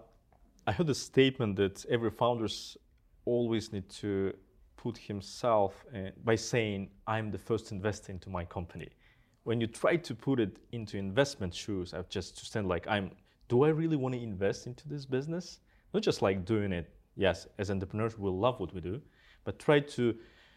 I 0.67 0.73
heard 0.73 0.91
a 0.91 0.95
statement 0.95 1.57
that 1.57 1.85
every 1.87 2.11
founders 2.11 2.77
always 3.25 3.73
need 3.73 3.89
to 4.03 4.35
put 4.77 4.99
himself 4.99 5.73
uh, 5.95 6.11
by 6.23 6.37
saying, 6.37 6.91
I'm 7.07 7.31
the 7.31 7.39
first 7.39 7.73
investor 7.73 8.13
into 8.13 8.29
my 8.29 8.45
company. 8.45 8.91
When 9.45 9.61
you 9.61 9.67
try 9.67 9.97
to 9.97 10.15
put 10.15 10.41
it 10.41 10.59
into 10.73 10.97
investment 10.97 11.55
shoes, 11.55 11.95
I 11.95 12.03
just 12.09 12.39
to 12.39 12.45
stand 12.45 12.67
like, 12.67 12.87
I'm, 12.89 13.11
do 13.49 13.65
I 13.65 13.69
really 13.69 13.97
want 13.97 14.15
to 14.15 14.21
invest 14.21 14.67
into 14.67 14.89
this 14.89 15.05
business? 15.05 15.61
Not 15.93 16.03
just 16.03 16.23
like 16.23 16.45
doing 16.45 16.73
it, 16.73 16.91
yes, 17.15 17.47
as 17.59 17.71
entrepreneurs, 17.71 18.19
we 18.19 18.31
love 18.31 18.59
what 18.59 18.75
we 18.75 18.81
do, 18.81 19.01
but 19.45 19.59
try 19.59 19.81
to 19.81 20.15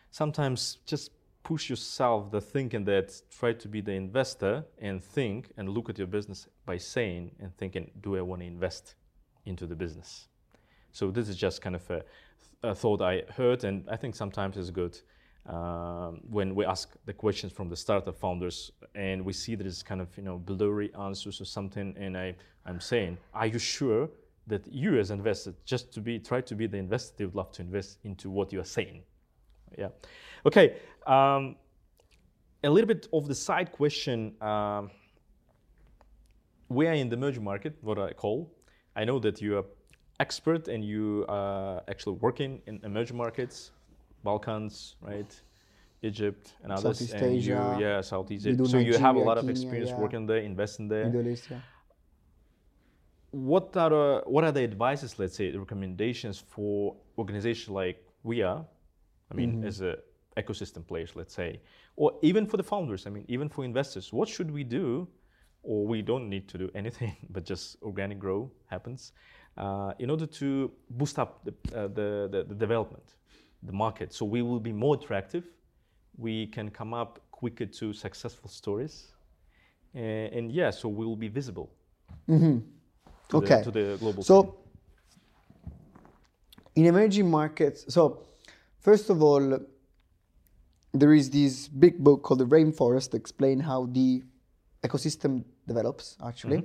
sometimes 0.10 0.78
just 0.86 1.12
push 1.44 1.70
yourself 1.70 2.32
the 2.32 2.42
thinking 2.42 2.84
that 2.86 3.22
try 3.30 3.54
to 3.54 3.68
be 3.68 3.82
the 3.82 3.92
investor 3.92 4.66
and 4.80 5.04
think 5.04 5.52
and 5.58 5.70
look 5.70 5.90
at 5.90 5.98
your 5.98 6.08
business 6.08 6.48
by 6.66 6.78
saying 6.78 7.32
and 7.40 7.56
thinking, 7.58 7.92
do 8.02 8.18
I 8.18 8.22
want 8.22 8.42
to 8.42 8.48
invest 8.48 8.96
into 9.46 9.66
the 9.66 9.76
business? 9.76 10.28
So 10.92 11.12
this 11.12 11.30
is 11.30 11.36
just 11.36 11.62
kind 11.62 11.76
of 11.76 11.90
a, 11.90 12.04
a 12.64 12.74
thought 12.74 13.02
I 13.02 13.24
heard, 13.36 13.64
and 13.64 13.88
I 13.90 13.98
think 13.98 14.16
sometimes 14.16 14.58
it's 14.58 14.72
good 14.72 15.00
um, 15.46 16.20
when 16.30 16.56
we 16.56 16.66
ask 16.66 16.96
the 17.06 17.14
questions 17.14 17.54
from 17.54 17.70
the 17.70 17.76
startup 17.76 18.18
founders 18.20 18.72
and 18.98 19.24
we 19.24 19.32
see 19.32 19.54
there 19.54 19.68
is 19.68 19.84
kind 19.84 20.02
of 20.02 20.10
you 20.18 20.24
know 20.24 20.38
blurry 20.40 20.94
answers 20.96 21.40
or 21.40 21.46
something, 21.46 21.96
and 21.98 22.18
I 22.18 22.36
I'm 22.66 22.82
saying, 22.82 23.18
are 23.34 23.46
you 23.46 23.60
sure 23.60 24.10
that 24.48 24.66
you 24.68 25.00
as 25.00 25.12
investor 25.12 25.54
just 25.66 25.94
to 25.94 26.02
be 26.02 26.20
try 26.20 26.42
to 26.42 26.56
be 26.56 26.68
the 26.68 26.78
investor 26.78 27.14
they 27.18 27.26
would 27.26 27.36
love 27.36 27.52
to 27.54 27.62
invest 27.62 28.00
into 28.04 28.30
what 28.30 28.52
you 28.52 28.60
are 28.60 28.72
saying? 28.78 29.04
Yeah. 29.78 29.90
Okay. 30.46 30.78
Um, 31.06 31.56
a 32.64 32.70
little 32.70 32.88
bit 32.88 33.08
of 33.14 33.28
the 33.28 33.36
side 33.36 33.72
question. 33.72 34.34
Um, 34.42 34.90
we 36.70 36.88
are 36.88 36.94
in 36.94 37.08
the 37.10 37.16
emerging 37.16 37.44
market, 37.44 37.78
what 37.82 38.00
I 38.00 38.12
call. 38.14 38.52
I 38.96 39.06
know 39.06 39.20
that 39.20 39.42
you 39.42 39.58
are 39.58 39.66
expert 40.20 40.68
and 40.68 40.84
you 40.84 41.24
are 41.30 41.84
actually 41.88 42.16
working 42.16 42.62
in 42.66 42.80
emerging 42.84 43.16
markets, 43.16 43.72
Balkans, 44.24 44.96
right? 45.02 45.40
Egypt 46.02 46.54
and 46.64 46.72
others. 46.72 46.84
Southeast 46.84 47.14
and 47.14 47.24
Asia. 47.26 47.76
You, 47.78 47.86
yeah, 47.86 48.02
Southeast 48.02 48.48
Asia. 48.48 48.66
So 48.66 48.78
you 48.78 48.98
have 48.98 49.16
a 49.16 49.20
lot 49.20 49.38
of 49.38 49.46
Kenya, 49.46 49.52
experience 49.52 49.90
yeah. 49.90 50.00
working 50.00 50.26
there, 50.26 50.38
investing 50.38 50.88
there. 50.88 51.06
Middle 51.06 51.28
East, 51.28 51.48
yeah. 51.50 51.60
what 53.32 53.76
are 53.76 53.90
the, 53.90 54.24
what 54.26 54.44
are 54.44 54.52
the 54.52 54.64
advices, 54.64 55.18
let's 55.20 55.36
say, 55.36 55.52
the 55.52 55.60
recommendations 55.60 56.38
for 56.40 56.96
organizations 57.18 57.70
like 57.70 58.04
we 58.24 58.42
are? 58.42 58.66
I 59.32 59.34
mean, 59.36 59.58
Mm-hmm. 59.58 59.68
as 59.68 59.82
a 59.82 59.98
ecosystem 60.38 60.86
players, 60.88 61.16
let's 61.16 61.34
say, 61.34 61.60
or 61.96 62.18
even 62.22 62.46
for 62.46 62.58
the 62.58 62.64
founders. 62.64 63.08
I 63.08 63.10
mean, 63.10 63.26
even 63.28 63.50
for 63.50 63.66
investors, 63.66 64.14
what 64.14 64.30
should 64.30 64.52
we 64.52 64.64
do? 64.64 65.08
Or 65.64 65.86
we 65.86 66.02
don't 66.02 66.30
need 66.30 66.48
to 66.50 66.58
do 66.58 66.70
anything, 66.76 67.18
but 67.30 67.44
just 67.44 67.78
organic 67.82 68.20
grow 68.20 68.52
happens 68.68 69.12
uh, 69.58 69.94
in 70.00 70.10
order 70.10 70.26
to 70.26 70.72
boost 70.92 71.20
up 71.20 71.44
the, 71.44 71.52
uh, 71.76 71.88
the, 71.88 72.30
the, 72.32 72.46
the 72.48 72.56
development, 72.56 73.16
the 73.64 73.74
market. 73.74 74.14
So 74.14 74.26
we 74.26 74.42
will 74.42 74.60
be 74.60 74.72
more 74.72 74.96
attractive. 74.96 75.44
We 76.18 76.48
can 76.48 76.70
come 76.70 76.94
up 76.94 77.20
quicker 77.32 77.66
to 77.66 77.94
successful 77.94 78.50
stories. 78.50 79.08
And, 79.94 80.34
and 80.34 80.52
yeah, 80.52 80.72
so 80.72 80.90
we 80.90 81.06
will 81.06 81.16
be 81.16 81.28
visible 81.28 81.70
to, 83.30 83.38
Okay. 83.38 83.58
the, 83.58 83.64
to 83.64 83.72
the 83.72 83.98
global 84.00 84.24
scene. 84.24 84.24
So, 84.24 84.56
in 86.76 86.86
emerging 86.86 87.30
markets, 87.30 87.86
so 87.94 88.24
first 88.80 89.10
of 89.10 89.22
all, 89.22 89.60
there 90.94 91.14
is 91.14 91.30
this 91.30 91.68
big 91.68 92.04
book 92.04 92.24
called 92.24 92.40
The 92.40 92.46
Rainforest 92.46 93.12
to 93.12 93.18
explain 93.18 93.60
how 93.60 93.86
the 93.86 94.24
ecosystem 94.84 95.44
develops 95.68 96.18
actually, 96.26 96.64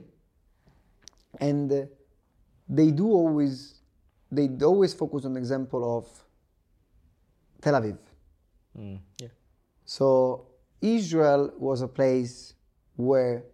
and 1.40 1.72
uh, 1.72 1.86
they 2.68 2.90
do 2.90 3.06
always 3.08 3.80
they 4.30 4.48
always 4.64 4.94
focus 4.94 5.24
on 5.24 5.34
the 5.34 5.40
example 5.40 5.98
of 5.98 6.06
Tel 7.60 7.74
Aviv. 7.74 7.98
Mm, 8.78 8.98
yeah. 9.20 9.28
So 9.96 10.46
Israel 10.80 11.52
was 11.58 11.82
a 11.82 11.86
place 11.86 12.54
where 12.96 13.44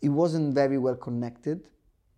it 0.00 0.08
wasn't 0.08 0.54
very 0.54 0.78
well 0.78 0.96
connected. 0.96 1.68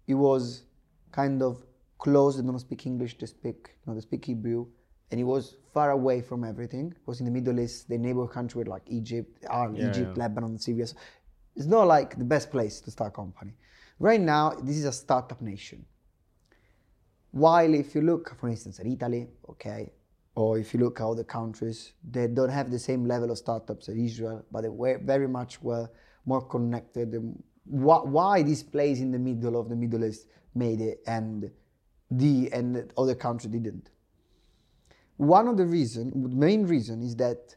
It 0.06 0.14
was 0.14 0.62
kind 1.10 1.42
of 1.42 1.64
closed. 1.98 2.38
They 2.38 2.46
don't 2.46 2.60
speak 2.60 2.86
English. 2.86 3.18
They 3.18 3.26
speak, 3.26 3.70
you 3.74 3.84
know, 3.86 3.94
they 3.96 4.02
speak 4.02 4.24
Hebrew, 4.24 4.66
and 5.10 5.18
it 5.18 5.24
was 5.24 5.56
far 5.74 5.90
away 5.90 6.20
from 6.20 6.44
everything. 6.44 6.92
It 6.92 7.06
was 7.06 7.18
in 7.18 7.26
the 7.26 7.32
Middle 7.32 7.58
East. 7.58 7.88
The 7.88 7.98
neighbor 7.98 8.28
country 8.28 8.62
like 8.62 8.84
Egypt, 8.86 9.42
Yeah, 9.42 9.88
Egypt, 9.88 10.16
yeah. 10.16 10.22
Lebanon, 10.22 10.58
Syria. 10.60 10.86
So 10.86 10.96
it's 11.56 11.66
not 11.66 11.88
like 11.88 12.16
the 12.16 12.28
best 12.34 12.52
place 12.52 12.80
to 12.82 12.92
start 12.92 13.14
a 13.14 13.16
company. 13.16 13.54
Right 13.98 14.20
now, 14.20 14.50
this 14.62 14.76
is 14.76 14.84
a 14.84 14.92
startup 14.92 15.40
nation. 15.42 15.84
While 17.32 17.74
if 17.74 17.96
you 17.96 18.02
look, 18.02 18.36
for 18.38 18.48
instance, 18.48 18.78
at 18.78 18.86
Italy, 18.86 19.26
okay, 19.48 19.90
or 20.34 20.58
if 20.58 20.72
you 20.72 20.80
look 20.80 21.00
at 21.00 21.06
other 21.06 21.24
countries, 21.24 21.92
they 22.08 22.26
don't 22.26 22.50
have 22.50 22.70
the 22.70 22.78
same 22.78 23.04
level 23.04 23.30
of 23.30 23.38
startups 23.38 23.88
as 23.88 23.96
Israel, 23.96 24.44
but 24.50 24.62
they 24.62 24.68
were 24.68 24.98
very 24.98 25.28
much 25.28 25.60
well 25.62 25.90
more 26.24 26.42
connected. 26.46 27.14
Why, 27.64 28.42
this 28.42 28.62
place 28.62 29.00
in 29.00 29.10
the 29.12 29.18
middle 29.18 29.58
of 29.58 29.68
the 29.68 29.76
Middle 29.76 30.04
East 30.04 30.26
made 30.54 30.80
it 30.80 31.02
and 31.06 31.50
the 32.10 32.50
and 32.52 32.76
the 32.76 32.88
other 32.96 33.14
country 33.14 33.50
didn't? 33.50 33.90
One 35.16 35.48
of 35.48 35.56
the 35.56 35.66
reason, 35.66 36.22
the 36.22 36.28
main 36.28 36.64
reason, 36.66 37.02
is 37.02 37.14
that 37.16 37.56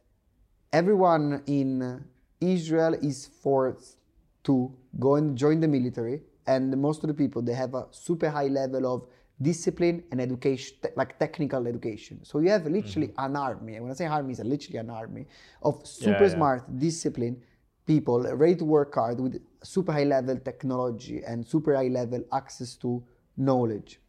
everyone 0.72 1.44
in 1.46 2.04
Israel 2.42 2.94
is 2.96 3.28
forced 3.42 3.98
to 4.44 4.76
go 5.00 5.16
and 5.16 5.38
join 5.38 5.62
the 5.62 5.68
military, 5.68 6.22
and 6.46 6.76
most 6.82 7.04
of 7.04 7.08
the 7.08 7.14
people 7.14 7.42
they 7.42 7.54
have 7.54 7.74
a 7.74 7.88
super 7.92 8.30
high 8.30 8.48
level 8.48 8.86
of 8.94 9.08
discipline 9.44 10.04
and 10.12 10.20
education, 10.22 10.78
te- 10.82 10.89
like 10.96 11.20
technical 11.20 11.68
education. 11.68 12.24
So 12.24 12.39
you 12.39 12.50
have 12.50 12.66
literally 12.66 13.10
mm-hmm. 13.10 13.26
an 13.26 13.36
army. 13.36 13.76
And 13.76 13.84
when 13.84 13.91
I 13.91 13.96
say 13.96 14.06
army, 14.06 14.32
it's 14.32 14.41
literally 14.41 14.80
an 14.80 14.89
army 14.89 15.28
of 15.62 15.86
super 15.86 16.24
yeah. 16.24 16.36
smart, 16.36 16.80
disciplined 16.80 17.41
people 17.86 18.24
ready 18.36 18.56
to 18.56 18.66
work 18.66 18.96
hard 18.96 19.20
with 19.20 19.41
super 19.64 19.91
high 19.91 20.06
level 20.06 20.38
technology 20.38 21.22
and 21.28 21.46
super 21.46 21.76
high 21.76 21.89
level 21.89 22.24
access 22.32 22.76
to 22.78 23.04
knowledge. 23.38 24.00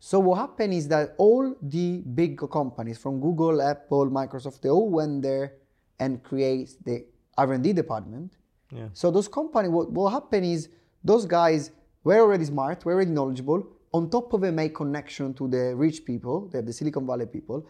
So 0.00 0.20
what 0.20 0.36
happened 0.38 0.74
is 0.74 0.88
that 0.88 1.14
all 1.16 1.54
the 1.62 2.02
big 2.14 2.38
companies 2.50 2.98
from 2.98 3.20
Google, 3.20 3.62
Apple, 3.62 4.10
Microsoft, 4.10 4.60
they 4.60 4.68
all 4.68 4.90
went 4.90 5.22
there 5.22 5.54
and 5.98 6.22
create 6.22 6.76
the 6.84 7.06
R&D 7.38 7.72
department. 7.72 8.36
Yeah. 8.70 8.88
So 8.92 9.10
those 9.10 9.28
companies, 9.28 9.70
what, 9.70 9.90
what 9.90 10.10
happened 10.10 10.44
is 10.44 10.68
those 11.02 11.24
guys 11.24 11.70
were 12.02 12.20
already 12.20 12.44
smart, 12.44 12.84
were 12.84 12.92
already 12.92 13.12
knowledgeable. 13.12 13.66
On 13.94 14.10
top 14.10 14.32
of 14.32 14.42
it, 14.42 14.50
make 14.50 14.74
connection 14.74 15.32
to 15.34 15.46
the 15.46 15.72
rich 15.76 16.04
people, 16.04 16.48
the, 16.48 16.60
the 16.60 16.72
Silicon 16.72 17.06
Valley 17.06 17.26
people, 17.26 17.64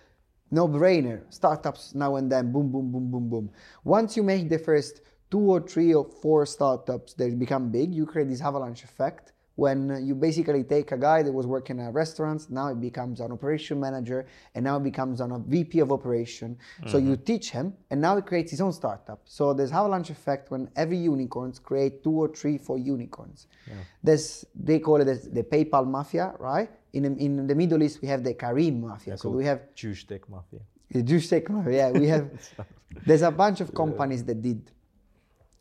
no 0.50 0.66
brainer. 0.66 1.20
Startups 1.28 1.94
now 1.94 2.16
and 2.16 2.32
then, 2.32 2.50
boom, 2.50 2.72
boom, 2.72 2.90
boom, 2.90 3.10
boom, 3.10 3.28
boom. 3.28 3.50
Once 3.84 4.16
you 4.16 4.22
make 4.22 4.48
the 4.48 4.58
first 4.58 5.02
two 5.30 5.52
or 5.52 5.60
three 5.60 5.92
or 5.92 6.06
four 6.22 6.46
startups 6.46 7.12
that 7.12 7.38
become 7.38 7.70
big, 7.70 7.94
you 7.94 8.06
create 8.06 8.30
this 8.30 8.40
avalanche 8.40 8.84
effect 8.84 9.32
when 9.56 10.04
you 10.04 10.14
basically 10.14 10.64
take 10.64 10.90
a 10.90 10.98
guy 10.98 11.22
that 11.22 11.32
was 11.32 11.46
working 11.46 11.78
at 11.80 11.92
restaurants, 11.94 12.50
now 12.50 12.68
he 12.70 12.74
becomes 12.74 13.20
an 13.20 13.30
operation 13.30 13.78
manager, 13.78 14.26
and 14.54 14.64
now 14.64 14.78
he 14.78 14.84
becomes 14.84 15.20
a 15.20 15.42
VP 15.46 15.78
of 15.78 15.92
operation. 15.92 16.56
Mm-hmm. 16.80 16.90
So 16.90 16.98
you 16.98 17.16
teach 17.16 17.50
him, 17.50 17.74
and 17.90 18.00
now 18.00 18.16
he 18.16 18.22
creates 18.22 18.50
his 18.50 18.60
own 18.60 18.72
startup. 18.72 19.20
So 19.24 19.54
there's 19.54 19.70
a 19.70 19.74
avalanche 19.74 20.10
effect 20.10 20.50
when 20.50 20.70
every 20.74 20.96
unicorns 20.96 21.58
create 21.58 22.02
two 22.02 22.12
or 22.12 22.28
three, 22.28 22.58
four 22.58 22.78
unicorns. 22.78 23.46
Yeah. 23.66 23.74
There's 24.02 24.44
they 24.54 24.80
call 24.80 25.00
it 25.00 25.34
the 25.34 25.42
PayPal 25.44 25.86
mafia, 25.86 26.34
right? 26.38 26.70
In 26.92 27.04
in 27.18 27.46
the 27.46 27.54
Middle 27.54 27.82
East 27.82 28.02
we 28.02 28.08
have 28.08 28.24
the 28.24 28.34
Careem 28.34 28.80
mafia. 28.80 29.12
Yeah, 29.12 29.16
so 29.16 29.28
we 29.30 29.44
have 29.44 29.74
Jewish 29.74 30.06
tech 30.06 30.28
mafia. 30.28 30.60
The 30.90 31.02
Jewish 31.02 31.28
tech 31.28 31.48
mafia. 31.48 31.72
Yeah, 31.72 31.90
we 31.90 32.08
have. 32.08 32.28
there's 33.06 33.22
a 33.22 33.30
bunch 33.30 33.60
of 33.60 33.72
companies 33.74 34.24
that 34.24 34.42
did 34.42 34.70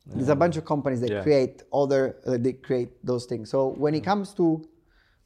there's 0.06 0.30
a 0.30 0.36
bunch 0.36 0.58
of 0.58 0.66
companies 0.66 1.02
that 1.02 1.10
yeah. 1.10 1.24
create 1.24 1.64
other 1.72 2.18
uh, 2.26 2.38
they 2.38 2.54
create 2.54 2.90
those 3.06 3.26
things. 3.26 3.50
So 3.50 3.70
when 3.70 3.94
it 3.94 4.04
comes 4.04 4.34
to 4.36 4.68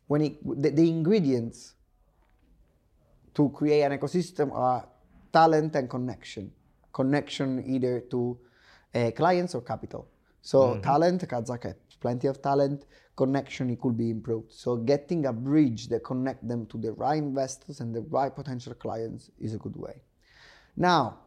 when 0.08 0.22
it, 0.22 0.62
the, 0.62 0.70
the 0.70 0.88
ingredients 0.88 1.74
to 3.34 3.50
create 3.50 3.84
an 3.84 3.98
ecosystem 3.98 4.52
are 4.54 4.88
talent 5.32 5.76
and 5.76 5.90
connection. 5.90 6.52
Connection 6.94 7.64
either 7.68 8.00
to 8.12 8.38
uh, 8.96 9.12
clients 9.12 9.54
or 9.54 9.62
capital. 9.62 10.08
So 10.42 10.60
mm-hmm. 10.60 10.82
talent, 10.82 11.28
Kazakh 11.28 11.76
plenty 12.00 12.28
of 12.28 12.42
talent. 12.42 12.86
Connection, 13.16 13.70
it 13.70 13.82
could 13.82 13.98
be 13.98 14.10
improved. 14.10 14.52
So 14.52 14.78
getting 14.78 15.26
a 15.26 15.34
bridge 15.34 15.88
that 15.90 16.04
connect 16.04 16.48
them 16.48 16.66
to 16.68 16.78
the 16.78 16.92
right 16.94 17.18
investors 17.18 17.80
and 17.80 17.94
the 17.94 18.02
right 18.02 18.34
potential 18.34 18.74
clients 18.76 19.32
is 19.40 19.54
a 19.56 19.58
good 19.58 19.76
way. 19.76 20.02
Now, 20.76 21.20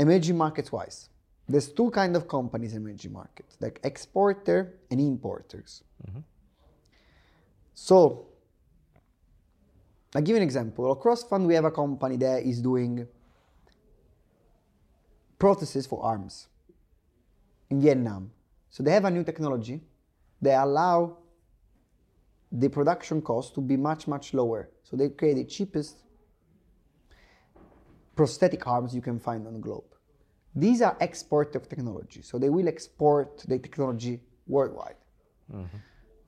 emerging 0.00 0.36
markets 0.36 0.72
wise, 0.72 1.08
there's 1.48 1.68
two 1.68 1.90
kind 1.90 2.14
of 2.16 2.28
companies 2.28 2.74
in 2.74 2.82
emerging 2.82 3.12
markets, 3.12 3.56
like 3.60 3.80
exporter 3.82 4.74
and 4.90 5.00
importers. 5.00 5.82
Mm-hmm. 6.06 6.20
So, 7.74 8.26
I'll 10.14 10.22
give 10.22 10.30
you 10.30 10.36
an 10.36 10.42
example. 10.42 10.90
Across 10.92 11.24
fund, 11.24 11.46
we 11.46 11.54
have 11.54 11.64
a 11.64 11.70
company 11.70 12.16
that 12.16 12.42
is 12.42 12.60
doing 12.60 13.06
prostheses 15.38 15.88
for 15.88 16.02
arms 16.02 16.48
in 17.70 17.80
Vietnam. 17.80 18.30
So 18.70 18.82
they 18.82 18.92
have 18.92 19.04
a 19.04 19.10
new 19.10 19.24
technology 19.24 19.80
they 20.40 20.54
allow 20.54 21.18
the 22.50 22.68
production 22.68 23.20
cost 23.20 23.54
to 23.54 23.60
be 23.60 23.76
much, 23.76 24.06
much 24.06 24.32
lower. 24.32 24.70
So 24.84 24.96
they 24.96 25.10
create 25.10 25.34
the 25.34 25.44
cheapest 25.44 25.96
prosthetic 28.16 28.66
arms 28.66 28.94
you 28.94 29.02
can 29.02 29.18
find 29.18 29.46
on 29.46 29.52
the 29.54 29.58
globe. 29.58 29.84
These 30.54 30.82
are 30.82 30.96
export 31.00 31.54
of 31.56 31.68
technology, 31.68 32.22
so 32.22 32.38
they 32.38 32.48
will 32.48 32.68
export 32.68 33.44
the 33.46 33.58
technology 33.58 34.20
worldwide. 34.46 34.96
Mm-hmm. 35.52 35.76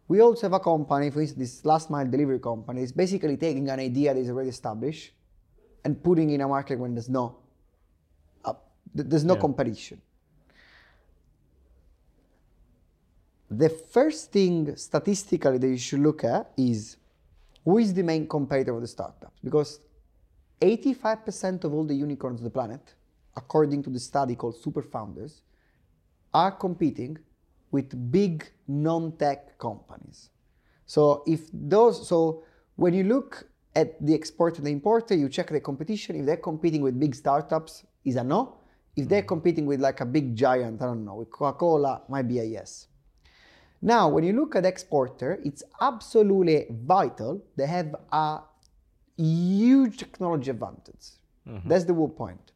We 0.08 0.20
also 0.20 0.42
have 0.42 0.52
a 0.54 0.60
company, 0.60 1.10
for 1.10 1.20
instance, 1.20 1.38
this 1.38 1.64
last 1.64 1.90
mile 1.90 2.06
delivery 2.06 2.40
company, 2.40 2.82
is 2.82 2.92
basically 2.92 3.36
taking 3.36 3.68
an 3.70 3.80
idea 3.80 4.12
that 4.12 4.20
is 4.20 4.28
already 4.28 4.48
established 4.48 5.12
and 5.84 6.02
putting 6.02 6.30
in 6.30 6.40
a 6.40 6.48
market 6.48 6.78
when 6.78 6.94
there's 6.94 7.08
no 7.08 7.36
uh, 8.44 8.52
there's 8.94 9.24
no 9.24 9.34
yeah. 9.34 9.40
competition. 9.40 10.00
The 13.50 13.68
first 13.68 14.30
thing 14.30 14.76
statistically 14.76 15.58
that 15.58 15.68
you 15.68 15.78
should 15.78 16.00
look 16.00 16.22
at 16.24 16.52
is 16.56 16.96
who 17.64 17.78
is 17.78 17.92
the 17.92 18.02
main 18.02 18.28
competitor 18.28 18.74
of 18.74 18.80
the 18.80 18.86
startups? 18.86 19.38
Because 19.42 19.80
85% 20.60 21.64
of 21.64 21.72
all 21.72 21.84
the 21.84 21.94
unicorns 21.94 22.40
on 22.40 22.44
the 22.44 22.50
planet 22.50 22.94
according 23.36 23.82
to 23.84 23.90
the 23.90 24.00
study 24.00 24.34
called 24.34 24.56
Super 24.56 24.82
Founders, 24.82 25.42
are 26.32 26.52
competing 26.52 27.18
with 27.70 28.10
big 28.10 28.50
non-tech 28.66 29.58
companies. 29.58 30.30
So 30.86 31.22
if 31.26 31.42
those, 31.52 32.08
so 32.08 32.44
when 32.76 32.94
you 32.94 33.04
look 33.04 33.46
at 33.76 34.04
the 34.04 34.14
exporter 34.14 34.58
and 34.58 34.66
the 34.66 34.72
importer, 34.72 35.14
you 35.14 35.28
check 35.28 35.48
the 35.50 35.60
competition. 35.60 36.16
If 36.16 36.26
they're 36.26 36.36
competing 36.36 36.82
with 36.82 36.98
big 36.98 37.14
startups, 37.14 37.84
is 38.04 38.16
a 38.16 38.24
no. 38.24 38.56
If 38.96 39.08
they're 39.08 39.22
competing 39.22 39.66
with 39.66 39.80
like 39.80 40.00
a 40.00 40.06
big 40.06 40.34
giant, 40.34 40.82
I 40.82 40.86
don't 40.86 41.04
know, 41.04 41.16
with 41.16 41.30
Coca-Cola, 41.30 42.02
might 42.08 42.26
be 42.26 42.38
a 42.40 42.44
yes. 42.44 42.88
Now, 43.82 44.08
when 44.08 44.24
you 44.24 44.32
look 44.32 44.56
at 44.56 44.66
exporter, 44.66 45.40
it's 45.44 45.62
absolutely 45.80 46.66
vital 46.70 47.42
they 47.56 47.66
have 47.66 47.94
a 48.12 48.40
huge 49.16 49.98
technology 49.98 50.50
advantage. 50.50 51.12
Mm-hmm. 51.48 51.68
That's 51.68 51.84
the 51.84 51.94
whole 51.94 52.08
point 52.08 52.52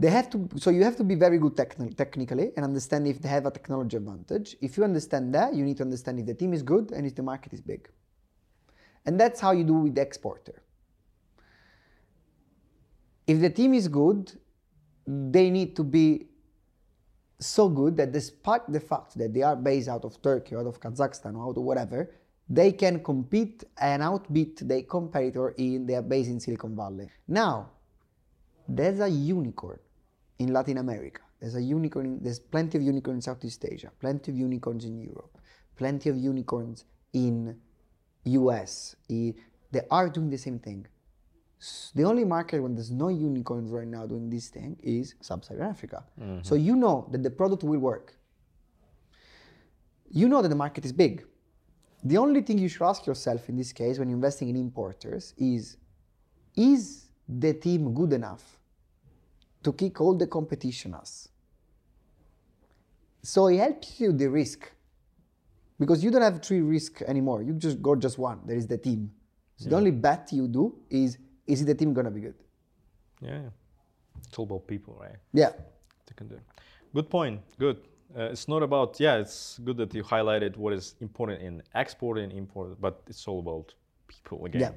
they 0.00 0.08
have 0.08 0.30
to 0.30 0.48
so 0.56 0.70
you 0.70 0.82
have 0.82 0.96
to 0.96 1.04
be 1.04 1.14
very 1.14 1.38
good 1.38 1.54
techni- 1.54 1.94
technically 1.94 2.52
and 2.56 2.64
understand 2.64 3.06
if 3.06 3.20
they 3.20 3.28
have 3.28 3.44
a 3.44 3.50
technology 3.50 3.98
advantage. 3.98 4.56
If 4.62 4.78
you 4.78 4.84
understand 4.84 5.34
that 5.34 5.54
you 5.54 5.62
need 5.62 5.76
to 5.76 5.82
understand 5.82 6.18
if 6.18 6.26
the 6.26 6.34
team 6.34 6.54
is 6.54 6.62
good 6.62 6.90
and 6.90 7.06
if 7.06 7.14
the 7.14 7.22
market 7.22 7.52
is 7.52 7.60
big. 7.60 7.88
And 9.04 9.20
that's 9.20 9.40
how 9.40 9.50
you 9.52 9.64
do 9.64 9.74
with 9.74 9.94
the 9.94 10.00
exporter. 10.00 10.62
If 13.26 13.40
the 13.40 13.50
team 13.50 13.74
is 13.74 13.88
good 13.88 14.32
they 15.06 15.50
need 15.50 15.76
to 15.76 15.84
be 15.84 16.28
so 17.38 17.68
good 17.68 17.96
that 17.96 18.12
despite 18.12 18.70
the 18.70 18.80
fact 18.80 19.18
that 19.18 19.34
they 19.34 19.42
are 19.42 19.56
based 19.56 19.88
out 19.88 20.04
of 20.04 20.20
turkey 20.22 20.54
out 20.56 20.66
of 20.66 20.80
kazakhstan 20.80 21.36
or 21.36 21.48
out 21.48 21.56
of 21.56 21.62
whatever 21.62 22.10
they 22.48 22.72
can 22.72 23.02
compete 23.02 23.64
and 23.78 24.02
outbeat 24.02 24.58
their 24.60 24.82
competitor 24.82 25.50
in 25.50 25.86
their 25.86 26.02
base 26.02 26.26
in 26.28 26.40
silicon 26.40 26.74
valley. 26.74 27.08
Now 27.28 27.70
there's 28.68 29.00
a 29.00 29.08
unicorn 29.08 29.78
in 30.40 30.52
Latin 30.52 30.78
America. 30.78 31.20
There's 31.38 31.54
a 31.54 31.62
unicorn. 31.62 32.18
There's 32.22 32.40
plenty 32.40 32.78
of 32.78 32.82
unicorns 32.82 33.18
in 33.18 33.22
Southeast 33.22 33.64
Asia. 33.64 33.90
Plenty 34.00 34.32
of 34.32 34.38
unicorns 34.38 34.84
in 34.84 34.98
Europe. 34.98 35.38
Plenty 35.76 36.08
of 36.10 36.16
unicorns 36.16 36.84
in 37.12 37.56
US. 38.24 38.96
They 39.08 39.82
are 39.90 40.08
doing 40.08 40.30
the 40.30 40.38
same 40.38 40.58
thing. 40.58 40.86
The 41.94 42.04
only 42.04 42.24
market 42.24 42.62
when 42.62 42.74
there's 42.74 42.90
no 42.90 43.08
unicorns 43.08 43.70
right 43.70 43.86
now 43.86 44.06
doing 44.06 44.30
this 44.30 44.48
thing 44.48 44.78
is 44.82 45.14
Sub-Saharan 45.20 45.70
Africa. 45.70 46.04
Mm-hmm. 46.18 46.42
So 46.42 46.54
you 46.54 46.74
know 46.74 47.06
that 47.12 47.22
the 47.22 47.30
product 47.30 47.62
will 47.62 47.78
work. 47.78 48.16
You 50.10 50.26
know 50.28 50.40
that 50.40 50.48
the 50.48 50.54
market 50.54 50.86
is 50.86 50.92
big. 50.92 51.26
The 52.02 52.16
only 52.16 52.40
thing 52.40 52.56
you 52.56 52.68
should 52.68 52.86
ask 52.86 53.06
yourself 53.06 53.50
in 53.50 53.56
this 53.56 53.72
case 53.72 53.98
when 53.98 54.08
investing 54.08 54.48
in 54.48 54.56
importers 54.56 55.34
is, 55.36 55.76
is 56.56 57.10
the 57.28 57.52
team 57.52 57.92
good 57.92 58.14
enough 58.14 58.59
to 59.62 59.72
kick 59.72 60.00
all 60.00 60.14
the 60.14 60.26
competition 60.26 60.94
us. 60.94 61.28
So 63.22 63.48
it 63.48 63.58
helps 63.58 64.00
you 64.00 64.12
the 64.12 64.28
risk 64.28 64.70
because 65.78 66.02
you 66.02 66.10
don't 66.10 66.22
have 66.22 66.42
three 66.42 66.60
risk 66.60 67.02
anymore. 67.02 67.42
You 67.42 67.52
just 67.54 67.82
got 67.82 67.98
just 67.98 68.18
one. 68.18 68.40
There 68.46 68.56
is 68.56 68.66
the 68.66 68.78
team. 68.78 69.10
So 69.56 69.64
yeah. 69.64 69.70
the 69.70 69.76
only 69.76 69.90
bet 69.90 70.32
you 70.32 70.48
do 70.48 70.74
is 70.88 71.18
is 71.46 71.64
the 71.64 71.74
team 71.74 71.92
gonna 71.92 72.10
be 72.10 72.20
good? 72.20 72.34
Yeah, 73.20 73.40
it's 74.26 74.38
all 74.38 74.44
about 74.44 74.66
people, 74.66 74.96
right? 74.98 75.16
Yeah. 75.32 75.50
They 76.06 76.14
can 76.16 76.28
do. 76.28 76.40
Good 76.94 77.10
point. 77.10 77.40
Good. 77.58 77.78
Uh, 78.16 78.22
it's 78.32 78.48
not 78.48 78.62
about 78.62 78.98
yeah. 78.98 79.16
It's 79.16 79.58
good 79.58 79.76
that 79.76 79.94
you 79.94 80.02
highlighted 80.02 80.56
what 80.56 80.72
is 80.72 80.94
important 81.00 81.42
in 81.42 81.62
export 81.74 82.18
and 82.18 82.32
import, 82.32 82.80
but 82.80 83.02
it's 83.06 83.28
all 83.28 83.40
about 83.40 83.74
people 84.08 84.46
again. 84.46 84.60
Yeah. 84.60 84.70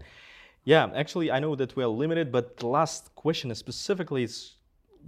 Yeah, 0.66 0.90
actually, 0.96 1.30
I 1.30 1.40
know 1.40 1.56
that 1.56 1.76
we 1.76 1.84
are 1.84 1.88
limited, 1.90 2.32
but 2.32 2.56
the 2.56 2.68
last 2.68 3.14
question 3.16 3.54
specifically 3.54 4.24
is 4.24 4.54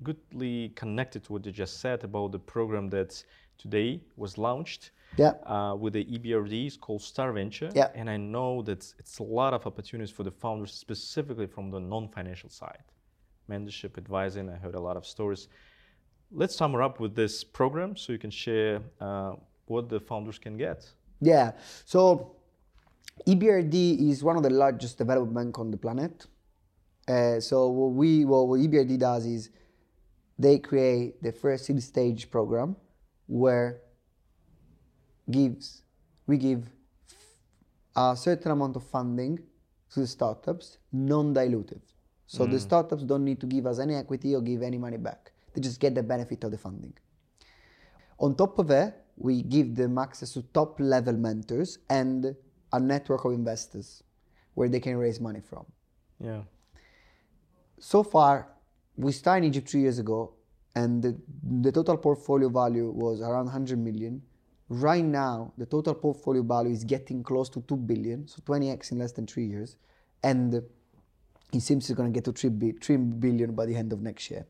goodly 0.03 0.69
connected 0.75 1.23
to 1.25 1.33
what 1.33 1.45
you 1.45 1.51
just 1.51 1.79
said 1.79 2.03
about 2.03 2.31
the 2.31 2.39
program 2.39 2.89
that 2.89 3.23
today 3.57 4.01
was 4.17 4.37
launched 4.37 4.91
yeah. 5.17 5.33
Uh, 5.45 5.75
with 5.79 5.93
the 5.93 6.03
EBRD. 6.05 6.67
It's 6.67 6.77
called 6.77 7.01
Star 7.01 7.31
Venture. 7.31 7.69
Yeah. 7.73 7.89
And 7.95 8.09
I 8.09 8.17
know 8.17 8.61
that 8.63 8.93
it's 8.99 9.19
a 9.19 9.23
lot 9.23 9.53
of 9.53 9.65
opportunities 9.65 10.13
for 10.13 10.23
the 10.23 10.31
founders, 10.31 10.73
specifically 10.73 11.47
from 11.47 11.71
the 11.71 11.79
non-financial 11.79 12.49
side. 12.49 12.83
Mentorship, 13.49 13.97
advising, 13.97 14.49
I 14.49 14.57
heard 14.57 14.75
a 14.75 14.79
lot 14.79 14.97
of 14.97 15.05
stories. 15.05 15.47
Let's 16.31 16.55
sum 16.55 16.75
up 16.75 16.99
with 16.99 17.15
this 17.15 17.43
program 17.43 17.95
so 17.95 18.11
you 18.11 18.19
can 18.19 18.31
share 18.31 18.81
uh, 18.99 19.35
what 19.67 19.87
the 19.87 19.99
founders 19.99 20.39
can 20.39 20.57
get. 20.57 20.89
Yeah. 21.21 21.51
So 21.85 22.35
EBRD 23.27 24.09
is 24.09 24.23
one 24.23 24.35
of 24.35 24.43
the 24.43 24.49
largest 24.49 24.97
development 24.97 25.35
bank 25.35 25.59
on 25.59 25.71
the 25.71 25.77
planet. 25.77 26.25
Uh, 27.07 27.39
so 27.39 27.69
what 27.69 27.91
we 27.91 28.25
what 28.25 28.59
EBRD 28.59 28.97
does 28.97 29.25
is 29.27 29.51
they 30.37 30.59
create 30.59 31.21
the 31.21 31.31
first 31.31 31.65
seed 31.65 31.81
stage 31.81 32.29
program 32.29 32.75
where 33.27 33.81
gives 35.29 35.83
we 36.27 36.37
give 36.37 36.69
a 37.95 38.15
certain 38.15 38.51
amount 38.51 38.75
of 38.75 38.83
funding 38.83 39.39
to 39.93 40.01
the 40.01 40.07
startups, 40.07 40.77
non-dilutive. 40.91 41.81
So 42.25 42.45
mm. 42.45 42.51
the 42.51 42.59
startups 42.59 43.03
don't 43.03 43.23
need 43.23 43.39
to 43.39 43.45
give 43.45 43.65
us 43.65 43.79
any 43.79 43.95
equity 43.95 44.35
or 44.35 44.41
give 44.41 44.61
any 44.61 44.77
money 44.77 44.97
back. 44.97 45.31
They 45.53 45.61
just 45.61 45.79
get 45.79 45.95
the 45.95 46.03
benefit 46.03 46.43
of 46.43 46.51
the 46.51 46.57
funding. 46.57 46.93
On 48.19 48.35
top 48.35 48.59
of 48.59 48.67
that, 48.67 49.05
we 49.17 49.41
give 49.43 49.75
them 49.75 49.97
access 49.97 50.33
to 50.33 50.41
top 50.41 50.79
level 50.79 51.13
mentors 51.13 51.77
and 51.89 52.35
a 52.73 52.79
network 52.79 53.23
of 53.23 53.31
investors 53.31 54.03
where 54.55 54.67
they 54.67 54.79
can 54.79 54.97
raise 54.97 55.19
money 55.19 55.39
from. 55.39 55.65
Yeah. 56.19 56.41
so 57.79 58.03
far, 58.03 58.47
we 58.97 59.11
started 59.11 59.45
in 59.45 59.51
Egypt 59.51 59.69
three 59.69 59.81
years 59.81 59.99
ago, 59.99 60.33
and 60.75 61.01
the, 61.01 61.17
the 61.61 61.71
total 61.71 61.97
portfolio 61.97 62.49
value 62.49 62.91
was 62.91 63.21
around 63.21 63.45
100 63.45 63.77
million. 63.77 64.21
Right 64.67 65.03
now, 65.05 65.53
the 65.57 65.65
total 65.65 65.93
portfolio 65.93 66.43
value 66.43 66.71
is 66.71 66.83
getting 66.83 67.23
close 67.23 67.49
to 67.49 67.61
2 67.61 67.75
billion, 67.75 68.27
so 68.27 68.41
20x 68.41 68.91
in 68.91 68.99
less 68.99 69.11
than 69.11 69.27
three 69.27 69.45
years. 69.45 69.77
And 70.23 70.61
it 71.53 71.61
seems 71.61 71.89
it's 71.89 71.95
going 71.95 72.11
to 72.11 72.13
get 72.13 72.25
to 72.25 72.31
3, 72.31 72.73
3 72.81 72.97
billion 72.97 73.53
by 73.53 73.65
the 73.65 73.75
end 73.75 73.93
of 73.93 74.01
next 74.01 74.29
year. 74.31 74.45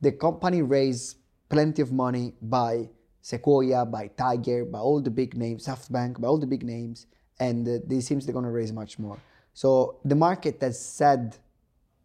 The 0.00 0.12
company 0.12 0.62
raised 0.62 1.16
plenty 1.48 1.82
of 1.82 1.92
money 1.92 2.34
by 2.42 2.88
Sequoia, 3.22 3.84
by 3.84 4.08
Tiger, 4.08 4.64
by 4.64 4.78
all 4.78 5.00
the 5.00 5.10
big 5.10 5.36
names, 5.36 5.66
SoftBank, 5.66 6.20
by 6.20 6.28
all 6.28 6.38
the 6.38 6.46
big 6.46 6.64
names, 6.64 7.06
and 7.38 7.68
uh, 7.68 7.78
they 7.86 8.00
seems 8.00 8.26
they're 8.26 8.32
going 8.32 8.44
to 8.44 8.50
raise 8.50 8.72
much 8.72 8.98
more. 8.98 9.18
So 9.52 10.00
the 10.04 10.14
market 10.14 10.58
has 10.60 10.80
said, 10.82 11.36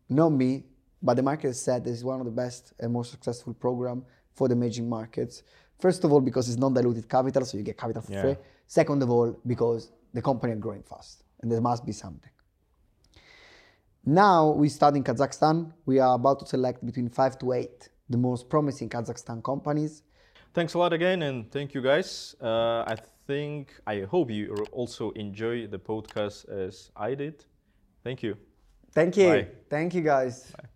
not 0.10 0.30
me, 0.30 0.66
but 1.02 1.16
the 1.16 1.24
market 1.24 1.48
has 1.48 1.62
said 1.62 1.84
this 1.84 1.94
is 1.94 2.04
one 2.04 2.20
of 2.20 2.26
the 2.26 2.32
best 2.32 2.74
and 2.80 2.92
most 2.94 3.12
successful 3.12 3.54
program 3.54 4.04
for 4.34 4.48
the 4.48 4.54
emerging 4.54 4.88
markets. 4.90 5.44
First 5.80 6.04
of 6.04 6.12
all, 6.12 6.22
because 6.22 6.48
it's 6.50 6.58
non-diluted 6.58 7.08
capital, 7.10 7.46
so 7.46 7.58
you 7.58 7.64
get 7.64 7.78
capital 7.78 8.02
for 8.02 8.12
Yeah. 8.14 8.22
free. 8.22 8.38
Second 8.68 9.04
of 9.04 9.10
all, 9.10 9.36
because 9.46 9.92
the 10.14 10.22
company 10.22 10.54
are 10.54 10.58
growing 10.58 10.84
fast, 10.84 11.24
and 11.42 11.52
there 11.52 11.62
must 11.62 11.86
be 11.86 11.92
something. 11.92 12.32
Now 14.06 14.52
we 14.52 14.70
start 14.70 14.96
in 14.96 15.04
Kazakhstan. 15.04 15.74
We 15.86 16.00
are 16.00 16.16
about 16.16 16.40
to 16.40 16.46
select 16.46 16.86
between 16.86 17.10
five 17.10 17.38
to 17.40 17.54
eight 17.54 17.90
the 18.10 18.18
most 18.18 18.50
promising 18.50 18.90
Kazakhstan 18.90 19.44
companies. 19.44 20.04
Thanks 20.54 20.74
a 20.76 20.78
lot 20.78 20.94
again, 20.94 21.22
and 21.24 21.52
thank 21.52 21.74
you 21.74 21.82
guys. 21.82 22.36
Uh, 22.40 22.84
I 22.88 22.96
think, 23.28 23.74
I 23.86 24.02
hope 24.02 24.30
you 24.32 24.56
also 24.72 25.12
enjoy 25.12 25.68
the 25.68 25.80
podcast 25.80 26.48
as 26.50 26.92
I 26.96 27.16
did. 27.16 27.46
Thank 28.04 28.22
you. 28.24 28.38
Thank 28.94 29.18
you. 29.18 29.28
Bye. 29.30 29.48
Thank 29.70 29.94
you, 29.96 30.02
guys. 30.02 30.52
Bye. 30.52 30.70